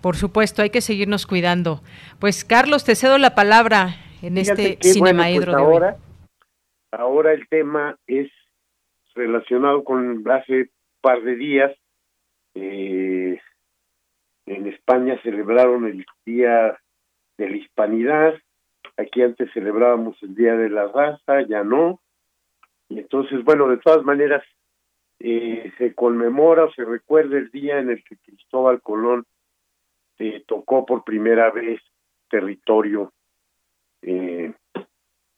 [0.00, 1.82] Por supuesto, hay que seguirnos cuidando.
[2.20, 5.96] Pues Carlos, te cedo la palabra en este Cinemaedro pues ahora,
[6.94, 8.30] Ahora el tema es
[9.14, 11.72] relacionado con hace par de días.
[12.54, 13.40] Eh,
[14.46, 16.78] en España celebraron el Día
[17.36, 18.34] de la Hispanidad.
[18.96, 22.00] Aquí antes celebrábamos el Día de la Raza, ya no.
[22.88, 24.44] Y entonces, bueno, de todas maneras,
[25.18, 29.24] eh, se conmemora o se recuerda el día en el que Cristóbal Colón
[30.18, 31.80] eh, tocó por primera vez
[32.28, 33.12] territorio
[34.02, 34.52] eh,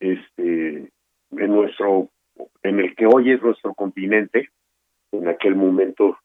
[0.00, 0.90] este
[1.38, 2.08] en nuestro
[2.62, 4.50] en el que hoy es nuestro continente
[5.12, 6.18] en aquel momento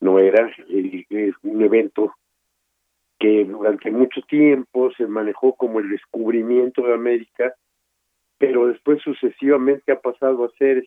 [0.00, 2.14] no era es un evento
[3.18, 7.54] que durante mucho tiempo se manejó como el descubrimiento de América
[8.38, 10.86] pero después sucesivamente ha pasado a ser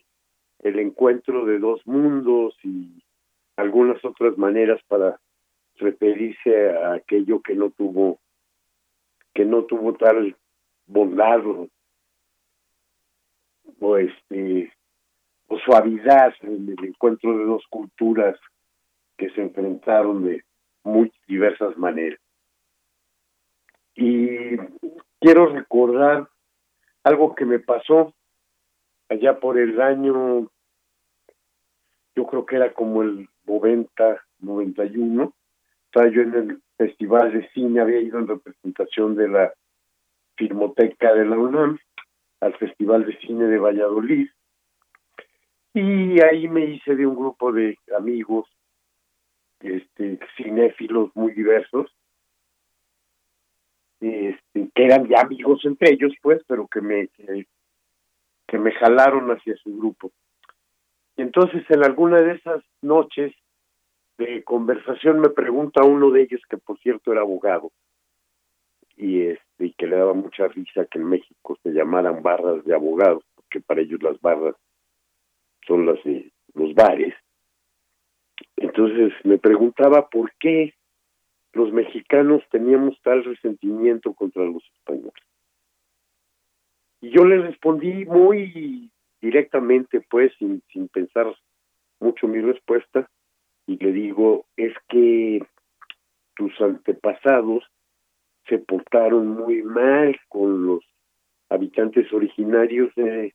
[0.60, 3.02] el encuentro de dos mundos y
[3.56, 5.20] algunas otras maneras para
[5.76, 8.18] referirse a aquello que no tuvo
[9.32, 10.36] que no tuvo tal
[10.86, 11.42] bondad
[13.98, 14.72] este
[15.48, 18.38] o suavidad en el encuentro de dos culturas
[19.16, 20.42] que se enfrentaron de
[20.82, 22.18] muy diversas maneras.
[23.94, 24.56] Y
[25.20, 26.28] quiero recordar
[27.04, 28.12] algo que me pasó
[29.08, 30.48] allá por el año,
[32.16, 35.32] yo creo que era como el 90, 91,
[35.86, 39.52] estaba yo en el Festival de Cine, había ido en representación de la
[40.36, 41.78] Filmoteca de la UNAM
[42.44, 44.28] al Festival de Cine de Valladolid.
[45.72, 48.48] Y ahí me hice de un grupo de amigos
[49.60, 51.90] este cinéfilos muy diversos
[53.98, 57.08] este, que eran ya amigos entre ellos pues pero que me
[58.46, 60.12] que me jalaron hacia su grupo.
[61.16, 63.34] Y entonces en alguna de esas noches
[64.18, 67.72] de conversación me pregunta uno de ellos que por cierto era abogado
[68.96, 72.74] y este y que le daba mucha risa que en México se llamaran barras de
[72.74, 74.56] abogados porque para ellos las barras
[75.66, 77.14] son las de los bares.
[78.56, 80.74] Entonces me preguntaba por qué
[81.52, 85.12] los mexicanos teníamos tal resentimiento contra los españoles.
[87.00, 88.90] Y yo le respondí muy
[89.20, 91.26] directamente pues sin, sin pensar
[92.00, 93.08] mucho mi respuesta
[93.66, 95.46] y le digo, es que
[96.36, 97.64] tus antepasados
[98.48, 100.84] se portaron muy mal con los
[101.48, 103.34] habitantes originarios de,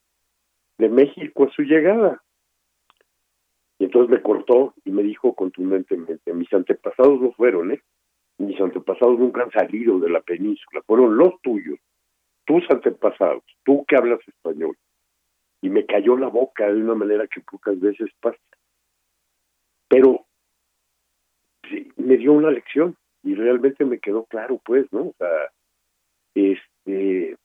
[0.77, 2.22] México a su llegada.
[3.80, 7.81] Y entonces me cortó y me dijo contundentemente, mis antepasados no fueron, ¿eh?
[8.38, 11.80] Mis antepasados nunca han salido de la península, fueron los tuyos,
[12.45, 14.77] tus antepasados, tú que hablas español.
[15.61, 18.40] Y me cayó la boca de una manera que pocas veces pasa
[19.90, 20.26] pero
[21.98, 25.02] me dio una lección y realmente me quedó claro, pues, ¿no?
[25.02, 25.52] O sea,
[26.36, 27.36] este,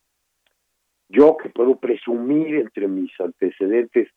[1.08, 4.08] yo que puedo presumir entre mis antecedentes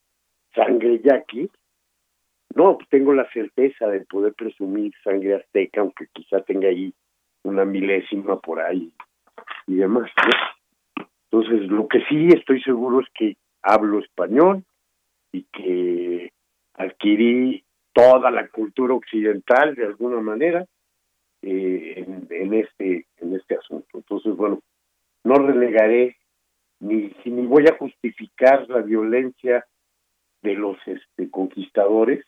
[0.53, 1.49] sangre yaqui,
[2.55, 6.93] no, pues tengo la certeza de poder presumir sangre azteca, aunque quizá tenga ahí
[7.43, 8.91] una milésima por ahí
[9.67, 10.09] y demás.
[11.29, 14.63] Entonces, lo que sí estoy seguro es que hablo español
[15.31, 16.31] y que
[16.73, 17.63] adquirí
[17.93, 20.65] toda la cultura occidental de alguna manera
[21.49, 24.59] eh, en, este en este asunto entonces bueno
[25.23, 26.17] no relegaré
[26.79, 29.65] ni ni voy a justificar la violencia
[30.41, 32.23] de los este, conquistadores,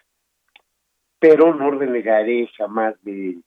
[1.19, 3.37] pero no renegaré jamás de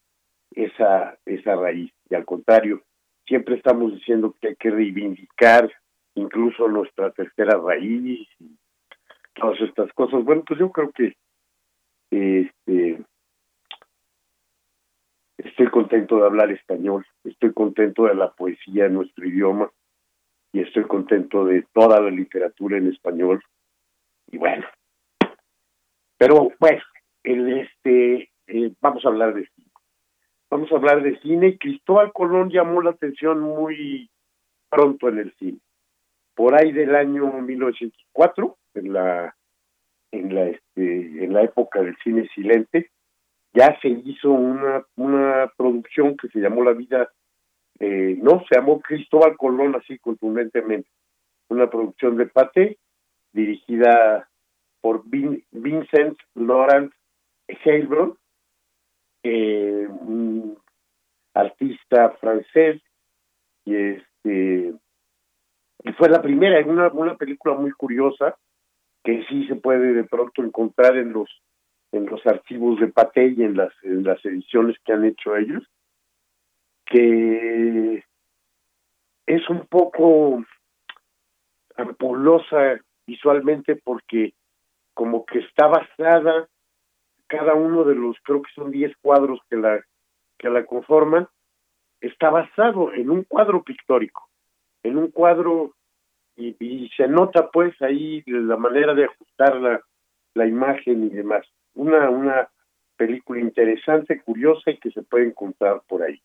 [0.55, 1.93] esa, esa raíz.
[2.09, 2.83] Y al contrario,
[3.27, 5.71] siempre estamos diciendo que hay que reivindicar
[6.15, 8.57] incluso nuestra tercera raíz y
[9.35, 10.23] todas estas cosas.
[10.25, 11.15] Bueno, pues yo creo que
[12.11, 13.03] este
[15.45, 19.71] estoy contento de hablar español, estoy contento de la poesía en nuestro idioma
[20.53, 23.43] y estoy contento de toda la literatura en español.
[24.31, 24.67] Y bueno,
[26.19, 26.83] pero bueno,
[27.23, 29.69] el, este, eh, vamos a hablar de cine.
[30.51, 31.59] Vamos a hablar de cine.
[31.59, 34.11] Cristóbal Colón llamó la atención muy
[34.69, 35.59] pronto en el cine.
[36.35, 39.35] Por ahí del año 1904, en la
[40.13, 42.91] en la este en la época del cine silente,
[43.53, 47.11] ya se hizo una una producción que se llamó La vida
[47.85, 50.89] eh, no, se llamó Cristóbal Colón así contundentemente,
[51.49, 52.79] una producción de Pate
[53.33, 54.29] dirigida
[54.81, 56.93] por Vincent Laurent
[57.49, 58.17] Heilbron,
[59.25, 60.59] eh, un
[61.35, 62.81] artista francés,
[63.65, 64.75] y este
[65.85, 68.37] y fue la primera, una, una película muy curiosa
[69.03, 71.29] que sí se puede de pronto encontrar en los
[71.93, 75.63] en los archivos de Pate y en las en las ediciones que han hecho ellos
[76.87, 78.05] que
[79.27, 80.45] es un poco
[81.77, 84.35] ampulosa visualmente porque
[84.95, 86.49] como que está basada
[87.27, 89.85] cada uno de los creo que son 10 cuadros que la
[90.39, 91.29] que la conforman
[92.01, 94.29] está basado en un cuadro pictórico
[94.83, 95.75] en un cuadro
[96.37, 99.81] y, y se nota pues ahí la manera de ajustar la,
[100.35, 102.49] la imagen y demás una una
[102.97, 106.23] película interesante curiosa y que se puede encontrar por ahí.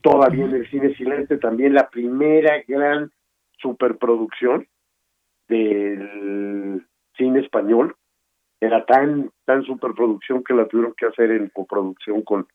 [0.00, 3.12] Todavía en el cine silente también la primera gran
[3.58, 4.66] superproducción
[5.48, 6.86] del
[7.16, 7.96] cine español.
[8.60, 12.48] Era tan tan superproducción que la tuvieron que hacer en coproducción con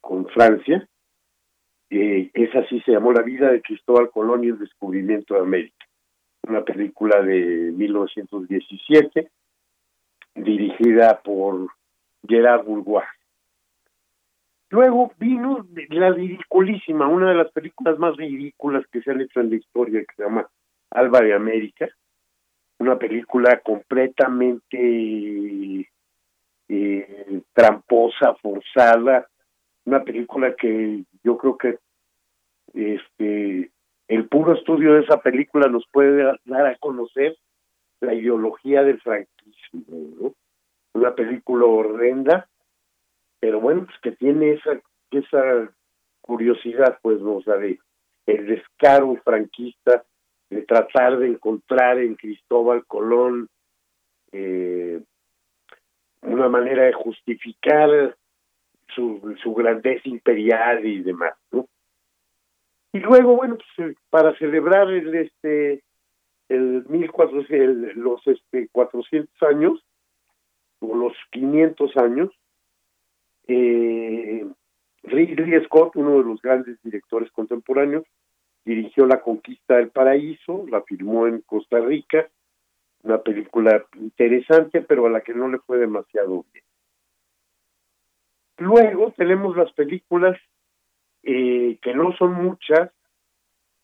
[0.00, 0.88] con Francia.
[1.90, 5.87] Eh, esa sí se llamó La vida de Cristóbal Colón y el descubrimiento de América
[6.48, 9.30] una película de 1917
[10.34, 11.68] dirigida por
[12.26, 13.06] Gerard Bourgois.
[14.70, 19.50] Luego vino la ridiculísima, una de las películas más ridículas que se han hecho en
[19.50, 20.48] la historia, que se llama
[20.90, 21.88] Alba de América,
[22.78, 25.88] una película completamente
[26.68, 29.26] eh, tramposa, forzada,
[29.84, 31.78] una película que yo creo que
[32.74, 33.70] este
[34.08, 37.36] el puro estudio de esa película nos puede dar a conocer
[38.00, 39.84] la ideología del franquismo,
[40.20, 40.34] ¿no?
[40.94, 42.48] Una película horrenda
[43.40, 44.80] pero bueno, pues que tiene esa
[45.10, 45.72] esa
[46.20, 50.04] curiosidad, pues, o sea, el descaro franquista
[50.50, 53.48] de tratar de encontrar en Cristóbal Colón
[54.32, 55.00] eh,
[56.22, 58.16] una manera de justificar
[58.94, 61.66] su, su grandeza imperial y demás, ¿no?
[62.98, 65.84] Y luego, bueno, pues, eh, para celebrar el este
[66.48, 69.84] el 1400, los este 400 años
[70.80, 72.30] o los 500 años
[73.46, 74.44] eh,
[75.04, 78.04] Ridley Scott, uno de los grandes directores contemporáneos,
[78.64, 82.28] dirigió La Conquista del Paraíso, la filmó en Costa Rica,
[83.04, 86.64] una película interesante, pero a la que no le fue demasiado bien.
[88.56, 90.36] Luego tenemos las películas
[91.22, 92.90] eh, que no son muchas,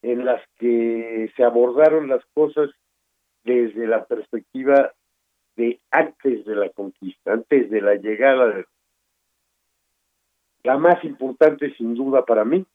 [0.03, 2.71] en las que se abordaron las cosas
[3.43, 4.93] desde la perspectiva
[5.57, 8.65] de antes de la conquista, antes de la llegada de
[10.65, 12.67] la más importante, sin duda, para mí,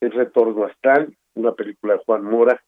[0.00, 2.62] es Retorno a Stan, una película de Juan Mora,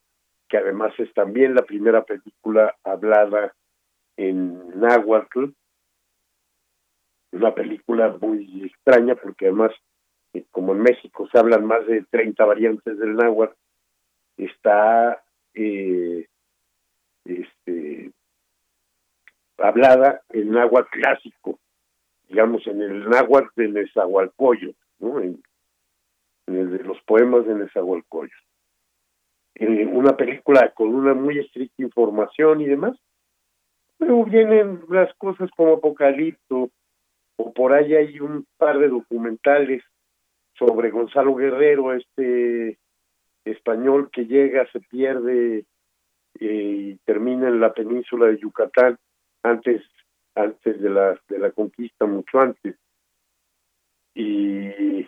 [0.49, 3.55] que además es también la primera película hablada
[4.17, 5.51] en náhuatl.
[7.33, 9.73] Una película muy extraña porque además,
[10.35, 13.55] eh, como en México se hablan más de 30 variantes del náhuatl,
[14.37, 15.23] está
[15.55, 16.27] eh,
[17.25, 18.11] este,
[19.59, 21.59] hablada en náhuatl clásico,
[22.29, 25.21] digamos, en el náhuatl de Nezahualcóyotl, ¿no?
[25.21, 25.43] En,
[26.47, 28.35] el de los poemas de Nezahualcóyotl.
[29.55, 32.97] En una película con una muy estricta información y demás,
[33.99, 36.71] luego vienen las cosas como Apocalipto,
[37.37, 39.83] o por ahí hay un par de documentales
[40.55, 42.79] sobre Gonzalo Guerrero, este
[43.45, 45.65] español que llega, se pierde
[46.39, 48.99] eh, y termina en la península de Yucatán
[49.43, 49.83] antes
[50.35, 52.77] antes de la, de la conquista, mucho antes,
[54.15, 55.07] y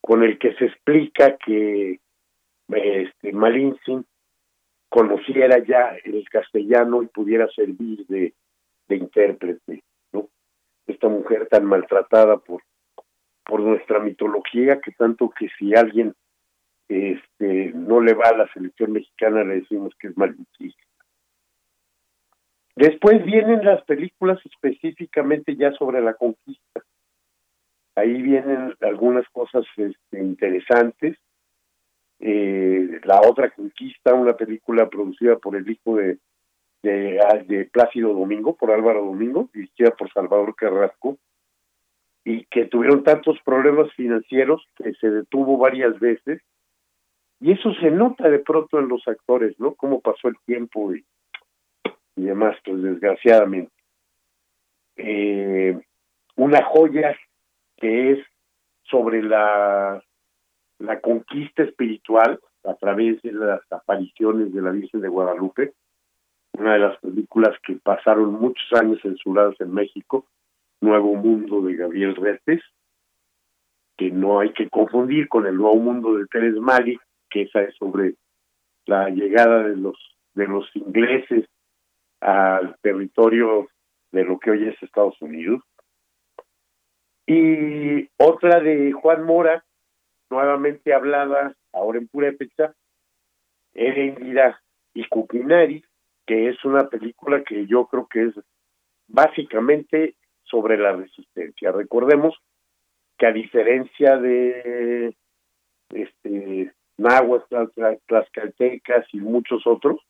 [0.00, 2.00] con el que se explica que
[2.68, 4.04] este, Malintzin
[4.88, 8.34] conociera ya el castellano y pudiera servir de,
[8.88, 10.28] de intérprete, ¿no?
[10.86, 12.62] Esta mujer tan maltratada por,
[13.50, 16.14] por nuestra mitología, que tanto que si alguien
[16.88, 20.72] este, no le va a la selección mexicana le decimos que es malísima.
[22.76, 26.82] Después vienen las películas específicamente ya sobre la conquista.
[27.96, 31.18] Ahí vienen algunas cosas este, interesantes.
[32.20, 36.18] Eh, la otra conquista, una película producida por el hijo de,
[36.82, 41.18] de, Plácido Domingo, por Álvaro Domingo, dirigida por Salvador Carrasco,
[42.24, 46.42] y que tuvieron tantos problemas financieros que se detuvo varias veces.
[47.40, 49.74] Y eso se nota de pronto en los actores, ¿no?
[49.74, 51.04] Cómo pasó el tiempo y,
[52.16, 53.72] y demás, pues desgraciadamente.
[54.96, 55.80] Eh,
[56.36, 57.16] una joya
[57.78, 58.18] que es
[58.82, 60.02] sobre la,
[60.78, 65.72] la conquista espiritual a través de las apariciones de la Virgen de Guadalupe,
[66.52, 70.26] una de las películas que pasaron muchos años censuradas en México,
[70.80, 72.62] Nuevo Mundo de Gabriel Retes,
[73.96, 76.98] que no hay que confundir con el Nuevo Mundo de Teres Mali,
[77.28, 78.14] que esa es sobre
[78.86, 79.96] la llegada de los
[80.34, 81.46] de los ingleses
[82.20, 83.68] al territorio
[84.12, 85.62] de lo que hoy es Estados Unidos.
[87.26, 89.64] Y otra de Juan Mora,
[90.30, 92.74] nuevamente hablada ahora en Purépecha,
[93.72, 94.60] era
[94.94, 95.84] y Cuquinari,
[96.26, 98.34] que es una película que yo creo que es
[99.06, 101.72] básicamente sobre la resistencia.
[101.72, 102.34] Recordemos
[103.18, 105.14] que a diferencia de
[105.90, 107.42] este nahuas,
[108.06, 110.00] tlaxcaltecas y muchos otros,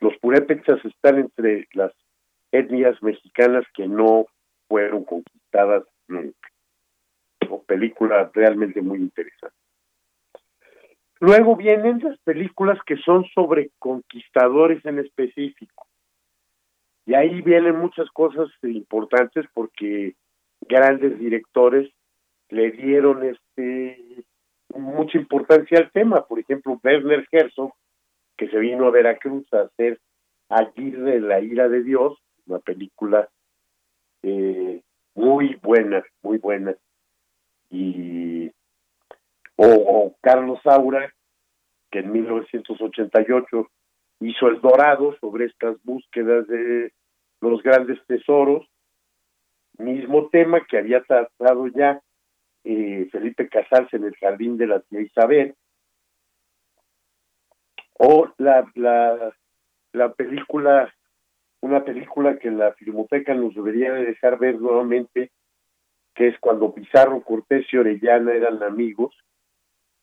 [0.00, 1.92] los purépechas están entre las
[2.52, 4.26] etnias mexicanas que no
[4.68, 6.48] fueron conquistadas nunca.
[7.48, 9.56] O película realmente muy interesante.
[11.20, 15.85] Luego vienen las películas que son sobre conquistadores en específico.
[17.06, 20.14] Y ahí vienen muchas cosas importantes porque
[20.62, 21.88] grandes directores
[22.50, 24.24] le dieron este
[24.74, 26.26] mucha importancia al tema.
[26.26, 27.72] Por ejemplo, Werner Herzog
[28.36, 30.00] que se vino a Veracruz a hacer
[30.48, 33.28] de la ira de Dios, una película
[34.22, 34.82] eh,
[35.14, 36.76] muy buena, muy buena.
[37.70, 38.52] Y
[39.56, 41.12] o, Carlos Saura,
[41.90, 43.68] que en 1988
[44.20, 46.92] hizo El Dorado sobre estas búsquedas de
[47.40, 48.66] los grandes tesoros,
[49.78, 52.00] mismo tema que había tratado ya
[52.64, 55.54] eh, Felipe Casals en el Jardín de la Tía Isabel,
[57.98, 59.34] o la, la,
[59.92, 60.92] la película,
[61.60, 65.30] una película que la Filmoteca nos debería dejar ver nuevamente,
[66.14, 69.14] que es cuando Pizarro, Cortés y Orellana eran amigos,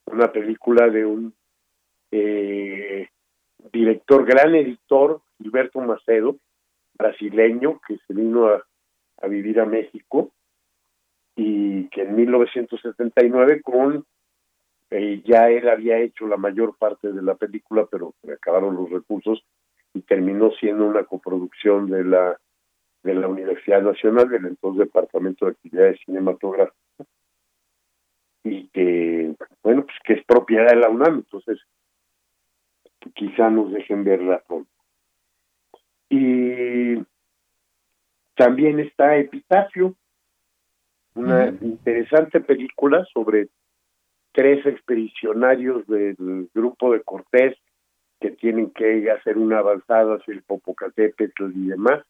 [0.06, 1.34] una película de un
[2.12, 3.10] eh,
[3.72, 6.38] director, gran editor, Gilberto Macedo,
[6.96, 8.64] brasileño, que se vino a,
[9.28, 10.32] vivir a México
[11.38, 14.06] y que en 1979 con
[14.90, 19.42] eh, ya él había hecho la mayor parte de la película, pero acabaron los recursos
[19.94, 22.38] y terminó siendo una coproducción de la
[23.04, 27.08] de la Universidad Nacional del entonces Departamento de Actividades Cinematográficas
[28.44, 31.16] y que bueno pues que es propiedad de la UNAM.
[31.16, 31.60] Entonces
[33.12, 34.70] quizá nos dejen verla pronto
[36.10, 37.04] y
[38.36, 39.96] también está Epitafio
[41.16, 43.50] una interesante película sobre
[44.32, 47.58] tres expedicionarios del grupo de Cortés
[48.20, 52.06] que tienen que hacer una avanzada hacia el Popocatépetl y demás.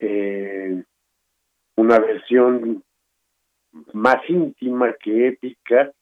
[0.00, 0.82] Eh,
[1.76, 2.82] una versión
[3.92, 5.92] más íntima que épica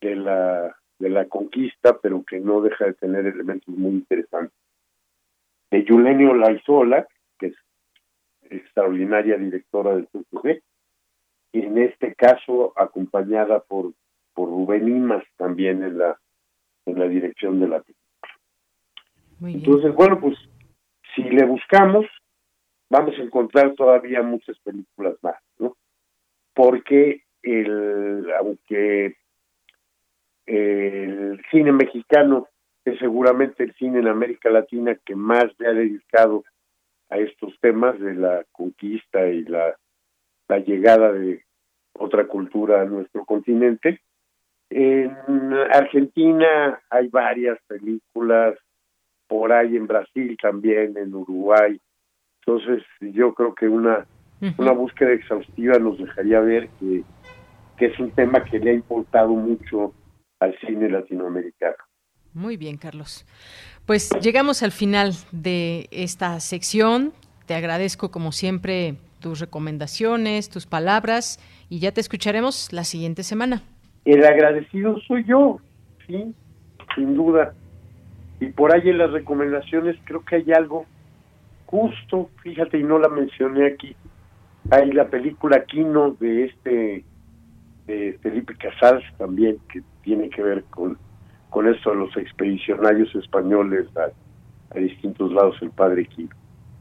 [0.00, 4.56] de la de la conquista, pero que no deja de tener elementos muy interesantes.
[5.70, 7.06] De Yulenio Laizola,
[7.38, 7.56] que es
[8.50, 10.62] extraordinaria directora del CCG,
[11.52, 13.92] y en este caso acompañada por
[14.38, 16.16] por Rubén Imas también en la
[16.86, 17.98] en la dirección de la película.
[19.40, 20.38] Entonces, bueno, pues
[21.14, 22.06] si le buscamos,
[22.88, 25.76] vamos a encontrar todavía muchas películas más, ¿no?
[26.54, 29.16] Porque el, aunque
[30.48, 32.48] el cine mexicano
[32.84, 36.44] es seguramente el cine en América Latina que más le ha dedicado
[37.10, 39.76] a estos temas de la conquista y la,
[40.48, 41.44] la llegada de
[41.92, 44.00] otra cultura a nuestro continente,
[44.70, 45.16] en
[45.72, 48.54] Argentina hay varias películas,
[49.26, 51.80] por ahí en Brasil también, en Uruguay.
[52.40, 54.06] Entonces yo creo que una,
[54.56, 57.02] una búsqueda exhaustiva nos dejaría ver que,
[57.76, 59.92] que es un tema que le ha importado mucho
[60.40, 61.76] al cine latinoamericano.
[62.34, 63.26] Muy bien, Carlos.
[63.86, 67.12] Pues llegamos al final de esta sección.
[67.46, 73.62] Te agradezco como siempre tus recomendaciones, tus palabras y ya te escucharemos la siguiente semana.
[74.04, 75.58] El agradecido soy yo,
[76.06, 76.34] sí,
[76.94, 77.54] sin duda.
[78.40, 80.86] Y por ahí en las recomendaciones creo que hay algo
[81.66, 83.94] justo, fíjate, y no la mencioné aquí.
[84.70, 87.04] Hay la película Quino de este
[87.88, 90.96] de Felipe Casals también, que tiene que ver con,
[91.50, 96.30] con esto de los expedicionarios españoles a, a distintos lados, el padre Quino.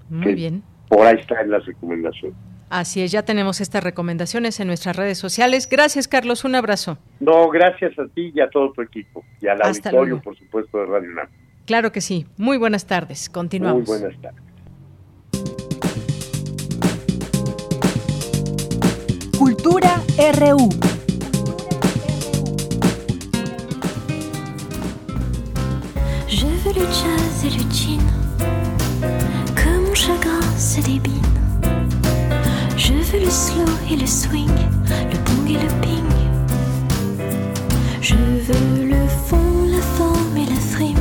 [0.10, 0.64] Muy bien.
[0.90, 2.38] Por ahí está en las recomendaciones.
[2.70, 5.70] Así es, ya tenemos estas recomendaciones en nuestras redes sociales.
[5.70, 6.44] Gracias, Carlos.
[6.44, 6.98] Un abrazo.
[7.22, 9.24] No, gracias a ti y a todo tu equipo.
[9.42, 11.28] Y al auditorio, por supuesto, de Radio UNAM.
[11.66, 12.26] Claro que sí.
[12.38, 13.30] Muy buenas tardes.
[13.30, 13.88] Continuamos.
[13.88, 14.44] Muy buenas tardes.
[19.38, 20.02] Cultura
[20.38, 20.97] RU.
[26.68, 28.02] Je veux le jazz et le gin,
[29.56, 31.14] que mon chagrin se débine.
[32.76, 34.50] Je veux le slow et le swing,
[35.12, 36.04] le bong et le ping.
[38.02, 40.98] Je veux le fond, la forme et la frime.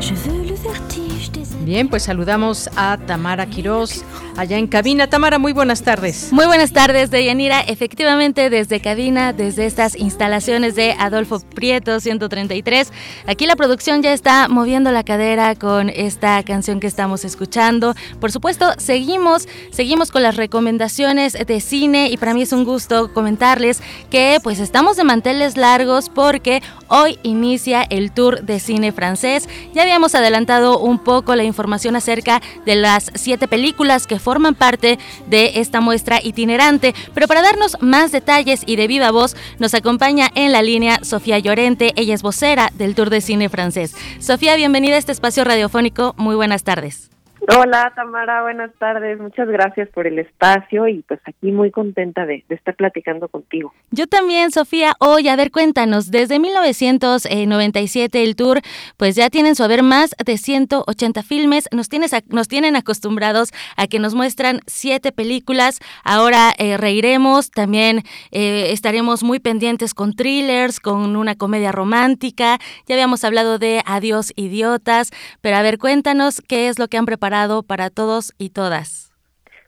[0.00, 4.04] Je veux le vertige des Bien, pues saludamos a Tamara Quirós
[4.38, 5.08] allá en cabina.
[5.08, 6.32] Tamara, muy buenas tardes.
[6.32, 7.60] Muy buenas tardes, Deyanira.
[7.60, 12.92] Efectivamente, desde cabina, desde estas instalaciones de Adolfo Prieto 133,
[13.26, 17.94] aquí la producción ya está moviendo la cadera con esta canción que estamos escuchando.
[18.20, 23.12] Por supuesto, seguimos, seguimos con las recomendaciones de cine y para mí es un gusto
[23.12, 29.48] comentarles que pues estamos de manteles largos porque hoy inicia el tour de cine francés.
[29.74, 34.98] Ya habíamos adelantado un poco la información acerca de las siete películas que forman parte
[35.26, 36.94] de esta muestra itinerante.
[37.14, 41.38] Pero para darnos más detalles y de viva voz, nos acompaña en la línea Sofía
[41.38, 41.94] Llorente.
[41.96, 43.94] Ella es vocera del Tour de Cine Francés.
[44.20, 46.14] Sofía, bienvenida a este espacio radiofónico.
[46.18, 47.08] Muy buenas tardes.
[47.46, 49.18] Hola Tamara, buenas tardes.
[49.20, 53.72] Muchas gracias por el espacio y pues aquí muy contenta de, estar platicando contigo.
[53.92, 54.94] Yo también, Sofía.
[54.98, 58.60] Oye, a ver, cuéntanos, desde 1997 el tour,
[58.96, 61.68] pues ya tienen su haber más de 180 filmes.
[61.70, 65.78] Nos, tienes, nos tienen acostumbrados a que nos muestran siete películas.
[66.02, 68.02] Ahora eh, reiremos, también
[68.32, 72.58] eh, estaremos muy pendientes con thrillers, con una comedia romántica.
[72.86, 77.06] Ya habíamos hablado de Adiós Idiotas, pero a ver, cuéntanos qué es lo que han
[77.06, 77.27] preparado
[77.66, 79.12] para todos y todas.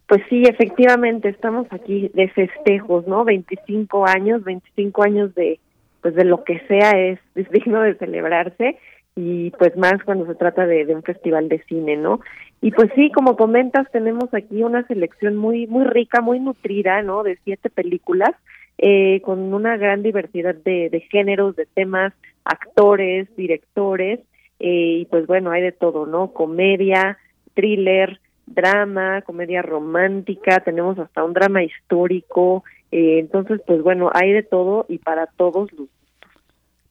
[0.07, 3.25] Pues sí, efectivamente, estamos aquí de festejos, ¿no?
[3.25, 5.61] 25 años, 25 años de
[6.03, 8.79] pues de lo que sea es, digno de celebrarse
[9.15, 12.21] y pues más cuando se trata de, de, un festival de cine, ¿no?
[12.63, 17.23] Y pues sí, como comentas, tenemos aquí una selección muy muy rica, muy nutrida, ¿no?
[17.23, 18.31] De siete películas
[18.79, 22.15] eh, con una gran diversidad de, de géneros, de temas,
[22.45, 24.21] actores, directores
[24.59, 26.33] eh, y pues bueno, hay de todo, ¿no?
[26.33, 27.19] Comedia,
[27.55, 34.43] thriller, drama, comedia romántica, tenemos hasta un drama histórico, eh, entonces pues bueno, hay de
[34.43, 35.89] todo y para todos los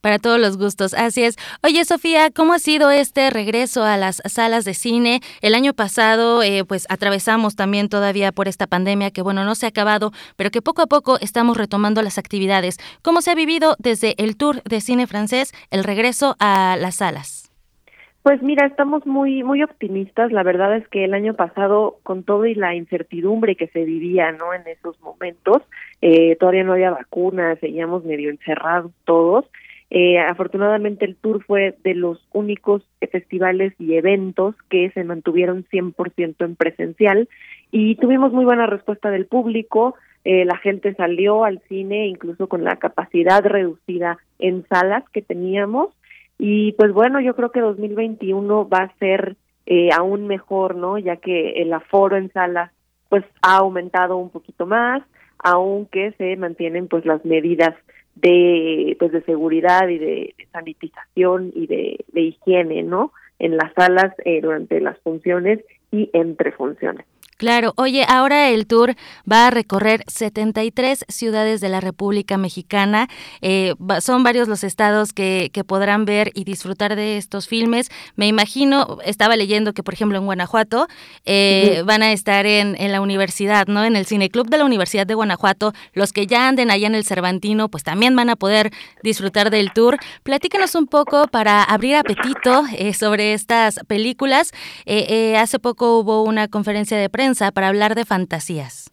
[0.00, 1.36] para todos los gustos, así es.
[1.62, 5.20] Oye, Sofía, ¿cómo ha sido este regreso a las salas de cine?
[5.42, 9.66] El año pasado, eh, pues atravesamos también todavía por esta pandemia que, bueno, no se
[9.66, 12.78] ha acabado, pero que poco a poco estamos retomando las actividades.
[13.02, 17.39] ¿Cómo se ha vivido desde el tour de cine francés el regreso a las salas?
[18.22, 20.30] Pues mira, estamos muy muy optimistas.
[20.30, 24.30] La verdad es que el año pasado, con todo y la incertidumbre que se vivía,
[24.32, 25.62] no, en esos momentos,
[26.02, 29.46] eh, todavía no había vacunas, seguíamos medio encerrados todos.
[29.88, 36.44] Eh, afortunadamente el tour fue de los únicos festivales y eventos que se mantuvieron 100%
[36.44, 37.28] en presencial
[37.72, 39.94] y tuvimos muy buena respuesta del público.
[40.24, 45.88] Eh, la gente salió al cine incluso con la capacidad reducida en salas que teníamos
[46.42, 49.36] y pues bueno, yo creo que 2021 va a ser
[49.66, 50.96] eh, aún mejor, ¿no?
[50.96, 52.72] Ya que el aforo en salas
[53.10, 55.02] pues ha aumentado un poquito más,
[55.38, 57.74] aunque se mantienen pues las medidas
[58.14, 63.12] de pues de seguridad y de, sanitización y de, de, higiene, ¿no?
[63.38, 65.60] En las salas eh, durante las funciones
[65.92, 67.04] y entre funciones.
[67.40, 68.96] Claro, oye, ahora el tour
[69.30, 73.08] va a recorrer 73 ciudades de la República Mexicana.
[73.40, 73.72] Eh,
[74.02, 77.88] son varios los estados que, que, podrán ver y disfrutar de estos filmes.
[78.14, 80.86] Me imagino, estaba leyendo que, por ejemplo, en Guanajuato
[81.24, 83.86] eh, van a estar en, en, la universidad, ¿no?
[83.86, 85.72] En el Cineclub de la Universidad de Guanajuato.
[85.94, 88.70] Los que ya anden allá en el Cervantino, pues también van a poder
[89.02, 89.96] disfrutar del tour.
[90.24, 94.52] Platícanos un poco para abrir apetito eh, sobre estas películas.
[95.38, 98.92] hace poco hubo una conferencia de prensa para hablar de fantasías.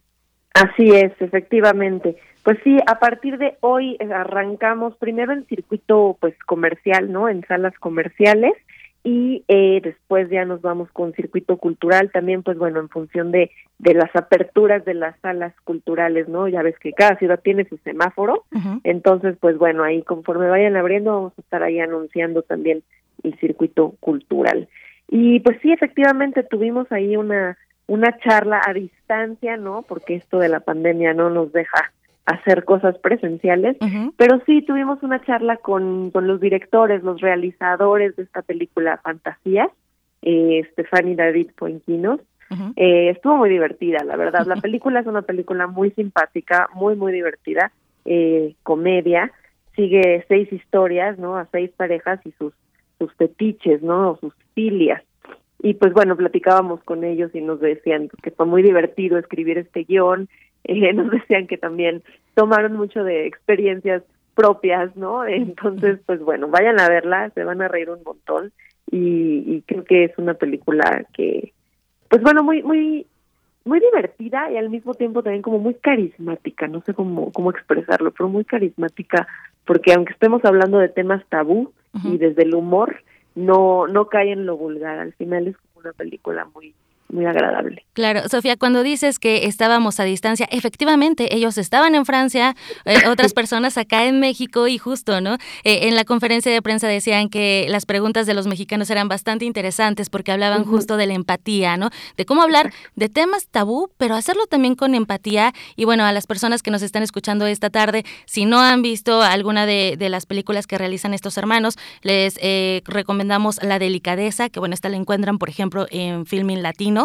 [0.54, 2.16] Así es, efectivamente.
[2.42, 7.28] Pues sí, a partir de hoy eh, arrancamos primero en circuito pues comercial, ¿no?
[7.28, 8.54] En salas comerciales
[9.04, 13.50] y eh, después ya nos vamos con circuito cultural también pues bueno en función de
[13.78, 17.76] de las aperturas de las salas culturales no ya ves que cada ciudad tiene su
[17.78, 18.44] semáforo
[18.82, 22.82] entonces pues bueno ahí conforme vayan abriendo vamos a estar ahí anunciando también
[23.22, 24.68] el circuito cultural
[25.08, 27.56] y pues sí efectivamente tuvimos ahí una
[27.88, 31.92] una charla a distancia no porque esto de la pandemia no nos deja
[32.26, 33.78] hacer cosas presenciales,
[34.18, 39.70] pero sí tuvimos una charla con, con los directores, los realizadores de esta película Fantasía,
[40.20, 42.20] eh, Stefani David Poinquinos.
[42.76, 44.46] eh, estuvo muy divertida, la verdad.
[44.46, 47.72] La película es una película muy simpática, muy, muy divertida,
[48.04, 49.32] eh, comedia.
[49.74, 51.38] Sigue seis historias, ¿no?
[51.38, 52.52] A seis parejas y sus,
[52.98, 54.10] sus fetiches, ¿no?
[54.10, 55.02] O sus filias.
[55.60, 59.84] Y pues bueno, platicábamos con ellos y nos decían que fue muy divertido escribir este
[59.84, 60.28] guion,
[60.64, 62.02] eh, nos decían que también
[62.34, 64.02] tomaron mucho de experiencias
[64.34, 65.24] propias, ¿no?
[65.26, 68.52] Entonces, pues bueno, vayan a verla, se van a reír un montón
[68.90, 71.52] y, y creo que es una película que,
[72.08, 73.06] pues bueno, muy, muy,
[73.64, 78.12] muy divertida y al mismo tiempo también como muy carismática, no sé cómo, cómo expresarlo,
[78.12, 79.28] pero muy carismática,
[79.64, 81.72] porque aunque estemos hablando de temas tabú
[82.04, 83.02] y desde el humor,
[83.38, 86.74] no, no cae en lo vulgar, al final es como una película muy,
[87.10, 87.86] muy agradable.
[87.94, 92.54] Claro, Sofía, cuando dices que estábamos a distancia, efectivamente, ellos estaban en Francia,
[92.84, 95.34] eh, otras personas acá en México y justo, ¿no?
[95.64, 99.46] Eh, en la conferencia de prensa decían que las preguntas de los mexicanos eran bastante
[99.46, 101.90] interesantes porque hablaban justo de la empatía, ¿no?
[102.16, 105.54] De cómo hablar de temas tabú, pero hacerlo también con empatía.
[105.76, 109.22] Y bueno, a las personas que nos están escuchando esta tarde, si no han visto
[109.22, 114.60] alguna de, de las películas que realizan estos hermanos, les eh, recomendamos La Delicadeza, que
[114.60, 116.97] bueno, esta la encuentran, por ejemplo, en Filming Latino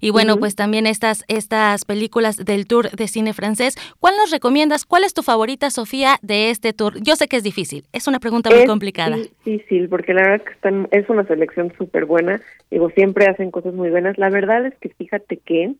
[0.00, 3.76] y bueno, pues también estas, estas películas del tour de cine francés.
[4.00, 4.84] ¿Cuál nos recomiendas?
[4.84, 7.00] ¿Cuál es tu favorita, Sofía, de este tour?
[7.02, 9.16] Yo sé que es difícil, es una pregunta muy complicada.
[9.16, 12.40] Es difícil, porque la verdad que están, es una selección súper buena.
[12.70, 14.18] Digo, siempre hacen cosas muy buenas.
[14.18, 15.74] La verdad es que fíjate que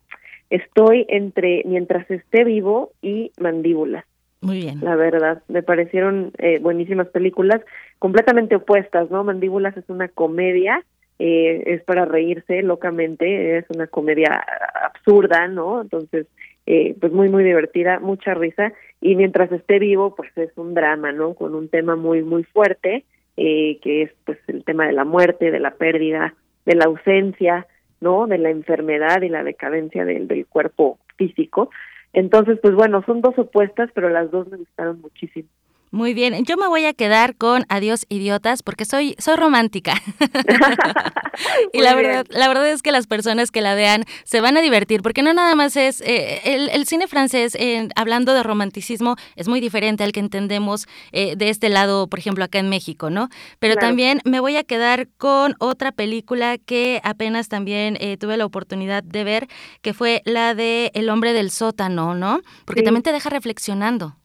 [0.51, 4.05] estoy entre Mientras esté vivo y Mandíbulas.
[4.41, 4.81] Muy bien.
[4.83, 7.63] La verdad, me parecieron eh, buenísimas películas,
[7.99, 9.25] completamente opuestas, ¿no?
[9.25, 10.85] Mandíbulas es una comedia
[11.19, 14.45] eh, es para reírse locamente, es una comedia
[14.85, 15.81] absurda, ¿no?
[15.83, 16.27] Entonces,
[16.67, 21.13] eh, pues muy, muy divertida, mucha risa, y mientras esté vivo, pues es un drama,
[21.13, 21.35] ¿no?
[21.35, 23.05] Con un tema muy, muy fuerte,
[23.37, 26.35] eh, que es pues el tema de la muerte, de la pérdida,
[26.65, 27.67] de la ausencia,
[28.01, 28.27] ¿no?
[28.27, 31.71] De la enfermedad y la decadencia del, del cuerpo físico.
[32.13, 35.49] Entonces, pues bueno, son dos opuestas, pero las dos me gustaron muchísimo.
[35.93, 39.95] Muy bien, yo me voy a quedar con Adiós idiotas porque soy soy romántica.
[41.73, 44.63] y la verdad la verdad es que las personas que la vean se van a
[44.63, 46.41] divertir porque no nada más es eh,
[46.73, 51.51] el, cine francés eh, hablando de romanticismo es muy diferente al que entendemos eh, de
[51.51, 53.29] este lado, por ejemplo, acá en México, ¿no?
[53.59, 53.89] Pero Claro.
[53.89, 59.03] también me voy a quedar con otra película que apenas también eh, tuve la oportunidad
[59.03, 59.49] de ver,
[59.83, 62.41] que fue la de El hombre del sótano, ¿no?
[62.65, 62.85] Porque Sí.
[62.85, 64.17] también te deja reflexionando.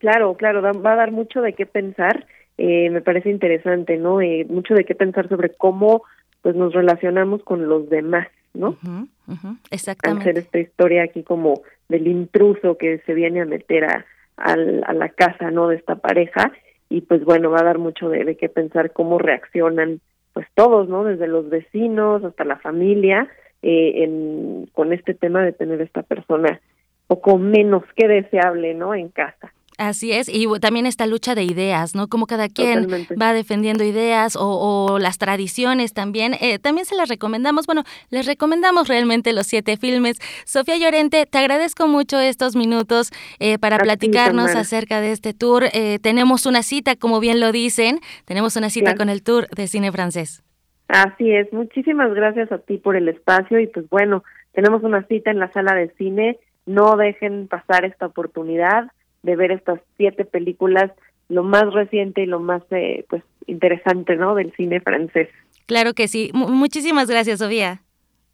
[0.00, 2.26] Claro, claro, da- va a dar mucho de qué pensar.
[2.58, 4.20] Eh, me parece interesante, ¿no?
[4.20, 6.02] Eh, mucho de qué pensar sobre cómo
[6.42, 8.70] pues nos relacionamos con los demás, ¿no?
[8.70, 9.06] Ujú,
[9.48, 10.24] Al Exactamente.
[10.24, 14.04] ser esta historia aquí como del intruso que se viene a meter a,
[14.36, 15.68] a la casa, ¿no?
[15.68, 16.50] De esta pareja
[16.88, 20.00] y pues bueno, va a dar mucho de, de qué pensar cómo reaccionan
[20.32, 21.04] pues todos, ¿no?
[21.04, 23.28] Desde los vecinos hasta la familia
[23.62, 26.58] eh, en, con este tema de tener esta persona
[27.06, 28.94] poco menos que deseable, ¿no?
[28.94, 29.52] En casa.
[29.80, 32.06] Así es, y también esta lucha de ideas, ¿no?
[32.08, 33.14] Como cada quien Totalmente.
[33.16, 36.34] va defendiendo ideas o, o las tradiciones también.
[36.38, 40.18] Eh, también se las recomendamos, bueno, les recomendamos realmente los siete filmes.
[40.44, 45.64] Sofía Llorente, te agradezco mucho estos minutos eh, para A platicarnos acerca de este tour.
[45.72, 48.98] Eh, tenemos una cita, como bien lo dicen, tenemos una cita Claro.
[48.98, 50.42] con el tour de cine francés.
[50.88, 55.30] Así es, muchísimas gracias a ti por el espacio y pues bueno, tenemos una cita
[55.30, 58.90] en la sala de cine, no dejen pasar esta oportunidad
[59.22, 60.90] de ver estas siete películas,
[61.28, 64.34] lo más reciente y lo más eh, pues interesante, ¿no?
[64.34, 65.28] Del cine francés.
[65.66, 66.30] Claro que sí.
[66.34, 67.82] Mu- muchísimas gracias, Sofía.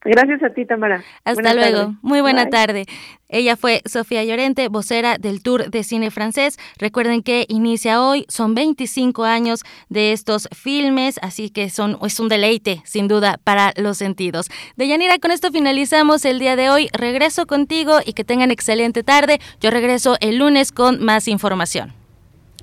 [0.06, 1.02] Gracias a ti, Tamara.
[1.24, 1.78] Hasta Buena luego.
[1.78, 1.94] tarde.
[2.02, 2.50] Muy buena Bye.
[2.50, 2.86] tarde.
[3.28, 6.58] Ella fue Sofía Llorente, vocera del Tour de Cine Francés.
[6.78, 12.28] Recuerden que inicia hoy, son 25 años de estos filmes, así que son, es un
[12.28, 14.48] deleite, sin duda, para los sentidos.
[14.76, 16.88] Deyanira, con esto finalizamos el día de hoy.
[16.92, 19.40] Regreso contigo y que tengan excelente tarde.
[19.60, 21.92] Yo regreso el lunes con más información.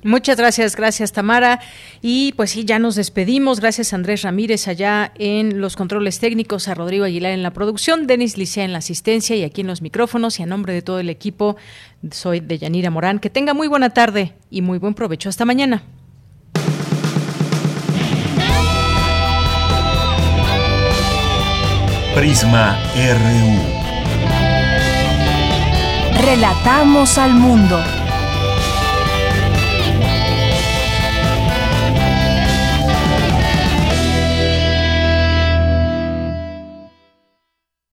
[0.04, 1.60] Muchas gracias, gracias Tamara.
[2.02, 3.60] Y pues sí, ya nos despedimos.
[3.60, 8.38] Gracias Andrés Ramírez allá en los controles técnicos, a Rodrigo Aguilar en la producción, Denis
[8.38, 10.40] Licea en la asistencia y aquí en los micrófonos.
[10.40, 11.56] Y a nombre de todo el equipo,
[12.12, 13.20] soy de Yanira Morán.
[13.20, 15.30] Que tenga muy buena tarde y muy buen provecho.
[15.30, 15.84] Hasta mañana.
[22.16, 23.84] Prisma RU.
[26.22, 28.03] Relatamos al mundo.